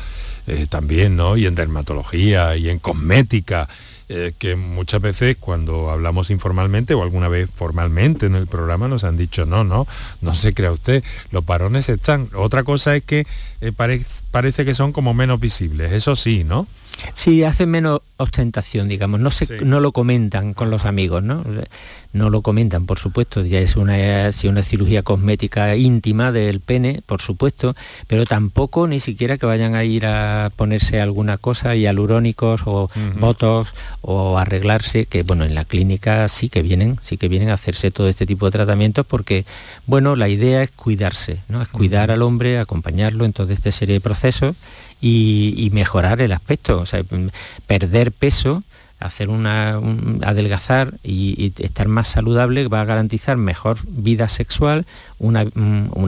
eh, 0.49 0.65
también, 0.67 1.15
¿no? 1.15 1.37
Y 1.37 1.45
en 1.45 1.55
dermatología 1.55 2.55
y 2.57 2.69
en 2.69 2.79
cosmética. 2.79 3.67
Eh, 4.11 4.33
que 4.39 4.55
muchas 4.55 4.99
veces 4.99 5.37
cuando 5.39 5.91
hablamos 5.91 6.31
informalmente 6.31 6.95
o 6.95 7.03
alguna 7.03 7.27
vez 7.27 7.47
formalmente 7.53 8.25
en 8.25 8.33
el 8.33 8.47
programa 8.47 8.87
nos 8.87 9.03
han 9.03 9.17
dicho, 9.17 9.45
no, 9.45 9.63
no, 9.63 9.85
no 10.21 10.33
se 10.33 10.55
crea 10.55 10.71
usted, 10.71 11.03
los 11.29 11.45
varones 11.45 11.89
están. 11.89 12.27
Otra 12.33 12.63
cosa 12.63 12.95
es 12.95 13.03
que 13.03 13.27
eh, 13.61 13.71
parece 13.71 14.65
que 14.65 14.73
son 14.73 14.93
como 14.93 15.13
menos 15.13 15.39
visibles, 15.39 15.91
eso 15.91 16.15
sí, 16.15 16.43
¿no? 16.43 16.65
Sí, 17.13 17.43
hacen 17.43 17.69
menos 17.69 18.01
ostentación, 18.17 18.87
digamos, 18.87 19.19
no, 19.19 19.29
se, 19.29 19.63
no 19.63 19.79
lo 19.79 19.91
comentan 19.91 20.55
con 20.55 20.71
los 20.71 20.85
amigos, 20.85 21.21
¿no? 21.21 21.45
No 22.11 22.31
lo 22.31 22.41
comentan, 22.41 22.87
por 22.87 22.97
supuesto, 22.97 23.45
ya 23.45 23.59
es 23.59 23.75
una, 23.75 23.95
una 24.43 24.63
cirugía 24.63 25.03
cosmética 25.03 25.75
íntima 25.75 26.31
del 26.31 26.59
pene, 26.59 27.03
por 27.05 27.21
supuesto, 27.21 27.75
pero 28.07 28.25
tampoco 28.25 28.87
ni 28.87 28.99
siquiera 28.99 29.37
que 29.37 29.45
vayan 29.45 29.75
a 29.75 29.83
ir 29.83 30.07
a 30.07 30.51
ponerse 30.55 31.01
alguna 31.01 31.37
cosa 31.37 31.75
y 31.75 31.85
alurónicos 31.85 32.61
o 32.65 32.89
votos 33.19 33.75
o 34.01 34.39
arreglarse, 34.39 35.05
que 35.05 35.21
bueno, 35.21 35.43
en 35.45 35.53
la 35.53 35.65
clínica 35.65 36.27
sí 36.29 36.49
que 36.49 36.63
vienen, 36.63 36.97
sí 37.03 37.17
que 37.17 37.27
vienen 37.27 37.49
a 37.49 37.53
hacerse 37.53 37.91
todo 37.91 38.09
este 38.09 38.25
tipo 38.25 38.45
de 38.47 38.53
tratamientos 38.53 39.05
porque, 39.05 39.45
bueno, 39.85 40.15
la 40.15 40.29
idea 40.29 40.63
es 40.63 40.71
cuidarse, 40.71 41.41
¿no? 41.47 41.61
Es 41.61 41.67
cuidar 41.67 42.09
al 42.09 42.23
hombre, 42.23 42.57
acompañarlo 42.57 43.23
en 43.25 43.33
toda 43.33 43.53
esta 43.53 43.71
serie 43.71 43.93
de 43.93 44.01
procesos 44.01 44.55
y, 45.01 45.69
mejorar 45.73 46.21
el 46.21 46.31
aspecto, 46.31 46.79
o 46.79 46.85
sea, 46.85 47.03
perder 47.67 48.11
peso 48.11 48.63
hacer 48.99 49.29
una 49.29 49.79
adelgazar 50.23 50.93
y, 51.03 51.53
estar 51.59 51.87
más 51.87 52.07
saludable 52.07 52.67
va 52.67 52.81
a 52.81 52.85
garantizar 52.85 53.37
mejor 53.37 53.79
vida 53.87 54.27
sexual, 54.27 54.85
una, 55.17 55.45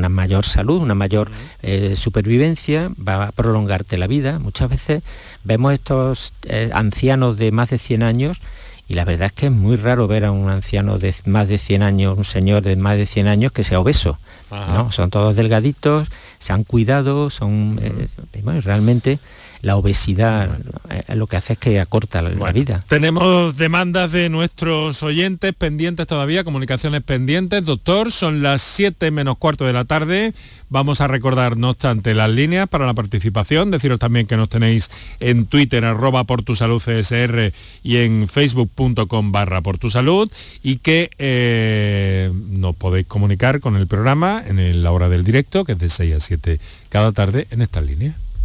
mayor 0.10 0.46
salud, 0.46 0.82
una 0.82 0.96
mayor 0.96 1.32
eh, 1.62 1.96
supervivencia, 1.96 2.92
va 2.96 3.28
a 3.28 3.32
prolongarte 3.32 3.98
la 3.98 4.08
vida. 4.08 4.40
Muchas 4.40 4.70
veces 4.70 5.04
vemos 5.44 5.74
estos 5.74 6.34
eh, 6.44 6.70
ancianos 6.74 7.38
de 7.38 7.52
más 7.52 7.70
de 7.70 7.78
100 7.78 8.04
años 8.04 8.42
y 8.92 8.94
la 8.94 9.06
verdad 9.06 9.28
es 9.28 9.32
que 9.32 9.46
es 9.46 9.52
muy 9.54 9.78
raro 9.78 10.06
ver 10.08 10.26
a 10.26 10.32
un 10.32 10.50
anciano 10.50 11.00
de 11.00 11.16
más 11.26 11.48
de 11.48 11.58
100 11.58 11.82
años, 11.82 12.18
un 12.18 12.26
señor 12.26 12.62
de 12.62 12.76
más 12.76 12.98
de 12.98 13.06
100 13.06 13.28
años 13.28 13.54
que 13.54 13.64
sea 13.64 13.80
obeso. 13.80 14.20
¿no? 14.52 14.92
Son 14.92 15.10
todos 15.10 15.34
delgaditos, 15.38 16.10
se 16.40 16.52
han 16.52 16.66
cuidado, 16.66 17.30
son 17.30 17.80
eh, 17.82 18.08
realmente 18.62 19.20
la 19.62 19.76
obesidad 19.76 20.58
eh, 20.90 21.16
lo 21.16 21.28
que 21.28 21.38
hace 21.38 21.54
es 21.54 21.60
que 21.60 21.80
acorta 21.80 22.22
la, 22.22 22.52
vida. 22.52 22.84
Tenemos 22.88 23.58
demandas 23.58 24.12
de 24.12 24.30
nuestros 24.30 25.04
oyentes 25.04 25.54
pendientes 25.54 26.08
todavía, 26.08 26.44
comunicaciones 26.44 27.02
pendientes. 27.04 27.66
Doctor, 27.66 28.12
son 28.12 28.42
las 28.42 28.62
7 28.62 29.12
menos 29.12 29.38
cuarto 29.38 29.66
de 29.66 29.74
la 29.74 29.86
tarde. 29.86 30.34
Vamos 30.70 31.02
a 31.02 31.08
recordar, 31.08 31.58
no 31.58 31.72
obstante, 31.72 32.16
las 32.16 32.30
líneas 32.30 32.68
para 32.68 32.86
la 32.86 32.94
participación. 32.94 33.72
Deciros 33.72 34.00
también 34.00 34.26
que 34.26 34.38
nos 34.38 34.50
tenéis 34.50 34.90
en 35.20 35.46
Twitter, 35.46 35.84
arroba 35.86 36.24
por 36.24 36.44
tu 36.44 36.56
salud 36.56 36.82
CSR 36.82 37.54
y 37.84 37.98
en 37.98 38.28
facebook.com 38.28 39.32
barra 39.32 39.62
por 39.62 39.78
tu 39.78 39.90
salud 39.90 40.32
y 40.64 40.78
que 40.78 41.12
eh, 41.20 42.32
nos 42.50 42.76
podéis 42.76 43.06
comunicar 43.06 43.60
con 43.60 43.76
el 43.76 43.88
programa 43.88 44.42
en 44.48 44.82
la 44.82 44.92
hora 44.92 45.10
del 45.10 45.24
directo, 45.24 45.66
que 45.66 45.74
es 45.74 45.80
de 45.80 45.90
6 45.90 46.16
a 46.16 46.20
7 46.20 46.60
cada 46.90 47.12
tarde 47.12 47.48
en 47.52 47.62
estas 47.62 47.84
líneas. 47.84 48.16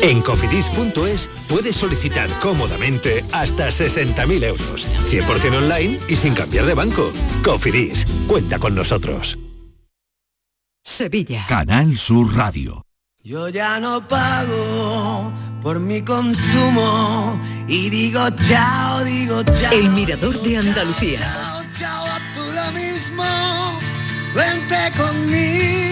En 0.00 0.20
cofidis.es 0.20 1.30
puedes 1.48 1.76
solicitar 1.76 2.28
cómodamente 2.40 3.24
hasta 3.32 3.68
60.000 3.68 4.44
euros, 4.44 4.88
100% 5.08 5.58
online 5.58 6.00
y 6.08 6.16
sin 6.16 6.34
cambiar 6.34 6.66
de 6.66 6.74
banco. 6.74 7.12
Cofidis, 7.44 8.06
cuenta 8.26 8.58
con 8.58 8.74
nosotros. 8.74 9.38
Sevilla. 10.82 11.46
Canal 11.48 11.96
Sur 11.96 12.34
Radio. 12.34 12.84
Yo 13.22 13.48
ya 13.48 13.78
no 13.78 14.06
pago 14.08 15.32
por 15.62 15.78
mi 15.78 16.02
consumo 16.02 17.40
y 17.68 17.88
digo 17.88 18.20
chao, 18.48 19.04
digo 19.04 19.44
chao. 19.44 19.72
El 19.72 19.90
mirador 19.90 20.34
de 20.42 20.56
Andalucía. 20.56 21.20
Chao, 21.20 21.62
chao, 21.78 22.04
a 22.06 22.18
tú 22.34 22.40
lo 22.52 22.72
mismo. 22.72 23.78
Vente 24.34 24.90
conmigo 24.96 25.91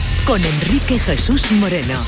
con 0.25 0.43
Enrique 0.43 0.99
Jesús 0.99 1.51
Moreno. 1.51 2.03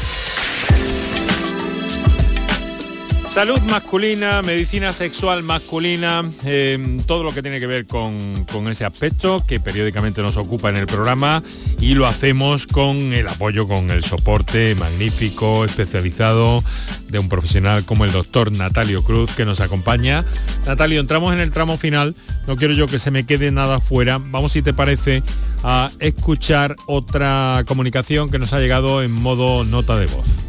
Salud 3.34 3.60
masculina, 3.62 4.44
medicina 4.44 4.94
sexual 4.94 5.42
masculina, 5.42 6.24
eh, 6.46 7.00
todo 7.08 7.24
lo 7.24 7.34
que 7.34 7.42
tiene 7.42 7.60
que 7.60 7.66
ver 7.66 7.88
con, 7.88 8.46
con, 8.46 8.68
ese 8.68 8.86
aspecto 8.86 9.44
que 9.48 9.60
periódicamente 9.60 10.22
nos 10.22 10.38
ocupa 10.38 10.70
en 10.70 10.76
el 10.76 10.86
programa 10.86 11.42
y 11.80 11.96
lo 11.96 12.06
hacemos 12.06 12.68
con 12.68 13.12
el 13.12 13.28
apoyo, 13.28 13.68
con 13.68 13.90
el 13.90 14.04
soporte 14.04 14.76
magnífico, 14.76 15.66
especializado 15.66 16.64
de 17.10 17.18
un 17.18 17.28
profesional 17.28 17.84
como 17.86 18.06
el 18.06 18.12
doctor 18.12 18.52
Natalio 18.52 19.04
Cruz 19.04 19.32
que 19.32 19.46
nos 19.46 19.62
acompaña. 19.62 20.24
Natalio, 20.68 21.00
entramos 21.00 21.34
en 21.34 21.40
el 21.40 21.50
tramo 21.50 21.76
final, 21.80 22.16
no 22.46 22.56
quiero 22.56 22.76
yo 22.76 22.86
que 22.86 23.00
se 23.00 23.10
me 23.10 23.26
quede 23.26 23.50
nada 23.52 23.80
fuera. 23.80 24.20
Vamos 24.20 24.52
si 24.52 24.62
te 24.62 24.76
parece 24.76 25.24
a 25.64 25.90
escuchar 25.98 26.76
otra 26.86 27.64
comunicación 27.66 28.30
que 28.30 28.38
nos 28.38 28.54
ha 28.54 28.60
llegado 28.60 29.02
en 29.02 29.12
modo 29.12 29.64
nota 29.64 29.98
de 29.98 30.06
voz. 30.06 30.43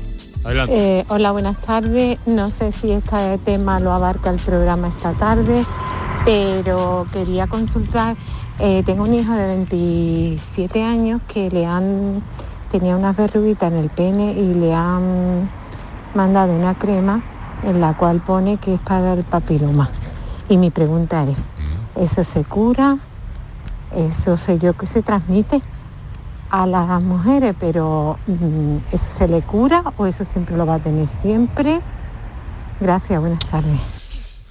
Eh, 0.69 1.07
hola, 1.09 1.33
buenas 1.33 1.57
tardes. 1.63 2.19
No 2.27 2.51
sé 2.51 2.71
si 2.71 2.93
este 2.93 3.39
tema 3.39 3.81
lo 3.81 3.93
abarca 3.93 4.29
el 4.29 4.39
programa 4.39 4.89
esta 4.89 5.13
tarde, 5.13 5.65
pero 6.27 7.07
quería 7.13 7.47
consultar. 7.47 8.15
Eh, 8.59 8.83
tengo 8.85 9.05
un 9.05 9.15
hijo 9.15 9.33
de 9.33 9.47
27 9.47 10.83
años 10.83 11.23
que 11.27 11.51
le 11.51 11.65
han 11.65 12.23
tenía 12.71 12.97
unas 12.97 13.17
verruguitas 13.17 13.73
en 13.73 13.79
el 13.79 13.89
pene 13.89 14.33
y 14.33 14.53
le 14.53 14.75
han 14.75 15.49
mandado 16.15 16.53
una 16.53 16.75
crema 16.75 17.23
en 17.63 17.81
la 17.81 17.97
cual 17.97 18.21
pone 18.21 18.59
que 18.59 18.75
es 18.75 18.81
para 18.81 19.15
el 19.15 19.25
papiloma. 19.25 19.91
Y 20.49 20.59
mi 20.59 20.71
pregunta 20.71 21.25
es, 21.25 21.45
¿eso 21.95 22.23
se 22.23 22.45
cura? 22.45 22.99
¿Eso 23.97 24.37
sé 24.37 24.59
yo 24.59 24.75
que 24.75 24.87
se 24.87 25.03
transmite? 25.03 25.63
A 26.55 26.67
las 26.69 27.03
mujeres, 27.03 27.53
pero 27.59 28.17
mm, 28.29 28.77
¿eso 28.93 29.11
se 29.11 29.27
le 29.27 29.43
cura 29.43 29.83
o 29.97 30.07
eso 30.07 30.25
siempre 30.25 30.57
lo 30.57 30.65
va 30.65 30.77
a 30.77 30.79
tener 30.79 31.09
siempre? 31.09 31.81
Gracias, 32.81 33.21
buenas 33.21 33.45
tardes. 33.51 33.81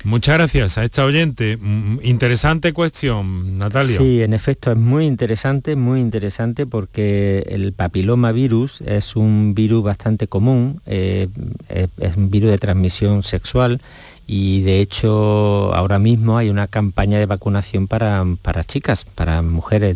Muchas 0.04 0.36
gracias 0.36 0.78
a 0.78 0.84
esta 0.84 1.06
oyente. 1.06 1.56
Mm, 1.56 2.00
interesante 2.04 2.74
cuestión, 2.74 3.58
Natalia. 3.58 3.98
Sí, 3.98 4.22
en 4.22 4.34
efecto, 4.34 4.70
es 4.70 4.78
muy 4.78 5.06
interesante, 5.06 5.78
muy 5.78 6.02
interesante 6.02 6.66
porque 6.66 7.46
el 7.48 7.72
papiloma 7.72 8.34
virus 8.34 8.82
es 8.82 9.16
un 9.16 9.54
virus 9.56 9.82
bastante 9.82 10.28
común, 10.28 10.82
eh, 10.86 11.30
es, 11.70 12.18
un 12.18 12.30
virus 12.30 12.52
de 12.52 12.58
transmisión 12.58 13.24
sexual 13.24 13.80
y 14.28 14.62
de 14.64 14.82
hecho 14.82 15.74
ahora 15.74 16.00
mismo 16.00 16.38
hay 16.38 16.50
una 16.50 16.68
campaña 16.68 17.18
de 17.18 17.26
vacunación 17.26 17.88
para, 17.88 18.26
para 18.42 18.66
chicas, 18.66 19.06
para 19.06 19.42
mujeres 19.42 19.96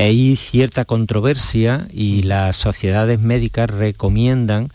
hay 0.00 0.34
cierta 0.36 0.84
controversia 0.84 1.86
y 1.92 2.22
las 2.22 2.56
sociedades 2.56 3.20
médicas 3.20 3.70
recomiendan 3.70 4.70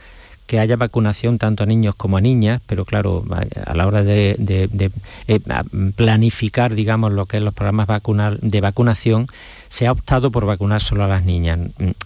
que 0.45 0.59
haya 0.59 0.75
vacunación 0.75 1.39
tanto 1.39 1.63
a 1.63 1.65
niños 1.65 1.95
como 1.95 2.17
a 2.17 2.21
niñas, 2.21 2.61
pero 2.67 2.85
claro, 2.85 3.25
a 3.65 3.73
la 3.73 3.87
hora 3.87 4.03
de, 4.03 4.35
eh, 5.27 5.39
planificar, 5.95 6.75
digamos, 6.75 7.11
lo 7.11 7.25
que 7.25 7.37
es 7.37 7.43
los 7.43 7.55
programas 7.55 7.87
de 8.41 8.61
vacunación, 8.61 9.25
se 9.69 9.87
ha 9.87 9.91
optado 9.91 10.29
por 10.29 10.45
vacunar 10.45 10.83
solo 10.83 11.03
a 11.03 11.07
las 11.07 11.25
niñas. 11.25 11.57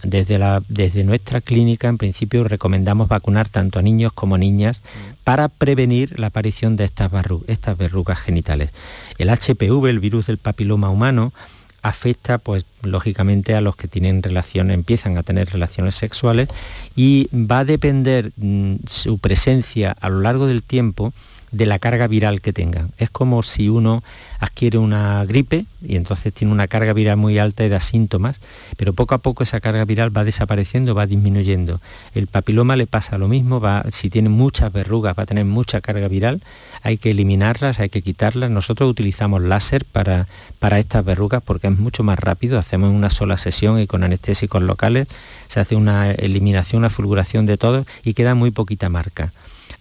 Desde, 0.02 0.38
la, 0.38 0.62
desde 0.70 1.04
nuestra 1.04 1.42
clínica, 1.42 1.88
en 1.88 1.98
principio, 1.98 2.44
recomendamos 2.44 3.08
vacunar 3.08 3.50
tanto 3.50 3.78
a 3.78 3.82
niños 3.82 4.14
como 4.14 4.36
a 4.36 4.38
niñas 4.38 4.80
para 5.22 5.48
prevenir 5.48 6.18
la 6.18 6.28
aparición 6.28 6.76
de 6.76 6.84
estas, 6.84 7.10
estas 7.46 7.76
verrugas 7.76 8.18
genitales. 8.18 8.70
El 9.18 9.28
HPV, 9.28 9.86
el 9.88 10.00
virus 10.00 10.28
del 10.28 10.38
papiloma 10.38 10.88
humano, 10.88 11.34
afecta 11.82 12.38
pues 12.38 12.64
lógicamente 12.82 13.54
a 13.54 13.60
los 13.60 13.76
que 13.76 13.88
tienen 13.88 14.22
relaciones, 14.22 14.74
empiezan 14.74 15.18
a 15.18 15.22
tener 15.22 15.50
relaciones 15.50 15.94
sexuales 15.94 16.48
y 16.96 17.28
va 17.34 17.60
a 17.60 17.64
depender 17.64 18.32
mm, 18.36 18.76
su 18.86 19.18
presencia 19.18 19.96
a 20.00 20.08
lo 20.08 20.20
largo 20.20 20.46
del 20.46 20.62
tiempo 20.62 21.12
de 21.52 21.66
la 21.66 21.78
carga 21.78 22.06
viral 22.06 22.40
que 22.40 22.52
tengan. 22.52 22.92
Es 22.98 23.10
como 23.10 23.42
si 23.42 23.68
uno 23.68 24.02
adquiere 24.38 24.78
una 24.78 25.24
gripe 25.24 25.66
y 25.82 25.96
entonces 25.96 26.32
tiene 26.32 26.52
una 26.52 26.68
carga 26.68 26.92
viral 26.92 27.16
muy 27.16 27.38
alta 27.38 27.64
y 27.64 27.68
da 27.68 27.80
síntomas, 27.80 28.40
pero 28.76 28.92
poco 28.92 29.14
a 29.14 29.18
poco 29.18 29.42
esa 29.42 29.60
carga 29.60 29.84
viral 29.84 30.16
va 30.16 30.24
desapareciendo, 30.24 30.94
va 30.94 31.06
disminuyendo. 31.06 31.80
El 32.14 32.26
papiloma 32.26 32.76
le 32.76 32.86
pasa 32.86 33.18
lo 33.18 33.28
mismo, 33.28 33.60
va, 33.60 33.84
si 33.90 34.10
tiene 34.10 34.28
muchas 34.28 34.72
verrugas 34.72 35.14
va 35.18 35.24
a 35.24 35.26
tener 35.26 35.44
mucha 35.44 35.80
carga 35.80 36.08
viral, 36.08 36.42
hay 36.82 36.98
que 36.98 37.10
eliminarlas, 37.10 37.80
hay 37.80 37.88
que 37.88 38.02
quitarlas. 38.02 38.50
Nosotros 38.50 38.88
utilizamos 38.90 39.42
láser 39.42 39.84
para, 39.84 40.26
para 40.58 40.78
estas 40.78 41.04
verrugas 41.04 41.42
porque 41.44 41.66
es 41.66 41.78
mucho 41.78 42.02
más 42.02 42.18
rápido, 42.18 42.58
hacemos 42.58 42.90
una 42.90 43.10
sola 43.10 43.36
sesión 43.36 43.80
y 43.80 43.86
con 43.86 44.04
anestésicos 44.04 44.62
locales 44.62 45.08
se 45.48 45.60
hace 45.60 45.76
una 45.76 46.12
eliminación, 46.12 46.80
una 46.80 46.90
fulguración 46.90 47.46
de 47.46 47.58
todo 47.58 47.84
y 48.04 48.14
queda 48.14 48.34
muy 48.34 48.50
poquita 48.50 48.88
marca. 48.88 49.32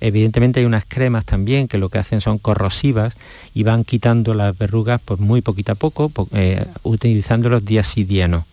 Evidentemente 0.02 0.60
hay 0.60 0.66
unas 0.66 0.86
cremas 0.88 1.26
también 1.26 1.68
que 1.68 1.78
lo 1.78 1.90
que 1.90 2.00
hacen 2.00 2.22
son 2.22 2.38
corrosivas 2.38 3.16
y 3.54 3.64
van 3.64 3.84
quitando 3.84 4.34
las 4.34 4.58
verrugas 4.58 5.02
pues 5.04 5.20
muy 5.20 5.42
poquito 5.42 5.74
a 5.74 5.76
poco, 5.76 6.12
eh, 6.34 6.66
utilizando 6.84 7.50
los 7.50 7.64
no. 7.64 8.46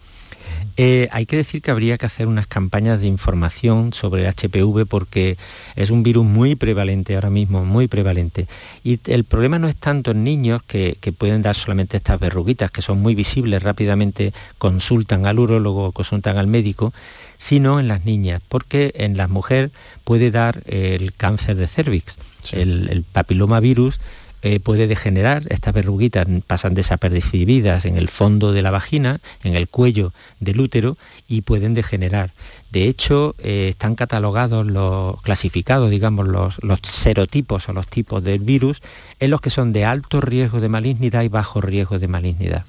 Eh, 0.79 1.09
hay 1.11 1.25
que 1.25 1.37
decir 1.37 1.63
que 1.63 1.71
habría 1.71 1.97
que 1.97 2.05
hacer 2.05 2.27
unas 2.27 2.47
campañas 2.47 3.01
de 3.01 3.07
información 3.07 3.95
sobre 3.95 4.27
el 4.27 4.29
HPV 4.29 4.85
porque 4.87 5.39
es 5.75 5.91
un 5.91 6.03
virus 6.03 6.27
muy 6.27 6.55
prevalente 6.55 7.15
ahora 7.15 7.31
mismo, 7.31 7.65
muy 7.65 7.89
prevalente. 7.89 8.47
Y 8.85 9.01
el 9.07 9.25
problema 9.25 9.59
no 9.59 9.69
es 9.69 9.77
tanto 9.77 10.11
en 10.11 10.23
niños 10.23 10.63
que, 10.63 10.99
que 11.01 11.13
pueden 11.13 11.41
dar 11.41 11.55
solamente 11.55 11.97
estas 11.97 12.21
verruguitas, 12.21 12.71
que 12.71 12.83
son 12.83 13.01
muy 13.01 13.15
visibles, 13.15 13.63
rápidamente 13.63 14.35
consultan 14.59 15.27
al 15.27 15.39
urólogo, 15.39 15.93
consultan 15.93 16.37
al 16.37 16.47
médico, 16.47 16.93
sino 17.39 17.81
en 17.81 17.89
las 17.89 18.05
niñas, 18.05 18.43
porque 18.49 18.93
en 18.97 19.17
las 19.17 19.29
mujeres 19.29 19.71
puede 20.05 20.31
dar 20.31 20.63
el 20.67 21.13
cáncer 21.15 21.57
de 21.57 21.69
cervix, 21.69 22.19
el, 22.53 22.89
el 22.91 23.03
papilomavirus 23.03 24.01
eh, 24.49 24.61
puede 24.61 24.87
degenerar, 24.87 25.43
estas 25.49 25.75
verruguitas 25.75 26.25
pasan 26.47 26.75
desapercibidas 26.75 27.85
en 27.85 27.97
el 27.97 28.09
fondo 28.09 28.53
de 28.53 28.63
la 28.63 28.71
vagina, 28.71 29.19
en 29.43 29.57
el 29.57 29.67
cuello 29.67 30.13
del 30.39 30.61
útero 30.61 30.97
y 31.27 31.41
pueden 31.41 31.75
degenerar. 31.75 32.33
De 32.71 32.85
hecho, 32.85 33.35
eh, 33.39 33.67
están 33.71 33.97
catalogados 33.97 34.65
los 34.65 35.21
clasificados, 35.23 35.91
digamos, 35.91 36.29
los, 36.29 36.63
los, 36.63 36.79
serotipos 36.83 37.69
o 37.69 37.73
los 37.73 37.89
tipos 37.89 38.23
del 38.23 38.39
virus 38.39 38.83
en 39.19 39.31
los 39.31 39.41
que 39.41 39.51
son 39.51 39.73
de 39.73 39.85
alto 39.85 40.21
riesgo 40.21 40.61
de 40.61 40.69
malignidad 40.69 41.23
y 41.23 41.29
bajo 41.29 41.61
riesgo 41.61 41.99
de 41.99 42.07
malignidad. 42.07 42.67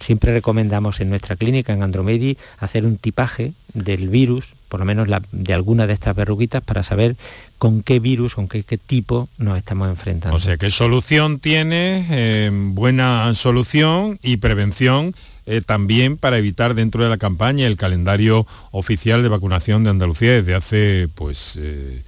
Siempre 0.00 0.32
recomendamos 0.32 1.00
en 1.00 1.10
nuestra 1.10 1.36
clínica, 1.36 1.72
en 1.72 1.82
Andromedi, 1.82 2.38
hacer 2.58 2.86
un 2.86 2.96
tipaje 2.96 3.52
del 3.74 4.08
virus, 4.08 4.54
por 4.68 4.80
lo 4.80 4.86
menos 4.86 5.08
de 5.30 5.54
alguna 5.54 5.86
de 5.86 5.92
estas 5.92 6.16
verruguitas, 6.16 6.62
para 6.62 6.82
saber 6.82 7.16
con 7.58 7.82
qué 7.82 8.00
virus, 8.00 8.34
con 8.34 8.48
qué, 8.48 8.62
tipo 8.62 9.28
nos 9.36 9.58
estamos 9.58 9.88
enfrentando. 9.90 10.34
O 10.34 10.40
sea, 10.40 10.56
¿qué 10.56 10.70
solución 10.70 11.38
tiene? 11.38 12.06
Eh, 12.10 12.50
buena 12.50 13.34
solución 13.34 14.18
y 14.22 14.38
prevención 14.38 15.14
eh, 15.44 15.60
también 15.60 16.16
para 16.16 16.38
evitar 16.38 16.74
dentro 16.74 17.04
de 17.04 17.10
la 17.10 17.18
campaña 17.18 17.66
el 17.66 17.76
calendario 17.76 18.46
oficial 18.70 19.22
de 19.22 19.28
vacunación 19.28 19.84
de 19.84 19.90
Andalucía 19.90 20.32
desde 20.32 20.54
hace, 20.54 21.08
pues, 21.14 21.58
eh, 21.60 22.02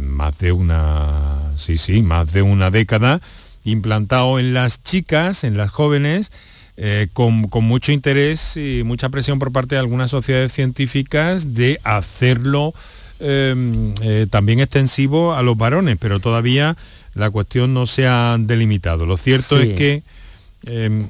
más 0.00 0.38
de 0.38 0.52
una, 0.52 1.52
sí, 1.56 1.76
sí, 1.76 2.02
más 2.02 2.32
de 2.32 2.42
una 2.42 2.70
década, 2.70 3.20
implantado 3.62 4.38
en 4.38 4.54
las 4.54 4.82
chicas, 4.82 5.44
en 5.44 5.56
las 5.56 5.70
jóvenes, 5.70 6.30
eh, 6.78 7.08
con, 7.14 7.48
mucho 7.62 7.90
interés 7.90 8.58
y 8.58 8.82
mucha 8.84 9.08
presión 9.08 9.38
por 9.38 9.50
parte 9.50 9.76
de 9.76 9.78
algunas 9.78 10.10
sociedades 10.10 10.52
científicas 10.52 11.54
de 11.54 11.80
hacerlo 11.84 12.74
em, 13.18 13.94
eh, 14.02 14.26
también 14.28 14.60
extensivo 14.60 15.34
a 15.34 15.42
los 15.42 15.56
varones, 15.56 15.96
pero 15.98 16.20
todavía 16.20 16.76
la 17.14 17.30
cuestión 17.30 17.72
no 17.72 17.86
se 17.86 18.06
ha 18.06 18.36
delimitado. 18.38 19.06
Lo 19.06 19.16
cierto 19.16 19.58
es 19.58 19.74
que 19.74 20.02
em, 20.66 21.08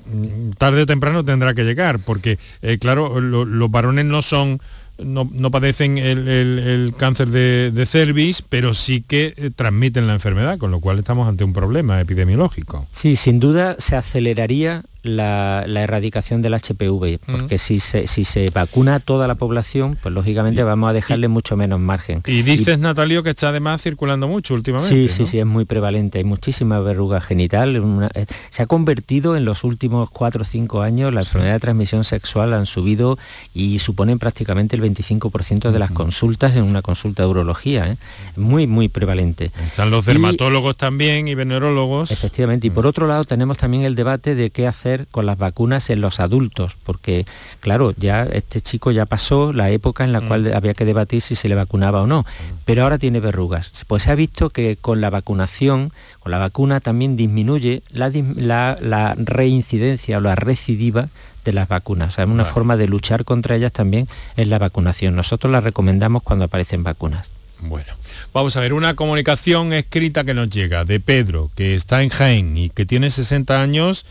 tarde 0.56 0.82
o 0.82 0.86
temprano 0.86 1.24
tendrá 1.24 1.52
que 1.52 1.64
llegar, 1.64 1.98
porque 1.98 2.38
eh, 2.62 2.78
claro, 2.78 3.20
los 3.20 3.70
varones 3.70 4.04
no 4.04 4.22
son 4.22 4.60
no, 4.98 5.50
padecen 5.50 5.98
el, 5.98 6.94
cáncer 6.96 7.28
de, 7.28 7.72
de, 7.72 7.86
cervix, 7.86 8.40
pero 8.40 8.72
sí 8.72 9.04
que 9.06 9.52
transmiten 9.56 10.06
la 10.06 10.14
enfermedad, 10.14 10.58
con 10.58 10.70
lo 10.70 10.80
cual 10.80 11.00
estamos 11.00 11.28
ante 11.28 11.44
un 11.44 11.52
problema 11.52 12.00
epidemiológico. 12.00 12.86
Sí, 12.92 13.16
sin 13.16 13.40
duda 13.40 13.76
se 13.78 13.96
aceleraría 13.96 14.84
la, 15.08 15.64
erradicación 15.66 16.42
del 16.42 16.54
HPV, 16.54 17.18
porque 17.30 17.58
si, 17.58 17.78
se, 17.78 18.06
si 18.06 18.24
se 18.24 18.50
vacuna 18.50 18.96
a 18.96 19.00
toda 19.00 19.26
la 19.26 19.34
población, 19.34 19.98
pues 20.02 20.14
lógicamente 20.14 20.62
vamos 20.62 20.90
a 20.90 20.92
dejarle 20.92 21.28
mucho 21.28 21.56
menos 21.56 21.80
margen. 21.80 22.22
Y 22.26 22.42
dices, 22.42 22.78
Natalio, 22.78 23.22
que 23.22 23.30
está 23.30 23.50
además 23.50 23.82
circulando 23.82 24.28
mucho 24.28 24.54
últimamente. 24.54 24.94
Sí, 24.94 25.08
sí, 25.08 25.26
sí, 25.26 25.38
es 25.38 25.46
muy 25.46 25.64
prevalente. 25.64 26.18
Hay 26.18 26.24
muchísima 26.24 26.80
verruga 26.80 27.20
genital. 27.20 27.76
Eh, 28.14 28.26
se 28.50 28.62
ha 28.62 28.66
convertido 28.66 29.36
en 29.36 29.44
los 29.44 29.64
últimos 29.64 30.10
cuatro 30.10 30.42
o 30.42 30.44
cinco 30.44 30.82
años, 30.82 31.12
la 31.12 31.20
enfermedad 31.20 31.54
de 31.54 31.60
transmisión 31.60 32.04
sexual 32.04 32.54
han 32.54 32.66
subido 32.66 33.18
y 33.54 33.78
suponen 33.78 34.18
prácticamente 34.18 34.76
el 34.76 34.82
25% 34.82 35.70
de 35.70 35.78
las 35.78 35.90
consultas 35.90 36.56
en 36.56 36.64
una 36.64 36.82
consulta 36.82 37.22
de 37.22 37.28
urología. 37.28 37.86
¿eh? 37.86 37.96
Muy, 38.36 38.66
muy 38.66 38.88
prevalente. 38.88 39.50
Están 39.64 39.90
los 39.90 40.06
dermatólogos 40.06 40.76
también 40.76 41.28
y 41.28 41.34
venerólogos. 41.34 42.10
Efectivamente. 42.10 42.66
Y 42.66 42.70
por 42.70 42.86
otro 42.86 43.06
lado 43.06 43.24
tenemos 43.24 43.58
también 43.58 43.84
el 43.84 43.94
debate 43.94 44.34
de 44.34 44.50
qué 44.50 44.66
hacer 44.66 44.95
con 45.10 45.26
las 45.26 45.38
vacunas 45.38 45.90
en 45.90 46.00
los 46.00 46.20
adultos, 46.20 46.76
porque 46.84 47.26
claro, 47.60 47.94
ya 47.96 48.24
este 48.24 48.60
chico 48.60 48.90
ya 48.90 49.06
pasó 49.06 49.52
la 49.52 49.70
época 49.70 50.04
en 50.04 50.12
la 50.12 50.20
mm. 50.20 50.28
cual 50.28 50.54
había 50.54 50.74
que 50.74 50.84
debatir 50.84 51.20
si 51.20 51.34
se 51.34 51.48
le 51.48 51.54
vacunaba 51.54 52.02
o 52.02 52.06
no, 52.06 52.24
pero 52.64 52.82
ahora 52.82 52.98
tiene 52.98 53.20
verrugas. 53.20 53.72
Pues 53.86 54.04
se 54.04 54.10
ha 54.10 54.14
visto 54.14 54.50
que 54.50 54.76
con 54.80 55.00
la 55.00 55.10
vacunación, 55.10 55.92
con 56.20 56.32
la 56.32 56.38
vacuna 56.38 56.80
también 56.80 57.16
disminuye 57.16 57.82
la, 57.90 59.14
reincidencia 59.18 60.18
o 60.18 60.20
la 60.20 60.34
recidiva 60.34 61.08
de 61.44 61.52
las 61.52 61.68
vacunas. 61.68 62.08
O 62.08 62.16
sea, 62.16 62.26
una 62.26 62.44
forma 62.44 62.76
de 62.76 62.88
luchar 62.88 63.24
contra 63.24 63.56
ellas 63.56 63.72
también 63.72 64.08
es 64.36 64.48
la 64.48 64.58
vacunación. 64.58 65.14
Nosotros 65.14 65.52
la 65.52 65.60
recomendamos 65.60 66.22
cuando 66.22 66.46
aparecen 66.46 66.82
vacunas. 66.82 67.28
Bueno, 67.60 67.94
vamos 68.34 68.56
a 68.56 68.60
ver 68.60 68.72
una 68.74 68.94
comunicación 68.94 69.72
escrita 69.72 70.24
que 70.24 70.34
nos 70.34 70.50
llega 70.50 70.84
de 70.84 71.00
Pedro, 71.00 71.50
que 71.54 71.74
está 71.74 72.02
en 72.02 72.10
Jaén 72.10 72.56
y 72.56 72.68
que 72.68 72.84
tiene 72.84 73.10
60 73.10 73.60
años 73.60 74.04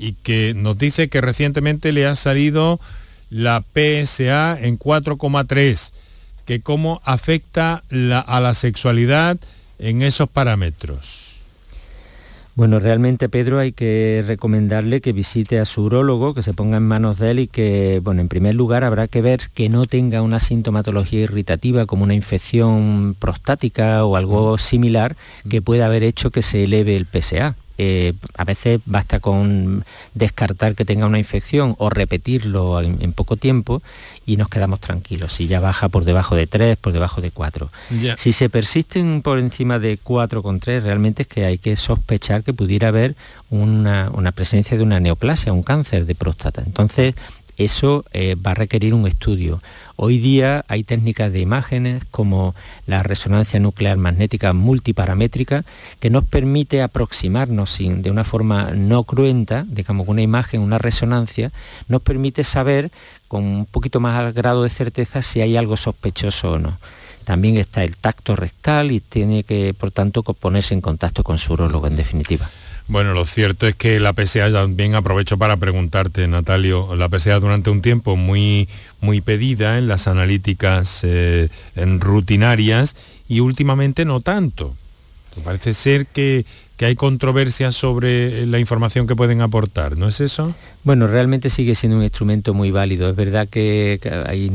y 0.00 0.14
que 0.14 0.54
nos 0.54 0.78
dice 0.78 1.08
que 1.08 1.20
recientemente 1.20 1.92
le 1.92 2.06
ha 2.06 2.14
salido 2.14 2.80
la 3.28 3.62
PSA 3.62 4.58
en 4.58 4.78
4,3, 4.78 5.92
que 6.46 6.60
cómo 6.60 7.02
afecta 7.04 7.82
a 8.26 8.40
la 8.40 8.54
sexualidad 8.54 9.36
en 9.78 10.00
esos 10.00 10.28
parámetros. 10.28 11.36
Bueno, 12.56 12.78
realmente 12.78 13.28
Pedro 13.28 13.58
hay 13.58 13.72
que 13.72 14.24
recomendarle 14.26 15.00
que 15.00 15.12
visite 15.12 15.60
a 15.60 15.64
su 15.64 15.84
urólogo, 15.84 16.34
que 16.34 16.42
se 16.42 16.52
ponga 16.52 16.78
en 16.78 16.82
manos 16.82 17.18
de 17.18 17.30
él 17.30 17.38
y 17.38 17.46
que, 17.46 18.00
bueno, 18.02 18.20
en 18.20 18.28
primer 18.28 18.54
lugar 18.54 18.84
habrá 18.84 19.06
que 19.06 19.22
ver 19.22 19.40
que 19.54 19.68
no 19.68 19.86
tenga 19.86 20.20
una 20.22 20.40
sintomatología 20.40 21.20
irritativa 21.20 21.86
como 21.86 22.04
una 22.04 22.14
infección 22.14 23.16
prostática 23.18 24.04
o 24.04 24.16
algo 24.16 24.58
similar 24.58 25.16
que 25.48 25.62
pueda 25.62 25.86
haber 25.86 26.02
hecho 26.02 26.30
que 26.30 26.42
se 26.42 26.64
eleve 26.64 26.96
el 26.96 27.06
PSA. 27.06 27.54
Eh, 27.82 28.12
a 28.36 28.44
veces 28.44 28.78
basta 28.84 29.20
con 29.20 29.86
descartar 30.12 30.74
que 30.74 30.84
tenga 30.84 31.06
una 31.06 31.18
infección 31.18 31.76
o 31.78 31.88
repetirlo 31.88 32.82
en, 32.82 33.14
poco 33.14 33.38
tiempo 33.38 33.80
y 34.26 34.36
nos 34.36 34.50
quedamos 34.50 34.80
tranquilos. 34.80 35.32
Si 35.32 35.46
ya 35.46 35.60
baja 35.60 35.88
por 35.88 36.04
debajo 36.04 36.36
de 36.36 36.46
3, 36.46 36.76
por 36.76 36.92
debajo 36.92 37.22
de 37.22 37.30
4. 37.30 37.70
Si 38.18 38.32
se 38.32 38.50
persisten 38.50 39.22
por 39.22 39.38
encima 39.38 39.78
de 39.78 39.98
4,3, 39.98 40.82
realmente 40.82 41.22
es 41.22 41.28
que 41.28 41.46
hay 41.46 41.56
que 41.56 41.74
sospechar 41.76 42.42
que 42.42 42.52
pudiera 42.52 42.88
haber 42.88 43.16
una, 43.48 44.10
una 44.12 44.32
presencia 44.32 44.76
de 44.76 44.82
una 44.82 45.00
neoplasia, 45.00 45.54
un 45.54 45.62
cáncer 45.62 46.04
de 46.04 46.14
próstata. 46.14 46.62
Entonces, 46.66 47.14
eso 47.60 48.06
eh, 48.12 48.36
va 48.36 48.52
a 48.52 48.54
requerir 48.54 48.94
un 48.94 49.06
estudio. 49.06 49.62
Hoy 49.96 50.18
día 50.18 50.64
hay 50.66 50.82
técnicas 50.82 51.30
de 51.30 51.40
imágenes 51.40 52.02
como 52.10 52.54
la 52.86 53.02
resonancia 53.02 53.60
nuclear 53.60 53.98
magnética 53.98 54.54
multiparamétrica 54.54 55.66
que 56.00 56.08
nos 56.08 56.24
permite 56.24 56.80
aproximarnos 56.80 57.76
de 57.78 58.10
una 58.10 58.24
forma 58.24 58.70
no 58.70 59.04
cruenta, 59.04 59.66
digamos 59.68 60.08
una 60.08 60.22
imagen, 60.22 60.62
una 60.62 60.78
resonancia, 60.78 61.52
nos 61.86 62.00
permite 62.00 62.44
saber 62.44 62.90
con 63.28 63.44
un 63.44 63.66
poquito 63.66 64.00
más 64.00 64.32
grado 64.32 64.62
de 64.62 64.70
certeza 64.70 65.20
si 65.20 65.42
hay 65.42 65.58
algo 65.58 65.76
sospechoso 65.76 66.52
o 66.52 66.58
no. 66.58 66.78
También 67.24 67.58
está 67.58 67.84
el 67.84 67.96
tacto 67.96 68.36
rectal 68.36 68.90
y 68.90 69.00
tiene 69.00 69.44
que, 69.44 69.74
por 69.74 69.90
tanto, 69.90 70.22
ponerse 70.22 70.72
en 70.72 70.80
contacto 70.80 71.22
con 71.22 71.36
su 71.36 71.52
urologo 71.52 71.86
en 71.86 71.96
definitiva. 71.96 72.48
Bueno, 72.90 73.14
lo 73.14 73.24
cierto 73.24 73.68
es 73.68 73.76
que 73.76 74.00
la 74.00 74.12
PSA, 74.12 74.50
también 74.50 74.96
aprovecho 74.96 75.38
para 75.38 75.56
preguntarte, 75.56 76.26
Natalio, 76.26 76.96
la 76.96 77.08
PSA 77.08 77.38
durante 77.38 77.70
un 77.70 77.82
tiempo 77.82 78.16
muy, 78.16 78.68
muy 79.00 79.20
pedida 79.20 79.78
en 79.78 79.86
las 79.86 80.08
analíticas 80.08 81.04
eh, 81.04 81.50
en 81.76 82.00
rutinarias 82.00 82.96
y 83.28 83.38
últimamente 83.38 84.04
no 84.04 84.18
tanto. 84.18 84.74
Parece 85.44 85.72
ser 85.72 86.08
que, 86.08 86.44
que 86.76 86.86
hay 86.86 86.96
controversia 86.96 87.70
sobre 87.70 88.44
la 88.46 88.58
información 88.58 89.06
que 89.06 89.14
pueden 89.14 89.40
aportar, 89.40 89.96
¿no 89.96 90.08
es 90.08 90.20
eso? 90.20 90.52
Bueno, 90.82 91.06
realmente 91.06 91.50
sigue 91.50 91.74
siendo 91.74 91.98
un 91.98 92.04
instrumento 92.04 92.54
muy 92.54 92.70
válido. 92.70 93.10
Es 93.10 93.14
verdad 93.14 93.46
que 93.48 94.00
hay, 94.26 94.48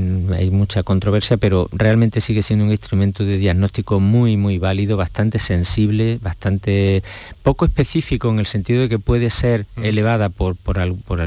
mucha 0.50 0.82
controversia, 0.82 1.38
pero 1.38 1.70
realmente 1.72 2.20
sigue 2.20 2.42
siendo 2.42 2.66
un 2.66 2.72
instrumento 2.72 3.24
de 3.24 3.38
diagnóstico 3.38 4.00
muy, 4.00 4.36
muy 4.36 4.58
válido, 4.58 4.98
bastante 4.98 5.38
sensible, 5.38 6.18
bastante 6.24 7.04
poco 7.44 7.66
específico 7.66 8.28
en 8.32 8.40
el 8.40 8.48
sentido 8.48 8.82
de 8.82 8.90
que 8.90 8.98
puede 8.98 9.30
ser 9.30 9.68
mm. 9.76 9.84
elevada 9.84 10.30
por, 10.30 10.56
por, 10.56 10.80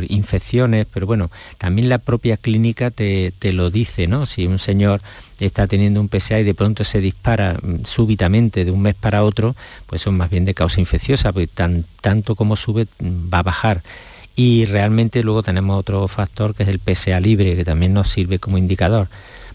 infecciones, 0.09 0.85
pero 0.93 1.07
bueno, 1.07 1.31
también 1.59 1.89
la 1.89 1.99
propia 1.99 2.37
clínica 2.37 2.91
te, 2.91 3.33
lo 3.53 3.71
dice, 3.71 4.09
¿no? 4.09 4.27
Si 4.27 4.47
un 4.47 4.59
señor 4.59 5.01
está 5.39 5.69
teniendo 5.69 6.01
un 6.01 6.09
PSA 6.09 6.41
y 6.41 6.45
de 6.45 6.55
pronto 6.55 6.83
se 6.83 7.01
dispara 7.01 7.57
mm, 7.63 7.85
súbitamente 7.85 8.65
de 8.65 8.73
un 8.73 8.83
mes 8.83 8.97
para 8.97 9.23
otro, 9.23 9.55
pues 9.87 10.03
son 10.03 10.17
más 10.17 10.29
bien 10.29 10.45
de 10.45 10.55
causa 10.55 10.81
infecciosa, 10.81 11.33
porque 11.33 11.47
tan, 11.47 11.85
tanto 12.01 12.35
como 12.35 12.57
sube 12.57 12.89
mm, 12.99 13.33
va 13.33 13.39
a 13.39 13.43
bajar 13.45 13.83
y 14.39 14.67
realmente 14.67 15.25
luego 15.25 15.43
tenemos 15.43 15.77
otro 15.77 16.07
factor 16.07 16.55
que 16.55 16.63
es 16.63 16.69
el 16.69 16.79
PSA 16.79 17.19
libre, 17.19 17.57
que 17.57 17.65
también 17.65 17.93
nos 17.93 18.09
sirve 18.09 18.39
como 18.39 18.57
indicador. 18.57 19.09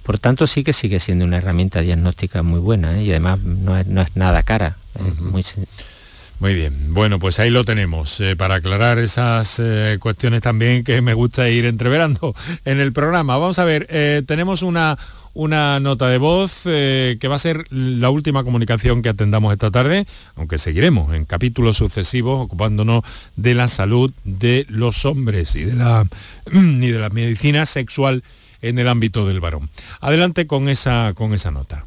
Por 0.03 0.19
tanto, 0.19 0.45
sí 0.45 0.61
que 0.61 0.73
sigue 0.73 0.99
siendo 0.99 1.23
una 1.23 1.37
herramienta 1.37 1.79
diagnóstica 1.79 2.43
muy 2.43 2.59
buena 2.59 2.99
¿eh? 2.99 3.05
y 3.05 3.11
además 3.11 3.39
no 3.39 3.79
es, 3.79 3.87
nada 4.13 4.43
cara. 4.43 4.75
muy... 5.21 6.53
bien, 6.53 6.93
bueno, 6.93 7.17
pues 7.17 7.39
ahí 7.39 7.49
lo 7.49 7.63
tenemos, 7.63 8.19
eh, 8.19 8.35
para 8.35 8.55
aclarar 8.55 8.99
esas 8.99 9.57
eh, 9.59 9.95
cuestiones 10.01 10.41
también 10.41 10.83
que 10.83 11.01
me 11.01 11.13
gusta 11.13 11.47
ir 11.47 11.63
entreverando 11.63 12.35
en 12.65 12.81
el 12.81 12.91
programa. 12.91 13.37
Vamos 13.37 13.59
a 13.59 13.63
ver, 13.63 13.87
tenemos 14.27 14.63
una, 14.63 14.97
una 15.33 15.79
nota 15.79 16.07
de 16.09 16.17
voz 16.17 16.61
eh, 16.65 17.17
que 17.19 17.27
va 17.27 17.35
a 17.35 17.39
ser 17.39 17.65
la 17.71 18.09
última 18.09 18.43
comunicación 18.43 19.01
que 19.01 19.09
atendamos 19.09 19.51
esta 19.51 19.71
tarde, 19.71 20.05
aunque 20.35 20.57
seguiremos 20.57 21.13
en 21.13 21.25
capítulos 21.25 21.77
sucesivos 21.77 22.45
ocupándonos 22.45 23.03
de 23.35 23.55
la 23.55 23.67
salud 23.67 24.11
de 24.23 24.65
los 24.69 25.05
hombres 25.05 25.55
y 25.55 25.63
de 25.63 25.75
la, 25.75 26.07
y 26.51 26.91
de 26.91 26.99
la 26.99 27.09
medicina 27.09 27.65
sexual 27.65 28.23
en 28.61 28.77
el 28.79 28.87
ámbito 28.87 29.27
del 29.27 29.39
varón. 29.39 29.69
Adelante 29.99 30.45
con 30.47 30.69
esa, 30.69 31.13
con 31.15 31.33
esa 31.33 31.51
nota. 31.51 31.85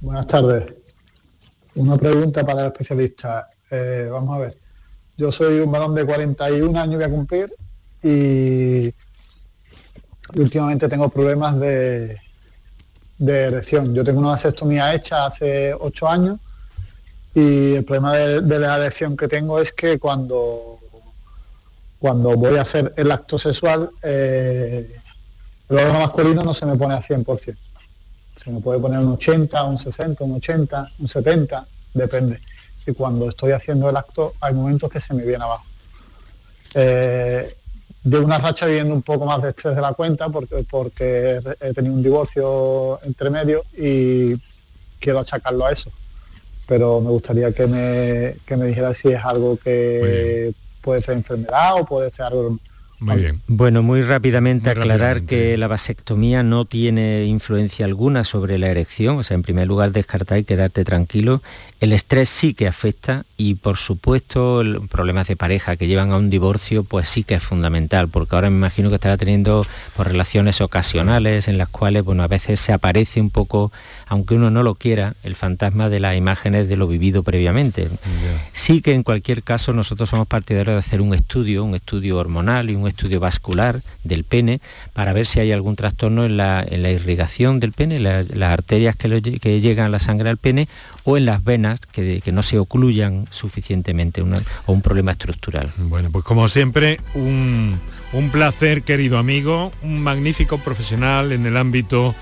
Buenas 0.00 0.26
tardes. 0.26 0.72
Una 1.74 1.98
pregunta 1.98 2.46
para 2.46 2.62
el 2.62 2.66
especialista. 2.68 3.48
Eh, 3.70 4.08
vamos 4.10 4.36
a 4.36 4.40
ver. 4.40 4.58
Yo 5.16 5.32
soy 5.32 5.60
un 5.60 5.72
varón 5.72 5.94
de 5.94 6.04
41 6.04 6.78
años, 6.78 6.96
voy 6.96 7.04
a 7.04 7.10
cumplir, 7.10 7.52
y 8.02 8.92
últimamente 10.34 10.88
tengo 10.88 11.08
problemas 11.08 11.58
de, 11.58 12.18
de 13.18 13.42
erección. 13.44 13.94
Yo 13.94 14.04
tengo 14.04 14.20
una 14.20 14.30
vasectomía 14.30 14.94
hecha 14.94 15.26
hace 15.26 15.74
ocho 15.74 16.08
años 16.08 16.38
y 17.34 17.74
el 17.74 17.84
problema 17.84 18.14
de, 18.14 18.58
la 18.58 18.76
erección 18.76 19.16
que 19.16 19.28
tengo 19.28 19.60
es 19.60 19.72
que 19.72 19.98
cuando, 19.98 20.78
cuando 21.98 22.36
voy 22.36 22.56
a 22.56 22.62
hacer 22.62 22.94
el 22.96 23.10
acto 23.10 23.38
sexual, 23.38 23.90
eh, 24.02 24.90
el 25.68 25.76
órgano 25.76 26.00
masculino 26.00 26.42
no 26.42 26.54
se 26.54 26.66
me 26.66 26.76
pone 26.76 26.94
al 26.94 27.02
100%. 27.02 27.56
Se 28.36 28.50
me 28.50 28.60
puede 28.60 28.78
poner 28.78 29.00
un 29.00 29.12
80, 29.12 29.64
un 29.64 29.78
60, 29.78 30.24
un 30.24 30.34
80, 30.36 30.92
un 30.98 31.08
70, 31.08 31.66
depende. 31.94 32.40
Y 32.86 32.92
cuando 32.92 33.28
estoy 33.28 33.52
haciendo 33.52 33.90
el 33.90 33.96
acto 33.96 34.34
hay 34.40 34.54
momentos 34.54 34.88
que 34.88 35.00
se 35.00 35.12
me 35.12 35.24
viene 35.24 35.42
abajo. 35.42 35.64
Eh, 36.74 37.55
de 38.06 38.20
una 38.20 38.38
racha 38.38 38.66
viviendo 38.66 38.94
un 38.94 39.02
poco 39.02 39.26
más 39.26 39.42
de 39.42 39.48
estrés 39.48 39.74
de 39.74 39.82
la 39.82 39.92
cuenta 39.92 40.28
porque, 40.28 40.64
porque 40.70 41.40
he 41.60 41.74
tenido 41.74 41.92
un 41.92 42.04
divorcio 42.04 43.00
entre 43.02 43.30
medio 43.30 43.64
y 43.76 44.40
quiero 45.00 45.18
achacarlo 45.18 45.66
a 45.66 45.72
eso. 45.72 45.90
Pero 46.68 47.00
me 47.00 47.10
gustaría 47.10 47.50
que 47.50 47.66
me, 47.66 48.36
que 48.46 48.56
me 48.56 48.66
dijera 48.66 48.94
si 48.94 49.08
es 49.08 49.24
algo 49.24 49.56
que 49.56 50.54
puede 50.82 51.02
ser 51.02 51.16
enfermedad 51.16 51.80
o 51.80 51.84
puede 51.84 52.10
ser 52.10 52.26
algo 52.26 52.56
Muy 52.98 53.16
bien. 53.16 53.42
Bueno, 53.46 53.82
muy 53.82 54.02
rápidamente 54.02 54.70
aclarar 54.70 55.22
que 55.22 55.56
la 55.58 55.66
vasectomía 55.66 56.42
no 56.42 56.64
tiene 56.64 57.26
influencia 57.26 57.84
alguna 57.84 58.24
sobre 58.24 58.58
la 58.58 58.68
erección, 58.68 59.18
o 59.18 59.22
sea, 59.22 59.34
en 59.34 59.42
primer 59.42 59.66
lugar 59.66 59.92
descartar 59.92 60.38
y 60.38 60.44
quedarte 60.44 60.84
tranquilo. 60.84 61.42
El 61.80 61.92
estrés 61.92 62.30
sí 62.30 62.54
que 62.54 62.66
afecta 62.66 63.26
y 63.36 63.56
por 63.56 63.76
supuesto 63.76 64.62
problemas 64.90 65.28
de 65.28 65.36
pareja 65.36 65.76
que 65.76 65.86
llevan 65.86 66.10
a 66.10 66.16
un 66.16 66.30
divorcio, 66.30 66.84
pues 66.84 67.06
sí 67.08 67.22
que 67.22 67.34
es 67.34 67.42
fundamental, 67.42 68.08
porque 68.08 68.34
ahora 68.34 68.48
me 68.48 68.56
imagino 68.56 68.88
que 68.88 68.94
estará 68.94 69.18
teniendo 69.18 69.62
por 69.62 70.06
pues, 70.06 70.08
relaciones 70.08 70.62
ocasionales 70.62 71.48
en 71.48 71.58
las 71.58 71.68
cuales, 71.68 72.02
bueno, 72.02 72.22
a 72.22 72.28
veces 72.28 72.60
se 72.60 72.72
aparece 72.72 73.20
un 73.20 73.28
poco, 73.28 73.72
aunque 74.06 74.34
uno 74.34 74.50
no 74.50 74.62
lo 74.62 74.74
quiera, 74.74 75.16
el 75.22 75.36
fantasma 75.36 75.90
de 75.90 76.00
las 76.00 76.16
imágenes 76.16 76.66
de 76.68 76.76
lo 76.76 76.88
vivido 76.88 77.22
previamente. 77.22 77.88
Sí 78.52 78.80
que 78.80 78.94
en 78.94 79.02
cualquier 79.02 79.42
caso 79.42 79.74
nosotros 79.74 80.08
somos 80.08 80.26
partidarios 80.26 80.74
de 80.74 80.78
hacer 80.78 81.02
un 81.02 81.12
estudio, 81.12 81.62
un 81.62 81.74
estudio 81.74 82.16
hormonal 82.16 82.70
y 82.70 82.74
un 82.74 82.85
estudio 82.88 83.20
vascular 83.20 83.82
del 84.04 84.24
pene 84.24 84.60
para 84.92 85.12
ver 85.12 85.26
si 85.26 85.40
hay 85.40 85.52
algún 85.52 85.76
trastorno 85.76 86.24
en 86.24 86.36
la, 86.36 86.66
irrigación 86.70 87.60
del 87.60 87.72
pene, 87.72 88.00
las 88.00 88.50
arterias 88.50 88.96
que, 88.96 89.20
que, 89.40 89.60
llegan 89.60 89.86
a 89.86 89.88
la 89.88 89.98
sangre 89.98 90.30
al 90.30 90.36
pene 90.36 90.68
o 91.04 91.16
en 91.16 91.26
las 91.26 91.44
venas 91.44 91.80
que, 91.80 92.22
no 92.32 92.42
se 92.42 92.58
ocluyan 92.58 93.26
suficientemente 93.30 94.22
o 94.22 94.72
un 94.72 94.82
problema 94.82 95.12
estructural. 95.12 95.70
Bueno, 95.76 96.10
pues 96.10 96.24
como 96.24 96.48
siempre, 96.48 97.00
un, 97.14 97.78
placer, 98.32 98.82
querido 98.82 99.18
amigo, 99.18 99.72
un 99.82 100.02
magnífico 100.02 100.58
profesional 100.58 101.32
en 101.32 101.46
el 101.46 101.56
ámbito 101.56 102.14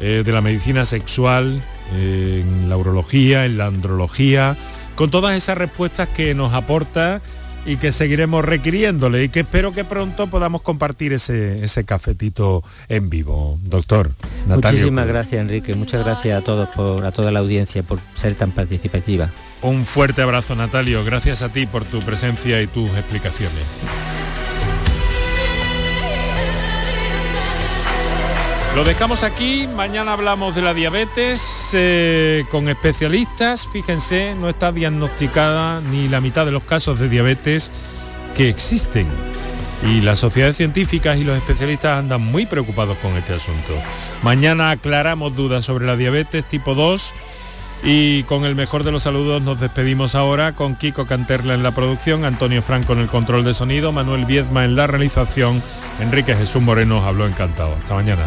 eh, 0.00 0.22
de 0.24 0.32
la 0.32 0.40
medicina 0.40 0.84
sexual, 0.84 1.62
en 1.92 2.68
la 2.68 2.76
urología, 2.76 3.44
en 3.44 3.58
la 3.58 3.66
andrología, 3.66 4.56
con 4.94 5.10
todas 5.10 5.36
esas 5.36 5.58
respuestas 5.58 6.08
que 6.08 6.34
nos 6.34 6.54
aporta 6.54 7.20
y 7.66 7.76
que 7.76 7.92
seguiremos 7.92 8.44
requiriéndole 8.44 9.24
y 9.24 9.28
que 9.28 9.40
espero 9.40 9.72
que 9.72 9.84
pronto 9.84 10.28
podamos 10.28 10.62
compartir 10.62 11.12
ese, 11.12 11.64
ese 11.64 11.84
cafetito 11.84 12.62
en 12.88 13.10
vivo. 13.10 13.58
Doctor. 13.62 14.12
Muchísimas 14.46 15.06
gracias 15.06 15.40
Enrique, 15.40 15.74
muchas 15.74 16.04
gracias 16.04 16.38
a 16.38 16.44
todos, 16.44 16.68
por, 16.70 17.04
a 17.04 17.12
toda 17.12 17.32
la 17.32 17.40
audiencia 17.40 17.82
por 17.82 17.98
ser 18.14 18.34
tan 18.34 18.52
participativa. 18.52 19.30
Un 19.62 19.84
fuerte 19.84 20.22
abrazo 20.22 20.54
Natalio, 20.54 21.04
gracias 21.04 21.42
a 21.42 21.48
ti 21.48 21.66
por 21.66 21.84
tu 21.84 22.00
presencia 22.00 22.60
y 22.60 22.66
tus 22.66 22.90
explicaciones. 22.90 23.62
Lo 28.74 28.82
dejamos 28.82 29.22
aquí, 29.22 29.68
mañana 29.68 30.14
hablamos 30.14 30.56
de 30.56 30.62
la 30.62 30.74
diabetes 30.74 31.70
eh, 31.74 32.44
con 32.50 32.68
especialistas, 32.68 33.68
fíjense, 33.68 34.34
no 34.34 34.48
está 34.48 34.72
diagnosticada 34.72 35.80
ni 35.80 36.08
la 36.08 36.20
mitad 36.20 36.44
de 36.44 36.50
los 36.50 36.64
casos 36.64 36.98
de 36.98 37.08
diabetes 37.08 37.70
que 38.36 38.48
existen. 38.48 39.06
Y 39.84 40.00
las 40.00 40.18
sociedades 40.18 40.56
científicas 40.56 41.18
y 41.18 41.24
los 41.24 41.36
especialistas 41.36 42.00
andan 42.00 42.22
muy 42.22 42.46
preocupados 42.46 42.98
con 42.98 43.12
este 43.12 43.34
asunto. 43.34 43.72
Mañana 44.22 44.70
aclaramos 44.70 45.36
dudas 45.36 45.64
sobre 45.64 45.86
la 45.86 45.96
diabetes 45.96 46.44
tipo 46.44 46.74
2 46.74 47.14
y 47.84 48.24
con 48.24 48.44
el 48.44 48.56
mejor 48.56 48.82
de 48.82 48.90
los 48.90 49.04
saludos 49.04 49.40
nos 49.40 49.60
despedimos 49.60 50.16
ahora 50.16 50.52
con 50.56 50.74
Kiko 50.74 51.06
Canterla 51.06 51.54
en 51.54 51.62
la 51.62 51.72
producción, 51.72 52.24
Antonio 52.24 52.60
Franco 52.60 52.94
en 52.94 52.98
el 52.98 53.08
control 53.08 53.44
de 53.44 53.54
sonido, 53.54 53.92
Manuel 53.92 54.24
Viedma 54.24 54.64
en 54.64 54.74
la 54.74 54.88
realización, 54.88 55.62
Enrique 56.00 56.34
Jesús 56.34 56.60
Moreno 56.60 57.06
habló 57.06 57.28
encantado. 57.28 57.76
Hasta 57.76 57.94
mañana. 57.94 58.24